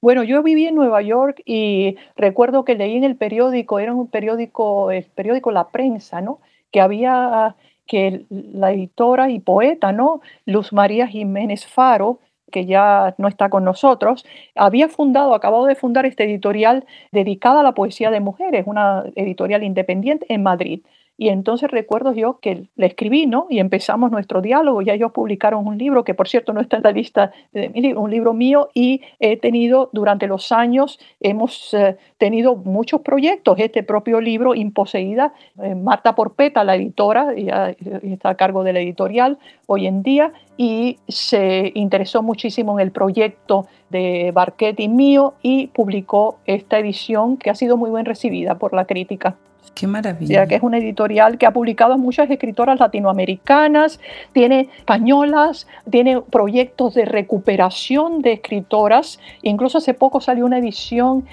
Bueno, 0.00 0.24
yo 0.24 0.42
viví 0.42 0.66
en 0.66 0.74
Nueva 0.74 1.00
York 1.02 1.42
y 1.44 1.96
recuerdo 2.16 2.64
que 2.64 2.74
leí 2.74 2.96
en 2.96 3.04
el 3.04 3.16
periódico, 3.16 3.78
era 3.78 3.94
un 3.94 4.08
periódico, 4.08 4.90
el 4.90 5.04
periódico 5.04 5.52
La 5.52 5.68
Prensa, 5.68 6.20
¿no? 6.20 6.40
Que 6.72 6.80
había 6.80 7.54
que 7.86 8.26
la 8.30 8.72
editora 8.72 9.30
y 9.30 9.38
poeta, 9.38 9.92
¿no? 9.92 10.20
Luz 10.44 10.72
María 10.72 11.06
Jiménez 11.06 11.66
Faro, 11.66 12.18
que 12.52 12.66
ya 12.66 13.14
no 13.18 13.26
está 13.26 13.50
con 13.50 13.64
nosotros, 13.64 14.24
había 14.54 14.88
fundado, 14.88 15.34
acabado 15.34 15.66
de 15.66 15.74
fundar 15.74 16.06
este 16.06 16.24
editorial 16.24 16.84
dedicada 17.10 17.60
a 17.60 17.62
la 17.64 17.72
poesía 17.72 18.12
de 18.12 18.20
mujeres, 18.20 18.64
una 18.66 19.04
editorial 19.16 19.64
independiente 19.64 20.26
en 20.28 20.44
Madrid. 20.44 20.82
Y 21.22 21.28
entonces 21.28 21.70
recuerdo 21.70 22.12
yo 22.14 22.40
que 22.40 22.66
le 22.74 22.86
escribí, 22.86 23.26
¿no? 23.26 23.46
Y 23.48 23.60
empezamos 23.60 24.10
nuestro 24.10 24.40
diálogo. 24.42 24.82
Ya 24.82 24.94
ellos 24.94 25.12
publicaron 25.12 25.68
un 25.68 25.78
libro, 25.78 26.02
que 26.02 26.14
por 26.14 26.26
cierto 26.26 26.52
no 26.52 26.60
está 26.60 26.78
en 26.78 26.82
la 26.82 26.90
lista 26.90 27.30
de 27.52 27.68
mi 27.68 27.80
libro, 27.80 28.00
un 28.00 28.10
libro 28.10 28.34
mío, 28.34 28.70
y 28.74 29.02
he 29.20 29.36
tenido 29.36 29.88
durante 29.92 30.26
los 30.26 30.50
años, 30.50 30.98
hemos 31.20 31.74
eh, 31.74 31.96
tenido 32.18 32.56
muchos 32.56 33.02
proyectos. 33.02 33.56
Este 33.60 33.84
propio 33.84 34.20
libro, 34.20 34.56
Imposeída, 34.56 35.32
eh, 35.62 35.76
Marta 35.76 36.16
Porpeta, 36.16 36.64
la 36.64 36.74
editora, 36.74 37.32
ya 37.36 37.70
está 38.02 38.30
a 38.30 38.34
cargo 38.34 38.64
de 38.64 38.72
la 38.72 38.80
editorial 38.80 39.38
hoy 39.68 39.86
en 39.86 40.02
día, 40.02 40.32
y 40.56 40.98
se 41.06 41.70
interesó 41.76 42.24
muchísimo 42.24 42.80
en 42.80 42.86
el 42.86 42.90
proyecto 42.90 43.68
de 43.90 44.32
Barquetti 44.34 44.88
mío 44.88 45.34
y 45.40 45.68
publicó 45.68 46.40
esta 46.46 46.80
edición 46.80 47.36
que 47.36 47.48
ha 47.48 47.54
sido 47.54 47.76
muy 47.76 47.92
bien 47.92 48.06
recibida 48.06 48.56
por 48.58 48.74
la 48.74 48.86
crítica. 48.86 49.36
Qué 49.74 49.86
maravilla. 49.86 50.46
Que 50.46 50.56
es 50.56 50.62
una 50.62 50.78
editorial 50.78 51.38
que 51.38 51.46
ha 51.46 51.50
publicado 51.50 51.96
muchas 51.96 52.30
escritoras 52.30 52.78
latinoamericanas, 52.78 54.00
tiene 54.32 54.68
españolas, 54.78 55.66
tiene 55.90 56.20
proyectos 56.20 56.94
de 56.94 57.04
recuperación 57.04 58.20
de 58.20 58.32
escritoras. 58.34 59.18
Incluso 59.42 59.78
hace 59.78 59.94
poco 59.94 60.20
salió 60.20 60.44
una 60.44 60.58
edición, 60.58 61.26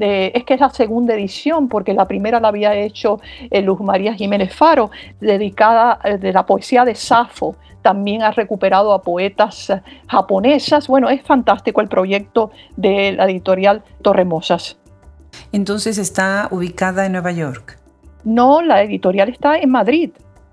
es 0.00 0.44
que 0.44 0.54
es 0.54 0.60
la 0.60 0.70
segunda 0.70 1.14
edición, 1.14 1.68
porque 1.68 1.94
la 1.94 2.06
primera 2.06 2.38
la 2.38 2.48
había 2.48 2.74
hecho 2.74 3.20
eh, 3.50 3.62
Luz 3.62 3.80
María 3.80 4.14
Jiménez 4.14 4.54
Faro, 4.54 4.90
dedicada 5.20 5.98
eh, 6.04 6.18
de 6.18 6.32
la 6.32 6.44
poesía 6.44 6.84
de 6.84 6.94
Safo. 6.94 7.56
También 7.82 8.22
ha 8.22 8.32
recuperado 8.32 8.92
a 8.92 9.00
poetas 9.00 9.70
eh, 9.70 9.80
japonesas. 10.08 10.86
Bueno, 10.88 11.08
es 11.08 11.22
fantástico 11.22 11.80
el 11.80 11.88
proyecto 11.88 12.50
de 12.76 13.12
la 13.12 13.24
editorial 13.24 13.82
Torremosas. 14.02 14.76
Entonces 15.52 15.98
está 15.98 16.48
ubicada 16.50 17.06
en 17.06 17.12
Nueva 17.12 17.32
York. 17.32 17.78
No, 18.24 18.62
la 18.62 18.82
editorial 18.82 19.28
está 19.28 19.58
en 19.58 19.70
Madrid. 19.70 20.10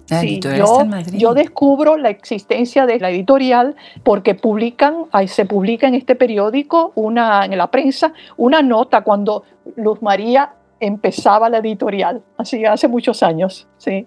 La 0.09 0.21
editorial 0.21 0.59
yo, 0.59 0.65
está 0.65 0.83
en 0.83 0.89
Madrid. 0.89 1.19
yo 1.19 1.33
descubro 1.33 1.97
la 1.97 2.09
existencia 2.09 2.85
de 2.85 2.99
la 2.99 3.09
editorial 3.09 3.75
porque 4.03 4.35
publican, 4.35 5.05
se 5.27 5.45
publica 5.45 5.87
en 5.87 5.95
este 5.95 6.15
periódico, 6.15 6.91
una, 6.95 7.45
en 7.45 7.57
la 7.57 7.71
prensa, 7.71 8.13
una 8.37 8.61
nota 8.61 9.01
cuando 9.01 9.43
Luz 9.75 10.01
María 10.01 10.53
empezaba 10.79 11.49
la 11.49 11.59
editorial, 11.59 12.21
así 12.37 12.65
hace 12.65 12.87
muchos 12.87 13.23
años, 13.23 13.67
sí. 13.77 14.05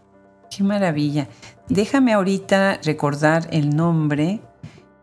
Qué 0.54 0.62
maravilla. 0.62 1.26
Déjame 1.68 2.12
ahorita 2.12 2.78
recordar 2.84 3.48
el 3.50 3.74
nombre. 3.74 4.40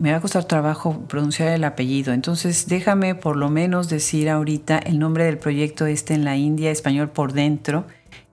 Me 0.04 0.12
va 0.12 0.18
a 0.18 0.20
costar 0.20 0.44
trabajo 0.44 1.00
pronunciar 1.08 1.48
el 1.54 1.64
apellido, 1.64 2.12
entonces 2.12 2.68
déjame 2.68 3.16
por 3.16 3.38
lo 3.38 3.50
menos 3.50 3.88
decir 3.88 4.30
ahorita 4.30 4.78
el 4.80 5.00
nombre 5.00 5.24
del 5.24 5.38
proyecto 5.38 5.86
este 5.86 6.14
en 6.14 6.26
la 6.26 6.36
India, 6.36 6.72
español 6.72 7.10
por 7.12 7.32
dentro 7.32 7.86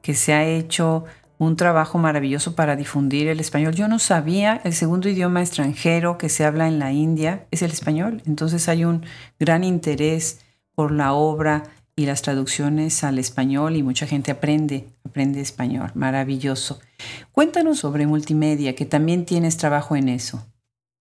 que 0.03 0.15
se 0.15 0.33
ha 0.33 0.45
hecho 0.45 1.05
un 1.39 1.55
trabajo 1.55 1.97
maravilloso 1.97 2.57
para 2.57 2.75
difundir 2.75 3.29
el 3.29 3.39
español. 3.39 3.77
Yo 3.77 3.87
no 3.87 4.01
sabía, 4.01 4.61
el 4.65 4.73
segundo 4.73 5.09
idioma 5.09 5.43
extranjero 5.43 6.19
que 6.19 6.29
se 6.29 6.45
habla 6.45 6.67
en 6.67 6.81
la 6.81 6.91
India 6.91 7.47
es 7.53 7.63
el 7.63 7.71
español, 7.71 8.21
entonces 8.27 8.69
hay 8.69 8.85
un 8.85 9.07
gran 9.39 9.63
interés 9.63 10.41
por 10.75 10.91
la 10.91 11.13
obra 11.13 11.63
y 11.95 12.05
las 12.05 12.23
traducciones 12.23 13.05
al 13.05 13.17
español 13.21 13.77
y 13.77 13.85
mucha 13.85 14.09
gente 14.09 14.33
aprende, 14.33 14.89
aprende 15.05 15.41
español, 15.41 15.93
maravilloso. 15.95 16.81
Cuéntanos 17.31 17.79
sobre 17.79 18.09
multimedia, 18.09 18.75
que 18.75 18.87
también 18.87 19.25
tienes 19.25 19.57
trabajo 19.57 19.95
en 19.95 20.09
eso. 20.09 20.45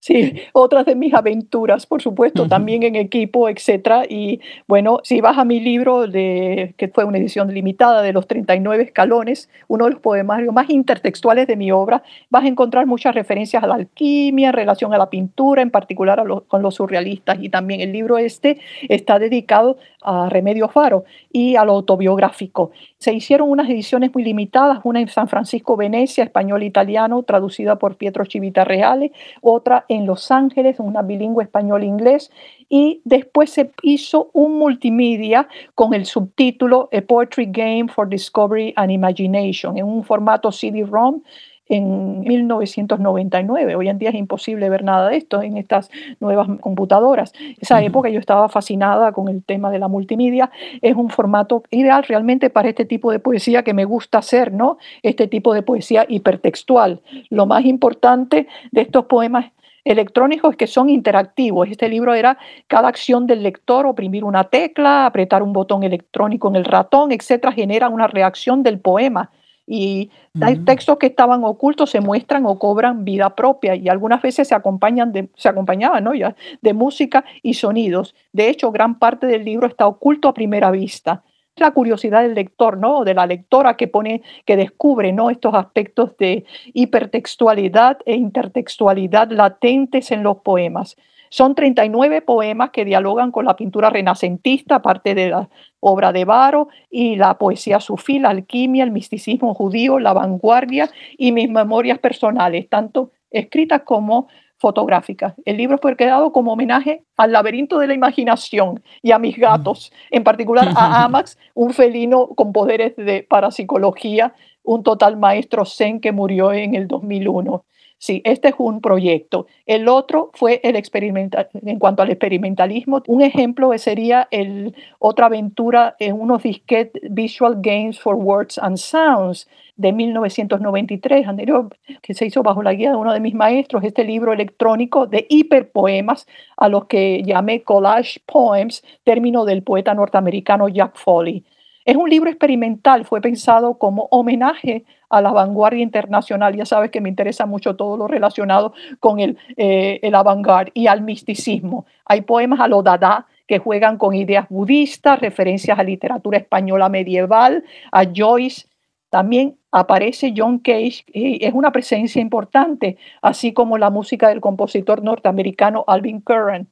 Sí, 0.02 0.32
otras 0.54 0.86
de 0.86 0.94
mis 0.94 1.12
aventuras, 1.12 1.84
por 1.84 2.00
supuesto, 2.00 2.48
también 2.48 2.84
en 2.84 2.96
equipo, 2.96 3.50
etcétera. 3.50 4.04
Y 4.08 4.40
bueno, 4.66 5.00
si 5.02 5.20
vas 5.20 5.36
a 5.36 5.44
mi 5.44 5.60
libro, 5.60 6.06
de, 6.06 6.74
que 6.78 6.88
fue 6.88 7.04
una 7.04 7.18
edición 7.18 7.52
limitada 7.52 8.00
de 8.00 8.14
los 8.14 8.26
39 8.26 8.82
escalones, 8.82 9.50
uno 9.68 9.84
de 9.84 9.90
los 9.90 10.00
poemarios 10.00 10.54
más 10.54 10.70
intertextuales 10.70 11.46
de 11.46 11.56
mi 11.56 11.70
obra, 11.70 12.02
vas 12.30 12.44
a 12.44 12.48
encontrar 12.48 12.86
muchas 12.86 13.14
referencias 13.14 13.62
a 13.62 13.66
la 13.66 13.74
alquimia 13.74 14.48
en 14.48 14.54
relación 14.54 14.94
a 14.94 14.98
la 14.98 15.10
pintura, 15.10 15.60
en 15.60 15.70
particular 15.70 16.24
con 16.48 16.62
los 16.62 16.76
surrealistas. 16.76 17.36
Y 17.42 17.50
también 17.50 17.82
el 17.82 17.92
libro 17.92 18.16
este 18.16 18.58
está 18.88 19.18
dedicado 19.18 19.76
a 20.00 20.30
Remedio 20.30 20.70
Faro 20.70 21.04
y 21.30 21.56
a 21.56 21.64
lo 21.66 21.72
autobiográfico. 21.72 22.70
Se 23.00 23.14
hicieron 23.14 23.50
unas 23.50 23.70
ediciones 23.70 24.12
muy 24.12 24.22
limitadas, 24.22 24.80
una 24.84 25.00
en 25.00 25.08
San 25.08 25.26
Francisco, 25.26 25.74
Venecia, 25.74 26.22
español-italiano, 26.22 27.22
traducida 27.22 27.76
por 27.76 27.96
Pietro 27.96 28.26
Chivita 28.26 28.62
Reale, 28.64 29.12
otra 29.40 29.86
en 29.88 30.04
Los 30.04 30.30
Ángeles, 30.30 30.78
una 30.78 31.00
bilingüe 31.00 31.42
español-inglés, 31.42 32.30
y 32.68 33.00
después 33.06 33.48
se 33.48 33.70
hizo 33.82 34.28
un 34.34 34.58
multimedia 34.58 35.48
con 35.74 35.94
el 35.94 36.04
subtítulo 36.04 36.90
A 36.92 37.00
Poetry 37.00 37.46
Game 37.46 37.88
for 37.88 38.06
Discovery 38.06 38.74
and 38.76 38.90
Imagination, 38.90 39.78
en 39.78 39.86
un 39.86 40.04
formato 40.04 40.52
CD-ROM 40.52 41.22
en 41.70 42.20
1999. 42.20 43.76
Hoy 43.76 43.88
en 43.88 43.98
día 43.98 44.10
es 44.10 44.16
imposible 44.16 44.68
ver 44.68 44.82
nada 44.82 45.08
de 45.08 45.16
esto 45.16 45.40
en 45.40 45.56
estas 45.56 45.88
nuevas 46.18 46.48
computadoras. 46.60 47.32
Esa 47.60 47.80
época 47.82 48.10
yo 48.10 48.18
estaba 48.18 48.48
fascinada 48.48 49.12
con 49.12 49.28
el 49.28 49.42
tema 49.44 49.70
de 49.70 49.78
la 49.78 49.86
multimedia. 49.86 50.50
Es 50.82 50.96
un 50.96 51.08
formato 51.08 51.62
ideal 51.70 52.02
realmente 52.02 52.50
para 52.50 52.68
este 52.68 52.84
tipo 52.84 53.12
de 53.12 53.20
poesía 53.20 53.62
que 53.62 53.72
me 53.72 53.84
gusta 53.84 54.18
hacer, 54.18 54.52
¿no? 54.52 54.78
Este 55.02 55.28
tipo 55.28 55.54
de 55.54 55.62
poesía 55.62 56.04
hipertextual. 56.08 57.00
Lo 57.30 57.46
más 57.46 57.64
importante 57.64 58.48
de 58.72 58.80
estos 58.80 59.04
poemas 59.04 59.46
electrónicos 59.84 60.56
que 60.56 60.66
son 60.66 60.90
interactivos. 60.90 61.68
Este 61.68 61.88
libro 61.88 62.14
era 62.14 62.36
cada 62.66 62.88
acción 62.88 63.28
del 63.28 63.44
lector, 63.44 63.86
oprimir 63.86 64.24
una 64.24 64.44
tecla, 64.44 65.06
apretar 65.06 65.42
un 65.42 65.52
botón 65.52 65.84
electrónico 65.84 66.48
en 66.48 66.56
el 66.56 66.64
ratón, 66.64 67.12
etcétera, 67.12 67.52
genera 67.52 67.88
una 67.88 68.08
reacción 68.08 68.64
del 68.64 68.80
poema. 68.80 69.30
Y 69.72 70.10
hay 70.40 70.56
textos 70.64 70.98
que 70.98 71.06
estaban 71.06 71.44
ocultos 71.44 71.90
se 71.90 72.00
muestran 72.00 72.44
o 72.44 72.58
cobran 72.58 73.04
vida 73.04 73.36
propia 73.36 73.76
y 73.76 73.88
algunas 73.88 74.20
veces 74.20 74.48
se 74.48 74.54
acompañan 74.56 75.12
de, 75.12 75.28
se 75.36 75.48
acompañaban 75.48 76.02
¿no? 76.02 76.12
ya, 76.12 76.34
de 76.60 76.74
música 76.74 77.24
y 77.40 77.54
sonidos. 77.54 78.16
De 78.32 78.48
hecho, 78.48 78.72
gran 78.72 78.98
parte 78.98 79.28
del 79.28 79.44
libro 79.44 79.68
está 79.68 79.86
oculto 79.86 80.26
a 80.28 80.34
primera 80.34 80.72
vista 80.72 81.22
la 81.54 81.70
curiosidad 81.70 82.22
del 82.22 82.34
lector, 82.34 82.78
¿no? 82.78 83.04
de 83.04 83.14
la 83.14 83.26
lectora 83.26 83.76
que 83.76 83.86
pone, 83.86 84.22
que 84.44 84.56
descubre 84.56 85.12
¿no? 85.12 85.30
estos 85.30 85.54
aspectos 85.54 86.16
de 86.16 86.44
hipertextualidad 86.74 87.98
e 88.06 88.16
intertextualidad 88.16 89.30
latentes 89.30 90.10
en 90.10 90.24
los 90.24 90.38
poemas. 90.38 90.96
Son 91.30 91.54
39 91.54 92.22
poemas 92.22 92.70
que 92.70 92.84
dialogan 92.84 93.30
con 93.30 93.44
la 93.44 93.54
pintura 93.54 93.88
renacentista, 93.88 94.82
parte 94.82 95.14
de 95.14 95.30
la 95.30 95.48
obra 95.78 96.12
de 96.12 96.24
Varo, 96.24 96.68
y 96.90 97.14
la 97.14 97.38
poesía 97.38 97.78
sufí, 97.78 98.18
la 98.18 98.30
alquimia, 98.30 98.82
el 98.82 98.90
misticismo 98.90 99.54
judío, 99.54 100.00
la 100.00 100.12
vanguardia 100.12 100.90
y 101.16 101.30
mis 101.30 101.48
memorias 101.48 102.00
personales, 102.00 102.68
tanto 102.68 103.12
escritas 103.30 103.82
como 103.82 104.26
fotográficas. 104.58 105.34
El 105.44 105.56
libro 105.56 105.78
fue 105.80 105.96
creado 105.96 106.32
como 106.32 106.52
homenaje 106.52 107.04
al 107.16 107.32
laberinto 107.32 107.78
de 107.78 107.86
la 107.86 107.94
imaginación 107.94 108.82
y 109.00 109.12
a 109.12 109.18
mis 109.18 109.38
gatos, 109.38 109.92
en 110.10 110.24
particular 110.24 110.68
a 110.76 111.04
Amax, 111.04 111.38
un 111.54 111.72
felino 111.72 112.28
con 112.28 112.52
poderes 112.52 112.94
de 112.96 113.22
parapsicología, 113.22 114.34
un 114.62 114.82
total 114.82 115.16
maestro 115.16 115.64
zen 115.64 116.00
que 116.00 116.12
murió 116.12 116.52
en 116.52 116.74
el 116.74 116.88
2001. 116.88 117.64
Sí, 118.02 118.22
este 118.24 118.48
es 118.48 118.54
un 118.56 118.80
proyecto. 118.80 119.46
El 119.66 119.86
otro 119.86 120.30
fue 120.32 120.58
el 120.64 120.74
experimental, 120.74 121.50
en 121.52 121.78
cuanto 121.78 122.02
al 122.02 122.08
experimentalismo. 122.08 123.02
Un 123.06 123.20
ejemplo 123.20 123.76
sería 123.76 124.26
el, 124.30 124.74
otra 124.98 125.26
aventura 125.26 125.96
en 125.98 126.18
unos 126.18 126.42
disquetes 126.42 127.02
Visual 127.10 127.58
Games 127.60 128.00
for 128.00 128.14
Words 128.14 128.56
and 128.56 128.78
Sounds 128.78 129.46
de 129.76 129.92
1993, 129.92 131.28
anterior, 131.28 131.68
que 132.00 132.14
se 132.14 132.24
hizo 132.24 132.42
bajo 132.42 132.62
la 132.62 132.72
guía 132.72 132.92
de 132.92 132.96
uno 132.96 133.12
de 133.12 133.20
mis 133.20 133.34
maestros, 133.34 133.84
este 133.84 134.04
libro 134.04 134.32
electrónico 134.32 135.06
de 135.06 135.26
hiperpoemas 135.28 136.26
a 136.56 136.70
los 136.70 136.86
que 136.86 137.22
llamé 137.22 137.62
collage 137.64 138.20
poems, 138.24 138.82
término 139.04 139.44
del 139.44 139.62
poeta 139.62 139.92
norteamericano 139.92 140.68
Jack 140.68 140.96
Foley. 140.96 141.44
Es 141.90 141.96
un 141.96 142.08
libro 142.08 142.30
experimental, 142.30 143.04
fue 143.04 143.20
pensado 143.20 143.76
como 143.76 144.06
homenaje 144.12 144.84
a 145.08 145.20
la 145.20 145.32
vanguardia 145.32 145.82
internacional. 145.82 146.54
Ya 146.54 146.64
sabes 146.64 146.92
que 146.92 147.00
me 147.00 147.08
interesa 147.08 147.46
mucho 147.46 147.74
todo 147.74 147.96
lo 147.96 148.06
relacionado 148.06 148.74
con 149.00 149.18
el, 149.18 149.36
eh, 149.56 149.98
el 150.00 150.14
avant-garde 150.14 150.70
y 150.72 150.86
al 150.86 151.02
misticismo. 151.02 151.86
Hay 152.04 152.20
poemas 152.20 152.60
a 152.60 152.68
lo 152.68 152.84
Dada 152.84 153.26
que 153.48 153.58
juegan 153.58 153.98
con 153.98 154.14
ideas 154.14 154.46
budistas, 154.48 155.18
referencias 155.18 155.80
a 155.80 155.82
literatura 155.82 156.38
española 156.38 156.88
medieval, 156.88 157.64
a 157.90 158.04
Joyce. 158.04 158.68
También 159.08 159.56
aparece 159.72 160.32
John 160.36 160.60
Cage 160.60 161.02
y 161.12 161.44
es 161.44 161.52
una 161.52 161.72
presencia 161.72 162.22
importante, 162.22 162.98
así 163.20 163.52
como 163.52 163.78
la 163.78 163.90
música 163.90 164.28
del 164.28 164.40
compositor 164.40 165.02
norteamericano 165.02 165.82
Alvin 165.88 166.20
Curran. 166.20 166.68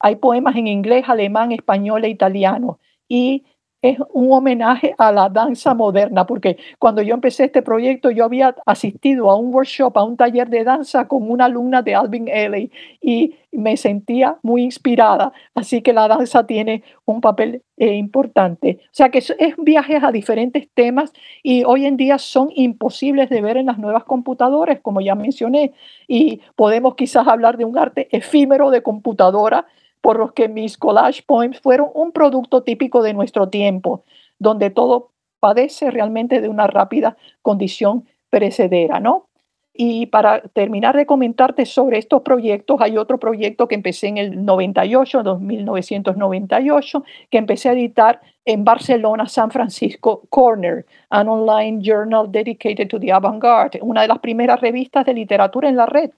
Hay 0.00 0.16
poemas 0.16 0.56
en 0.56 0.68
inglés, 0.68 1.04
alemán, 1.06 1.52
español 1.52 2.02
e 2.06 2.08
italiano. 2.08 2.78
Y 3.06 3.44
es 3.84 3.98
un 4.14 4.32
homenaje 4.32 4.94
a 4.96 5.12
la 5.12 5.28
danza 5.28 5.74
moderna, 5.74 6.24
porque 6.24 6.56
cuando 6.78 7.02
yo 7.02 7.12
empecé 7.12 7.44
este 7.44 7.60
proyecto 7.60 8.10
yo 8.10 8.24
había 8.24 8.56
asistido 8.64 9.28
a 9.28 9.36
un 9.36 9.52
workshop, 9.52 9.98
a 9.98 10.04
un 10.04 10.16
taller 10.16 10.48
de 10.48 10.64
danza 10.64 11.06
con 11.06 11.30
una 11.30 11.44
alumna 11.44 11.82
de 11.82 11.94
Alvin 11.94 12.26
Ailey 12.30 12.70
y 13.02 13.34
me 13.52 13.76
sentía 13.76 14.38
muy 14.42 14.62
inspirada, 14.62 15.34
así 15.54 15.82
que 15.82 15.92
la 15.92 16.08
danza 16.08 16.46
tiene 16.46 16.82
un 17.04 17.20
papel 17.20 17.60
eh, 17.76 17.92
importante. 17.92 18.78
O 18.84 18.88
sea 18.90 19.10
que 19.10 19.18
es, 19.18 19.34
es 19.38 19.54
viajes 19.58 20.02
a 20.02 20.10
diferentes 20.10 20.66
temas 20.72 21.12
y 21.42 21.64
hoy 21.64 21.84
en 21.84 21.98
día 21.98 22.16
son 22.16 22.48
imposibles 22.54 23.28
de 23.28 23.42
ver 23.42 23.58
en 23.58 23.66
las 23.66 23.76
nuevas 23.76 24.04
computadoras, 24.04 24.80
como 24.80 25.02
ya 25.02 25.14
mencioné, 25.14 25.74
y 26.08 26.40
podemos 26.56 26.94
quizás 26.94 27.28
hablar 27.28 27.58
de 27.58 27.66
un 27.66 27.76
arte 27.76 28.08
efímero 28.16 28.70
de 28.70 28.82
computadora 28.82 29.66
por 30.04 30.18
los 30.18 30.34
que 30.34 30.50
mis 30.50 30.76
collage 30.76 31.22
poems 31.22 31.58
fueron 31.60 31.88
un 31.94 32.12
producto 32.12 32.62
típico 32.62 33.02
de 33.02 33.14
nuestro 33.14 33.48
tiempo, 33.48 34.04
donde 34.38 34.68
todo 34.68 35.12
padece 35.40 35.90
realmente 35.90 36.42
de 36.42 36.50
una 36.50 36.66
rápida 36.66 37.16
condición 37.40 38.04
perecedera, 38.28 39.00
¿no? 39.00 39.28
Y 39.72 40.04
para 40.08 40.42
terminar 40.42 40.94
de 40.94 41.06
comentarte 41.06 41.64
sobre 41.64 41.96
estos 41.96 42.20
proyectos, 42.20 42.82
hay 42.82 42.98
otro 42.98 43.18
proyecto 43.18 43.66
que 43.66 43.76
empecé 43.76 44.08
en 44.08 44.18
el 44.18 44.44
98, 44.44 45.38
1998, 45.40 47.04
que 47.30 47.38
empecé 47.38 47.70
a 47.70 47.72
editar 47.72 48.20
en 48.44 48.62
Barcelona, 48.62 49.26
San 49.26 49.50
Francisco 49.50 50.24
Corner, 50.28 50.84
an 51.08 51.30
online 51.30 51.80
journal 51.82 52.30
dedicated 52.30 52.88
to 52.90 53.00
the 53.00 53.10
avant-garde, 53.10 53.78
una 53.80 54.02
de 54.02 54.08
las 54.08 54.18
primeras 54.18 54.60
revistas 54.60 55.06
de 55.06 55.14
literatura 55.14 55.70
en 55.70 55.76
la 55.76 55.86
red. 55.86 56.10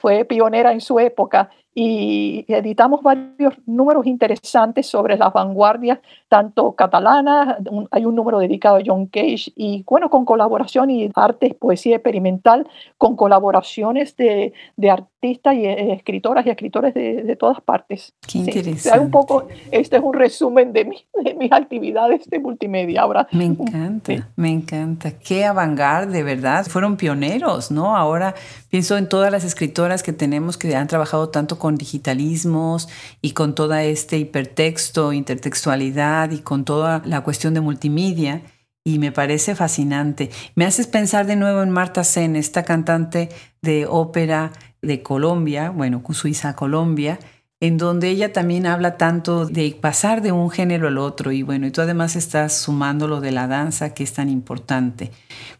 Fue 0.00 0.24
pionera 0.24 0.72
en 0.72 0.80
su 0.80 0.98
época 0.98 1.50
y 1.80 2.44
editamos 2.48 3.04
varios 3.04 3.54
números 3.64 4.04
interesantes 4.04 4.84
sobre 4.84 5.16
las 5.16 5.32
vanguardias, 5.32 6.00
tanto 6.28 6.72
catalanas, 6.72 7.58
hay 7.92 8.04
un 8.04 8.16
número 8.16 8.40
dedicado 8.40 8.78
a 8.78 8.82
John 8.84 9.06
Cage, 9.06 9.52
y 9.54 9.84
bueno, 9.86 10.10
con 10.10 10.24
colaboración 10.24 10.90
y 10.90 11.08
artes, 11.14 11.54
poesía 11.54 11.94
experimental, 11.94 12.66
con 12.96 13.14
colaboraciones 13.14 14.16
de, 14.16 14.52
de 14.76 14.90
artistas 15.20 15.54
y 15.54 15.66
eh, 15.66 15.92
escritoras 15.92 16.46
y 16.46 16.50
escritores 16.50 16.94
de, 16.94 17.22
de 17.22 17.36
todas 17.36 17.60
partes. 17.60 18.14
Qué 18.26 18.38
interesante. 18.38 19.00
un 19.00 19.10
poco, 19.10 19.48
este 19.70 19.96
es 19.96 20.02
un 20.02 20.14
resumen 20.14 20.72
de, 20.72 20.84
mi, 20.84 21.04
de 21.24 21.34
mis 21.34 21.52
actividades 21.52 22.28
de 22.30 22.38
multimedia. 22.38 23.02
Ahora, 23.02 23.26
me 23.32 23.44
encanta, 23.44 24.28
me 24.36 24.50
encanta. 24.50 25.12
Qué 25.18 25.44
avant 25.44 25.78
de 25.78 26.22
verdad. 26.22 26.66
Fueron 26.66 26.96
pioneros, 26.96 27.70
¿no? 27.70 27.96
Ahora 27.96 28.34
pienso 28.68 28.96
en 28.96 29.08
todas 29.08 29.30
las 29.30 29.44
escritoras 29.44 30.02
que 30.02 30.12
tenemos 30.12 30.56
que 30.56 30.74
han 30.74 30.86
trabajado 30.86 31.30
tanto 31.30 31.58
con 31.58 31.76
digitalismos 31.76 32.88
y 33.20 33.32
con 33.32 33.54
toda 33.54 33.84
este 33.84 34.18
hipertexto, 34.18 35.12
intertextualidad 35.12 36.30
y 36.30 36.40
con 36.40 36.64
toda 36.64 37.02
la 37.04 37.22
cuestión 37.22 37.54
de 37.54 37.60
multimedia. 37.60 38.42
Y 38.84 38.98
me 38.98 39.12
parece 39.12 39.54
fascinante. 39.54 40.30
Me 40.54 40.64
haces 40.64 40.86
pensar 40.86 41.26
de 41.26 41.36
nuevo 41.36 41.62
en 41.62 41.68
Marta 41.68 42.04
Sen, 42.04 42.36
esta 42.36 42.62
cantante 42.62 43.28
de 43.60 43.84
ópera 43.86 44.52
de 44.82 45.02
Colombia, 45.02 45.70
bueno, 45.70 46.02
Suiza, 46.12 46.54
Colombia, 46.54 47.18
en 47.60 47.76
donde 47.76 48.08
ella 48.08 48.32
también 48.32 48.66
habla 48.66 48.96
tanto 48.96 49.44
de 49.44 49.76
pasar 49.80 50.22
de 50.22 50.30
un 50.30 50.48
género 50.48 50.86
al 50.86 50.98
otro 50.98 51.32
y 51.32 51.42
bueno, 51.42 51.66
y 51.66 51.72
tú 51.72 51.80
además 51.80 52.14
estás 52.14 52.56
sumando 52.56 53.08
lo 53.08 53.20
de 53.20 53.32
la 53.32 53.48
danza 53.48 53.94
que 53.94 54.04
es 54.04 54.12
tan 54.12 54.28
importante. 54.28 55.10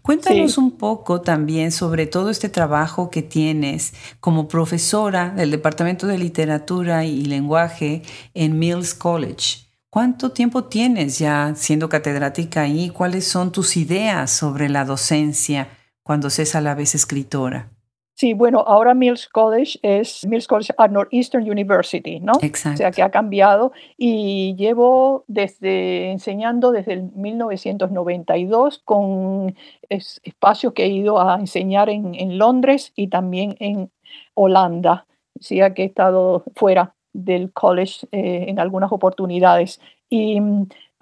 Cuéntanos 0.00 0.58
un 0.58 0.78
poco 0.78 1.22
también 1.22 1.72
sobre 1.72 2.06
todo 2.06 2.30
este 2.30 2.48
trabajo 2.48 3.10
que 3.10 3.22
tienes 3.22 3.94
como 4.20 4.46
profesora 4.46 5.30
del 5.30 5.50
Departamento 5.50 6.06
de 6.06 6.18
Literatura 6.18 7.04
y 7.04 7.24
Lenguaje 7.24 8.02
en 8.32 8.58
Mills 8.60 8.94
College. 8.94 9.66
¿Cuánto 9.90 10.30
tiempo 10.30 10.64
tienes 10.64 11.18
ya 11.18 11.54
siendo 11.56 11.88
catedrática 11.88 12.60
ahí? 12.60 12.90
¿Cuáles 12.90 13.26
son 13.26 13.50
tus 13.50 13.76
ideas 13.76 14.30
sobre 14.30 14.68
la 14.68 14.84
docencia 14.84 15.68
cuando 16.04 16.30
seas 16.30 16.54
a 16.54 16.60
la 16.60 16.76
vez 16.76 16.94
escritora? 16.94 17.70
Sí, 18.18 18.34
bueno, 18.34 18.64
ahora 18.66 18.94
Mills 18.94 19.28
College 19.28 19.78
es 19.80 20.26
Mills 20.26 20.48
College 20.48 20.72
at 20.76 20.90
Northeastern 20.90 21.48
University, 21.48 22.18
¿no? 22.18 22.32
Exacto. 22.42 22.74
O 22.74 22.76
sea, 22.78 22.90
que 22.90 23.00
ha 23.00 23.12
cambiado 23.12 23.70
y 23.96 24.56
llevo 24.56 25.22
desde 25.28 26.10
enseñando 26.10 26.72
desde 26.72 26.94
el 26.94 27.12
1992 27.12 28.80
con 28.84 29.54
espacios 29.88 30.72
que 30.72 30.86
he 30.86 30.88
ido 30.88 31.20
a 31.20 31.36
enseñar 31.38 31.90
en, 31.90 32.16
en 32.16 32.38
Londres 32.38 32.92
y 32.96 33.06
también 33.06 33.54
en 33.60 33.92
Holanda. 34.34 35.06
O 35.38 35.42
sea, 35.44 35.72
que 35.72 35.84
he 35.84 35.86
estado 35.86 36.42
fuera 36.56 36.96
del 37.12 37.52
college 37.52 38.08
eh, 38.10 38.46
en 38.48 38.58
algunas 38.58 38.90
oportunidades. 38.90 39.80
Y 40.10 40.40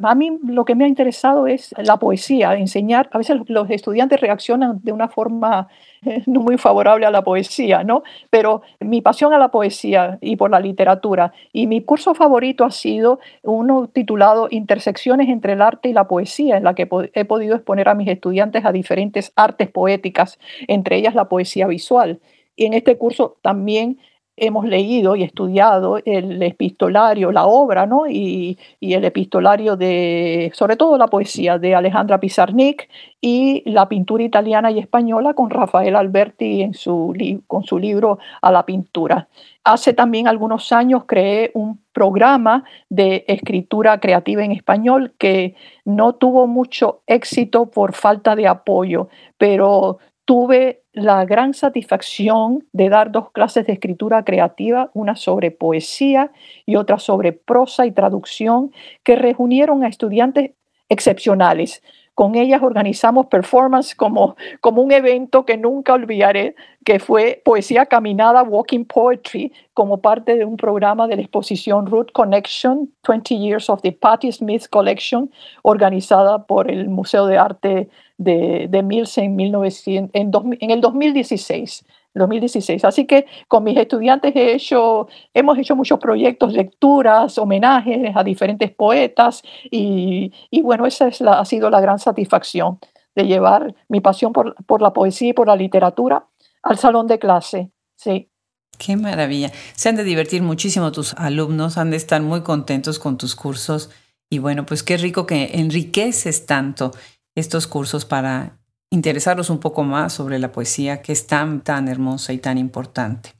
a 0.02 0.14
mí 0.14 0.38
lo 0.44 0.64
que 0.64 0.74
me 0.74 0.84
ha 0.84 0.88
interesado 0.88 1.46
es 1.46 1.74
la 1.78 1.96
poesía, 1.96 2.54
enseñar. 2.54 3.08
A 3.12 3.18
veces 3.18 3.38
los 3.48 3.70
estudiantes 3.70 4.20
reaccionan 4.20 4.80
de 4.82 4.92
una 4.92 5.08
forma 5.08 5.68
eh, 6.04 6.22
no 6.26 6.40
muy 6.40 6.58
favorable 6.58 7.06
a 7.06 7.10
la 7.10 7.22
poesía, 7.22 7.82
¿no? 7.82 8.02
Pero 8.28 8.62
mi 8.80 9.00
pasión 9.00 9.32
a 9.32 9.38
la 9.38 9.48
poesía 9.48 10.18
y 10.20 10.36
por 10.36 10.50
la 10.50 10.60
literatura. 10.60 11.32
Y 11.52 11.66
mi 11.66 11.80
curso 11.82 12.14
favorito 12.14 12.64
ha 12.64 12.70
sido 12.70 13.20
uno 13.42 13.88
titulado 13.88 14.48
Intersecciones 14.50 15.28
entre 15.28 15.54
el 15.54 15.62
arte 15.62 15.88
y 15.88 15.92
la 15.94 16.08
poesía, 16.08 16.58
en 16.58 16.64
la 16.64 16.74
que 16.74 16.88
he 17.14 17.24
podido 17.24 17.54
exponer 17.54 17.88
a 17.88 17.94
mis 17.94 18.08
estudiantes 18.08 18.64
a 18.66 18.72
diferentes 18.72 19.32
artes 19.34 19.70
poéticas, 19.70 20.38
entre 20.68 20.96
ellas 20.96 21.14
la 21.14 21.28
poesía 21.30 21.66
visual. 21.66 22.20
Y 22.54 22.66
en 22.66 22.74
este 22.74 22.98
curso 22.98 23.36
también 23.42 23.98
hemos 24.36 24.66
leído 24.66 25.16
y 25.16 25.22
estudiado 25.22 25.98
el 26.04 26.42
epistolario, 26.42 27.32
la 27.32 27.46
obra, 27.46 27.86
¿no? 27.86 28.06
Y, 28.06 28.58
el 28.80 29.04
epistolario 29.04 29.76
de, 29.76 30.50
sobre 30.54 30.76
todo 30.76 30.96
la 30.96 31.08
poesía 31.08 31.58
de 31.58 31.74
Alejandra 31.74 32.20
Pizarnik 32.20 32.88
y 33.20 33.62
la 33.68 33.88
pintura 33.88 34.22
italiana 34.22 34.70
y 34.70 34.78
española 34.78 35.34
con 35.34 35.50
Rafael 35.50 35.96
Alberti 35.96 36.62
en 36.62 36.74
su, 36.74 37.14
con 37.46 37.64
su 37.64 37.78
libro 37.78 38.18
A 38.40 38.52
la 38.52 38.64
pintura. 38.64 39.28
Hace 39.64 39.92
también 39.92 40.28
algunos 40.28 40.70
años 40.72 41.04
creé 41.06 41.50
un 41.54 41.80
programa 41.92 42.64
de 42.88 43.24
escritura 43.26 43.98
creativa 43.98 44.44
en 44.44 44.52
español 44.52 45.14
que 45.18 45.56
no 45.84 46.14
tuvo 46.14 46.46
mucho 46.46 47.02
éxito 47.06 47.70
por 47.70 47.92
falta 47.92 48.36
de 48.36 48.46
apoyo, 48.46 49.08
pero 49.36 49.98
tuve 50.24 50.82
la 50.96 51.26
gran 51.26 51.52
satisfacción 51.52 52.66
de 52.72 52.88
dar 52.88 53.12
dos 53.12 53.30
clases 53.30 53.66
de 53.66 53.74
escritura 53.74 54.24
creativa, 54.24 54.90
una 54.94 55.14
sobre 55.14 55.50
poesía 55.50 56.32
y 56.64 56.76
otra 56.76 56.98
sobre 56.98 57.32
prosa 57.32 57.84
y 57.84 57.92
traducción, 57.92 58.72
que 59.04 59.14
reunieron 59.14 59.84
a 59.84 59.88
estudiantes 59.88 60.52
excepcionales, 60.88 61.82
con 62.16 62.34
ellas 62.34 62.62
organizamos 62.62 63.26
performance 63.26 63.94
como, 63.94 64.36
como 64.62 64.80
un 64.80 64.90
evento 64.90 65.44
que 65.44 65.58
nunca 65.58 65.92
olvidaré, 65.92 66.54
que 66.82 66.98
fue 66.98 67.42
Poesía 67.44 67.84
Caminada, 67.84 68.42
Walking 68.42 68.86
Poetry, 68.86 69.52
como 69.74 70.00
parte 70.00 70.34
de 70.36 70.46
un 70.46 70.56
programa 70.56 71.08
de 71.08 71.16
la 71.16 71.20
exposición 71.20 71.84
Root 71.84 72.12
Connection, 72.12 72.90
20 73.06 73.36
Years 73.36 73.68
of 73.68 73.82
the 73.82 73.92
Patti 73.92 74.32
Smith 74.32 74.66
Collection, 74.70 75.30
organizada 75.60 76.46
por 76.46 76.70
el 76.70 76.88
Museo 76.88 77.26
de 77.26 77.36
Arte 77.36 77.90
de, 78.18 78.66
de 78.68 78.82
Mills 78.82 79.18
en, 79.18 79.36
1900, 79.36 80.10
en, 80.14 80.30
en 80.60 80.70
el 80.70 80.80
2016. 80.80 81.84
2016. 82.16 82.84
Así 82.84 83.06
que 83.06 83.26
con 83.48 83.64
mis 83.64 83.76
estudiantes 83.76 84.34
he 84.34 84.54
hecho, 84.54 85.08
hemos 85.34 85.58
hecho 85.58 85.76
muchos 85.76 85.98
proyectos, 85.98 86.52
lecturas, 86.52 87.38
homenajes 87.38 88.16
a 88.16 88.24
diferentes 88.24 88.70
poetas 88.72 89.42
y, 89.70 90.32
y 90.50 90.62
bueno, 90.62 90.86
esa 90.86 91.08
es 91.08 91.20
ha 91.20 91.44
sido 91.44 91.70
la 91.70 91.80
gran 91.80 91.98
satisfacción 91.98 92.78
de 93.14 93.26
llevar 93.26 93.74
mi 93.88 94.00
pasión 94.00 94.32
por, 94.32 94.54
por, 94.66 94.82
la 94.82 94.92
poesía 94.92 95.30
y 95.30 95.32
por 95.32 95.46
la 95.46 95.56
literatura 95.56 96.26
al 96.62 96.78
salón 96.78 97.06
de 97.06 97.18
clase. 97.18 97.70
Sí. 97.96 98.30
Qué 98.78 98.96
maravilla. 98.96 99.50
Se 99.74 99.88
han 99.88 99.96
de 99.96 100.04
divertir 100.04 100.42
muchísimo 100.42 100.92
tus 100.92 101.14
alumnos, 101.14 101.78
han 101.78 101.90
de 101.90 101.96
estar 101.96 102.20
muy 102.20 102.42
contentos 102.42 102.98
con 102.98 103.16
tus 103.16 103.34
cursos 103.34 103.90
y 104.28 104.38
bueno, 104.38 104.66
pues 104.66 104.82
qué 104.82 104.96
rico 104.96 105.26
que 105.26 105.52
enriqueces 105.54 106.46
tanto 106.46 106.92
estos 107.36 107.68
cursos 107.68 108.04
para 108.04 108.58
interesarlos 108.90 109.50
un 109.50 109.60
poco 109.60 109.84
más 109.84 110.12
sobre 110.12 110.38
la 110.38 110.50
poesía 110.50 111.02
que 111.02 111.12
es 111.12 111.26
tan, 111.26 111.62
tan 111.62 111.86
hermosa 111.86 112.32
y 112.32 112.38
tan 112.38 112.58
importante. 112.58 113.30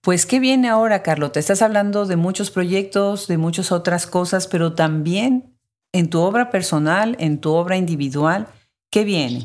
Pues, 0.00 0.24
¿qué 0.24 0.40
viene 0.40 0.68
ahora, 0.68 1.02
Carlota? 1.02 1.40
Estás 1.40 1.60
hablando 1.60 2.06
de 2.06 2.16
muchos 2.16 2.50
proyectos, 2.50 3.26
de 3.26 3.36
muchas 3.36 3.72
otras 3.72 4.06
cosas, 4.06 4.46
pero 4.46 4.74
también 4.74 5.58
en 5.92 6.08
tu 6.08 6.20
obra 6.20 6.50
personal, 6.50 7.16
en 7.18 7.40
tu 7.40 7.52
obra 7.52 7.76
individual, 7.76 8.46
¿qué 8.90 9.04
viene? 9.04 9.44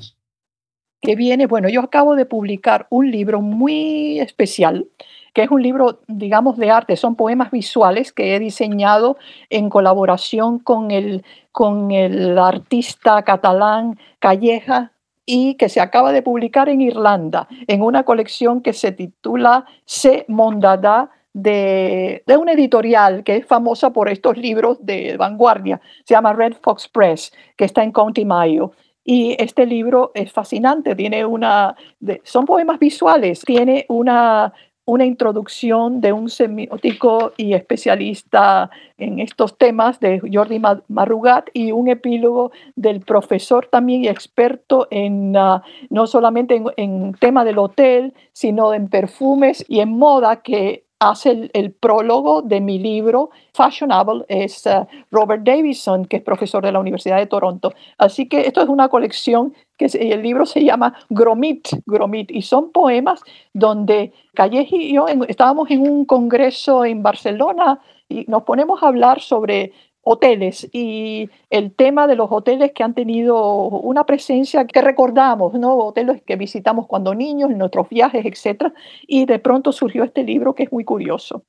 ¿Qué 1.02 1.16
viene? 1.16 1.48
Bueno, 1.48 1.70
yo 1.70 1.82
acabo 1.82 2.16
de 2.16 2.26
publicar 2.26 2.88
un 2.90 3.12
libro 3.12 3.42
muy 3.42 4.20
especial, 4.20 4.88
que 5.36 5.44
es 5.44 5.52
un 5.52 5.62
libro, 5.62 6.00
digamos, 6.08 6.58
de 6.58 6.72
arte, 6.72 6.96
son 6.96 7.16
poemas 7.16 7.52
visuales 7.52 8.14
que 8.14 8.36
he 8.36 8.40
diseñado 8.40 9.18
en 9.50 9.70
colaboración 9.70 10.60
con 10.60 10.92
el, 10.92 11.26
con 11.52 11.92
el 11.92 12.40
artista 12.40 13.22
catalán 13.24 14.00
Calleja 14.20 14.94
y 15.26 15.56
que 15.56 15.68
se 15.68 15.82
acaba 15.82 16.14
de 16.14 16.22
publicar 16.22 16.70
en 16.70 16.80
Irlanda 16.80 17.50
en 17.68 17.82
una 17.82 18.04
colección 18.04 18.62
que 18.62 18.72
se 18.72 18.94
titula 18.94 19.66
Se 19.84 20.24
Mondada 20.30 21.10
de, 21.34 22.24
de 22.26 22.38
una 22.38 22.54
editorial 22.54 23.26
que 23.26 23.36
es 23.36 23.46
famosa 23.46 23.92
por 23.92 24.08
estos 24.08 24.38
libros 24.38 24.86
de 24.86 25.18
vanguardia. 25.18 25.82
Se 26.06 26.14
llama 26.14 26.32
Red 26.32 26.54
Fox 26.62 26.88
Press, 26.88 27.34
que 27.58 27.66
está 27.66 27.84
en 27.84 27.92
County 27.92 28.24
Mayo. 28.24 28.72
Y 29.04 29.36
este 29.38 29.66
libro 29.66 30.12
es 30.16 30.32
fascinante, 30.32 30.96
tiene 30.96 31.26
una, 31.26 31.76
son 32.24 32.46
poemas 32.46 32.80
visuales, 32.80 33.42
tiene 33.42 33.86
una, 33.88 34.52
una 34.86 35.06
introducción 35.06 36.00
de 36.00 36.14
un 36.14 36.30
semiótico 36.30 37.34
y 37.38 37.54
especialista 37.54 38.70
en 38.98 39.20
estos 39.20 39.58
temas 39.58 40.00
de 40.00 40.22
Jordi 40.32 40.62
Marrugat 40.88 41.50
y 41.54 41.72
un 41.72 41.90
epílogo 41.90 42.52
del 42.76 43.02
profesor 43.02 43.68
también 43.72 44.04
y 44.04 44.08
experto 44.08 44.88
en 44.92 45.36
ah, 45.36 45.64
no 45.90 46.06
solamente 46.06 46.56
en, 46.56 46.66
en 46.78 47.14
tema 47.14 47.44
del 47.44 47.58
hotel, 47.58 48.14
sino 48.32 48.74
en 48.74 48.88
perfumes 48.88 49.66
y 49.68 49.80
en 49.80 49.98
moda 49.98 50.38
que 50.38 50.85
hace 51.00 51.50
el, 51.54 51.72
prólogo 51.74 52.42
de 52.42 52.62
mi 52.62 52.80
libro 52.80 53.30
Fashionable 53.54 54.26
es 54.28 54.66
uh, 54.66 54.86
Robert 55.12 55.44
Davison, 55.44 56.06
que 56.06 56.18
es 56.18 56.24
profesor 56.24 56.64
de 56.64 56.72
la 56.72 56.80
Universidad 56.80 57.18
de 57.18 57.26
Toronto. 57.26 57.74
Así 57.98 58.28
que 58.28 58.42
esto 58.42 58.62
es 58.62 58.70
una 58.70 58.90
colección 58.90 59.54
que 59.78 59.86
el 59.86 60.22
libro 60.22 60.46
se 60.46 60.64
llama 60.64 60.96
Gromit, 61.10 61.68
Gromit, 61.86 62.32
y 62.32 62.42
son 62.42 62.72
poemas 62.72 63.22
donde 63.54 64.14
Calleja 64.34 64.76
y 64.76 64.94
yo 64.94 65.08
estábamos 65.28 65.70
en 65.70 65.82
un 65.82 66.06
congreso 66.06 66.86
en 66.86 67.04
Barcelona 67.04 67.80
y 68.08 68.26
nos 68.28 68.44
ponemos 68.44 68.82
a 68.82 68.88
hablar 68.88 69.20
sobre 69.20 69.74
hoteles 70.08 70.70
y 70.72 71.32
el 71.50 71.74
tema 71.74 72.06
de 72.06 72.16
los 72.16 72.32
hoteles 72.32 72.72
que 72.74 72.84
han 72.84 72.94
tenido 72.94 73.68
una 73.68 74.06
presencia 74.06 74.66
que 74.66 74.80
recordamos, 74.82 75.56
¿no? 75.56 75.76
hoteles 75.78 76.22
que 76.22 76.36
visitamos 76.36 76.86
cuando 76.86 77.16
niños, 77.16 77.50
en 77.50 77.58
nuestros 77.58 77.90
viajes, 77.90 78.24
etc. 78.24 78.72
Y 79.08 79.26
de 79.26 79.40
pronto 79.40 79.72
surgió 79.72 80.04
este 80.04 80.24
libro 80.24 80.54
que 80.54 80.64
es 80.64 80.72
muy 80.72 80.86
curioso. 80.86 81.44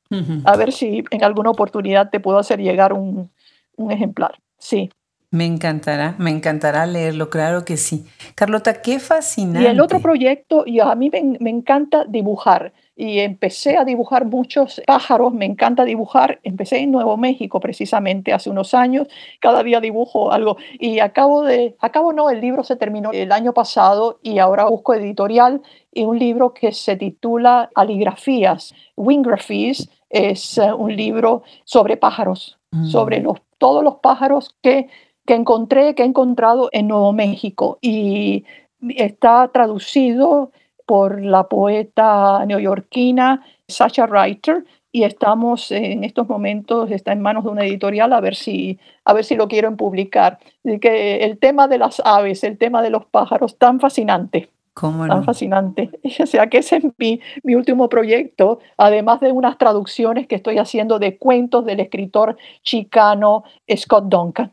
A 0.44 0.56
ver 0.56 0.72
si 0.72 1.04
en 1.10 1.22
alguna 1.22 1.50
oportunidad 1.50 2.08
te 2.08 2.18
puedo 2.18 2.38
hacer 2.38 2.58
llegar 2.58 2.94
un, 2.94 3.30
un 3.76 3.92
ejemplar. 3.92 4.38
Sí. 4.56 4.88
Me 5.36 5.44
encantará, 5.44 6.14
me 6.16 6.30
encantará 6.30 6.86
leerlo, 6.86 7.28
claro 7.28 7.66
que 7.66 7.76
sí. 7.76 8.06
Carlota, 8.34 8.80
qué 8.80 8.98
fascinante. 8.98 9.68
Y 9.68 9.70
el 9.70 9.80
otro 9.80 10.00
proyecto, 10.00 10.62
y 10.64 10.80
a 10.80 10.94
mí 10.94 11.10
me, 11.10 11.36
me, 11.40 11.50
encanta 11.50 12.06
dibujar 12.08 12.72
y 12.96 13.18
empecé 13.18 13.76
a 13.76 13.84
dibujar 13.84 14.24
muchos 14.24 14.80
pájaros, 14.86 15.34
me 15.34 15.44
encanta 15.44 15.84
dibujar, 15.84 16.40
empecé 16.42 16.78
en 16.78 16.90
Nuevo 16.90 17.18
México 17.18 17.60
precisamente 17.60 18.32
hace 18.32 18.48
unos 18.48 18.72
años, 18.72 19.08
cada 19.38 19.62
día 19.62 19.78
dibujo 19.82 20.32
algo 20.32 20.56
y 20.80 21.00
acabo 21.00 21.42
de, 21.42 21.76
acabo 21.80 22.14
no, 22.14 22.30
el 22.30 22.40
libro 22.40 22.64
se 22.64 22.76
terminó 22.76 23.12
el 23.12 23.30
año 23.30 23.52
pasado 23.52 24.18
y 24.22 24.38
ahora 24.38 24.64
busco 24.64 24.94
editorial 24.94 25.60
y 25.92 26.04
un 26.04 26.18
libro 26.18 26.54
que 26.54 26.72
se 26.72 26.96
titula 26.96 27.68
Aligrafías, 27.74 28.74
Wingraphies, 28.96 29.90
es 30.08 30.56
eh, 30.56 30.72
un 30.72 30.96
libro 30.96 31.42
sobre 31.64 31.98
pájaros, 31.98 32.58
mm. 32.70 32.86
sobre 32.86 33.20
los, 33.20 33.42
todos 33.58 33.84
los 33.84 33.96
pájaros 33.96 34.56
que 34.62 34.88
que 35.26 35.34
encontré, 35.34 35.94
que 35.94 36.02
he 36.02 36.06
encontrado 36.06 36.68
en 36.72 36.88
Nuevo 36.88 37.12
México 37.12 37.78
y 37.80 38.44
está 38.88 39.48
traducido 39.48 40.52
por 40.86 41.20
la 41.20 41.48
poeta 41.48 42.44
neoyorquina 42.46 43.44
Sacha 43.68 44.06
Reiter 44.06 44.64
y 44.92 45.04
estamos 45.04 45.70
en 45.72 46.04
estos 46.04 46.26
momentos, 46.28 46.90
está 46.90 47.12
en 47.12 47.20
manos 47.20 47.44
de 47.44 47.50
una 47.50 47.64
editorial 47.66 48.12
a 48.14 48.20
ver 48.20 48.34
si, 48.34 48.78
a 49.04 49.12
ver 49.12 49.24
si 49.24 49.34
lo 49.34 49.46
quieren 49.46 49.76
publicar. 49.76 50.38
que 50.80 51.18
el 51.18 51.38
tema 51.38 51.68
de 51.68 51.76
las 51.76 52.00
aves, 52.04 52.44
el 52.44 52.56
tema 52.56 52.80
de 52.80 52.90
los 52.90 53.04
pájaros, 53.04 53.58
tan 53.58 53.78
fascinante. 53.78 54.48
¿Cómo 54.72 55.06
Tan 55.06 55.24
fascinante. 55.24 55.90
O 56.22 56.26
sea 56.26 56.48
que 56.48 56.58
ese 56.58 56.76
es 56.76 56.84
mi, 56.98 57.20
mi, 57.42 57.54
último 57.54 57.88
proyecto, 57.88 58.60
además 58.76 59.20
de 59.20 59.32
unas 59.32 59.58
traducciones 59.58 60.26
que 60.26 60.34
estoy 60.34 60.58
haciendo 60.58 60.98
de 60.98 61.18
cuentos 61.18 61.66
del 61.66 61.80
escritor 61.80 62.36
chicano 62.62 63.44
Scott 63.74 64.04
Duncan. 64.08 64.52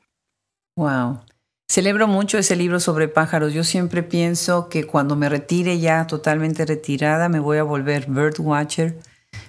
Wow. 0.76 1.19
Celebro 1.67 2.07
mucho 2.07 2.38
ese 2.38 2.55
libro 2.55 2.80
sobre 2.80 3.07
pájaros. 3.07 3.53
Yo 3.53 3.63
siempre 3.63 4.03
pienso 4.03 4.69
que 4.69 4.86
cuando 4.86 5.15
me 5.15 5.30
retire 5.30 5.80
ya 5.80 6.05
totalmente 6.07 6.65
retirada 6.65 7.30
me 7.30 7.39
voy 7.39 7.57
a 7.57 7.63
volver 7.63 8.05
bird 8.07 8.39
watcher. 8.39 8.99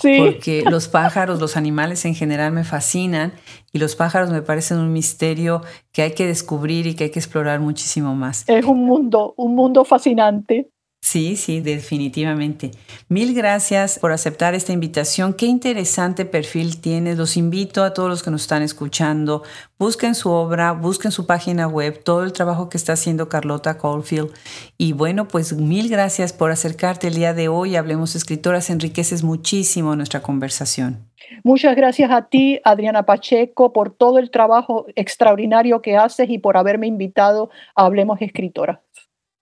Sí. 0.01 0.17
Porque 0.19 0.63
los 0.71 0.89
pájaros, 0.89 1.41
los 1.41 1.57
animales 1.57 2.05
en 2.05 2.15
general 2.15 2.53
me 2.53 2.65
fascinan 2.65 3.33
y 3.73 3.79
los 3.79 3.97
pájaros 3.97 4.31
me 4.31 4.43
parecen 4.43 4.79
un 4.79 4.93
misterio 4.93 5.63
que 5.93 6.03
hay 6.03 6.13
que 6.13 6.27
descubrir 6.27 6.87
y 6.87 6.95
que 6.95 7.05
hay 7.05 7.11
que 7.11 7.19
explorar 7.19 7.61
muchísimo 7.61 8.15
más. 8.15 8.45
Es 8.49 8.65
un 8.65 8.85
mundo, 8.85 9.35
un 9.37 9.55
mundo 9.55 9.85
fascinante. 9.85 10.71
Sí, 11.05 11.37
sí, 11.37 11.61
definitivamente. 11.61 12.71
Mil 13.11 13.35
gracias 13.35 13.99
por 13.99 14.11
aceptar 14.11 14.55
esta 14.55 14.73
invitación. 14.73 15.35
Qué 15.35 15.45
interesante 15.45 16.25
perfil 16.25 16.81
tienes. 16.81 17.19
Los 17.19 17.37
invito 17.37 17.85
a 17.85 17.93
todos 17.93 18.09
los 18.09 18.23
que 18.23 18.31
nos 18.31 18.41
están 18.41 18.63
escuchando. 18.63 19.43
Busquen 19.79 20.15
su 20.15 20.31
obra, 20.31 20.73
busquen 20.73 21.13
su 21.13 21.27
página 21.27 21.69
web, 21.69 22.03
todo 22.03 22.25
el 22.25 22.33
trabajo 22.33 22.71
que 22.71 22.79
está 22.79 22.95
haciendo 22.95 23.29
Carlota 23.29 23.77
Caulfield. 23.77 24.31
Y 24.79 24.95
bueno, 24.95 25.29
pues 25.29 25.53
mil 25.53 25.91
gracias 25.91 26.33
por 26.33 26.51
acercarte 26.51 27.09
el 27.09 27.17
día 27.17 27.35
de 27.35 27.49
hoy. 27.49 27.77
Hablemos 27.77 28.17
Escritoras, 28.17 28.71
enriqueces 28.71 29.23
muchísimo 29.23 29.95
nuestra 29.97 30.23
conversación. 30.23 31.11
Muchas 31.43 31.77
gracias 31.77 32.11
a 32.11 32.29
ti, 32.29 32.61
Adriana 32.65 33.05
Pacheco, 33.05 33.75
por 33.75 33.95
todo 33.95 34.19
el 34.19 34.31
trabajo 34.31 34.87
extraordinario 34.97 35.83
que 35.83 35.99
haces 35.99 36.31
y 36.31 36.39
por 36.39 36.57
haberme 36.57 36.87
invitado 36.87 37.51
a 37.75 37.85
Hablemos 37.85 38.23
Escritoras. 38.23 38.79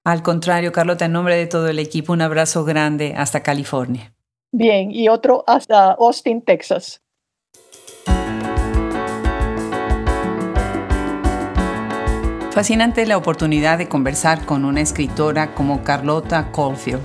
Al 0.04 0.22
contrario, 0.22 0.72
Carlota, 0.72 1.04
en 1.04 1.12
nombre 1.12 1.36
de 1.36 1.46
todo 1.46 1.68
el 1.68 1.78
equipo, 1.78 2.12
un 2.12 2.22
abrazo 2.22 2.64
grande 2.64 3.14
hasta 3.16 3.44
California. 3.44 4.12
Bien, 4.50 4.90
y 4.90 5.08
otro 5.08 5.44
hasta 5.46 5.92
Austin, 5.92 6.42
Texas. 6.42 7.00
Fascinante 12.50 13.06
la 13.06 13.16
oportunidad 13.16 13.78
de 13.78 13.88
conversar 13.88 14.44
con 14.44 14.64
una 14.64 14.80
escritora 14.80 15.54
como 15.54 15.84
Carlota 15.84 16.50
Caulfield. 16.52 17.00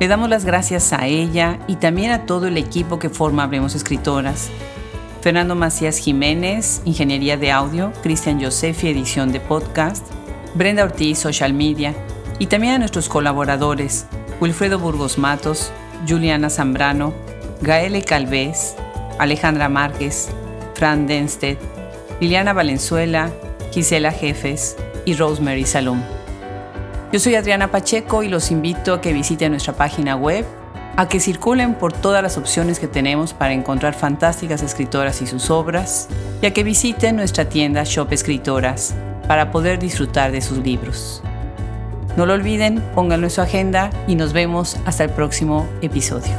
Le 0.00 0.08
damos 0.08 0.30
las 0.30 0.44
gracias 0.44 0.92
a 0.92 1.06
ella 1.06 1.58
y 1.66 1.76
también 1.76 2.12
a 2.12 2.24
todo 2.24 2.46
el 2.46 2.56
equipo 2.56 2.98
que 2.98 3.10
forma 3.10 3.42
Hablemos 3.42 3.74
Escritoras. 3.74 4.48
Fernando 5.20 5.54
Macías 5.54 5.98
Jiménez, 5.98 6.82
Ingeniería 6.84 7.36
de 7.36 7.50
Audio, 7.50 7.92
Cristian 8.02 8.42
Josefi, 8.42 8.88
Edición 8.88 9.30
de 9.30 9.40
Podcast, 9.40 10.06
Brenda 10.54 10.84
Ortiz, 10.84 11.18
Social 11.18 11.54
Media, 11.54 11.94
y 12.38 12.46
también 12.46 12.74
a 12.74 12.78
nuestros 12.78 13.08
colaboradores, 13.08 14.06
Wilfredo 14.40 14.78
Burgos 14.78 15.18
Matos, 15.18 15.72
Juliana 16.08 16.50
Zambrano, 16.50 17.14
Gaele 17.60 18.02
Calvez, 18.02 18.74
Alejandra 19.18 19.68
Márquez, 19.68 20.28
Fran 20.74 21.06
Denstedt, 21.06 21.58
Liliana 22.20 22.52
Valenzuela, 22.52 23.30
Gisela 23.72 24.12
Jefes, 24.12 24.76
y 25.04 25.14
Rosemary 25.14 25.64
Salom. 25.64 26.02
Yo 27.12 27.20
soy 27.20 27.34
Adriana 27.34 27.70
Pacheco 27.70 28.22
y 28.22 28.28
los 28.28 28.50
invito 28.50 28.94
a 28.94 29.00
que 29.00 29.12
visiten 29.12 29.52
nuestra 29.52 29.74
página 29.74 30.16
web, 30.16 30.46
a 30.96 31.08
que 31.08 31.20
circulen 31.20 31.74
por 31.74 31.92
todas 31.92 32.22
las 32.22 32.36
opciones 32.36 32.78
que 32.78 32.88
tenemos 32.88 33.32
para 33.32 33.54
encontrar 33.54 33.94
fantásticas 33.94 34.62
escritoras 34.62 35.22
y 35.22 35.26
sus 35.26 35.50
obras, 35.50 36.08
y 36.40 36.46
a 36.46 36.52
que 36.52 36.64
visiten 36.64 37.16
nuestra 37.16 37.48
tienda 37.48 37.84
Shop 37.84 38.12
Escritoras 38.12 38.94
para 39.26 39.50
poder 39.50 39.78
disfrutar 39.78 40.32
de 40.32 40.40
sus 40.40 40.58
libros. 40.58 41.22
No 42.16 42.26
lo 42.26 42.34
olviden, 42.34 42.82
pónganlo 42.94 43.26
en 43.26 43.30
su 43.30 43.40
agenda 43.40 43.90
y 44.06 44.16
nos 44.16 44.32
vemos 44.32 44.76
hasta 44.84 45.04
el 45.04 45.10
próximo 45.10 45.66
episodio. 45.80 46.32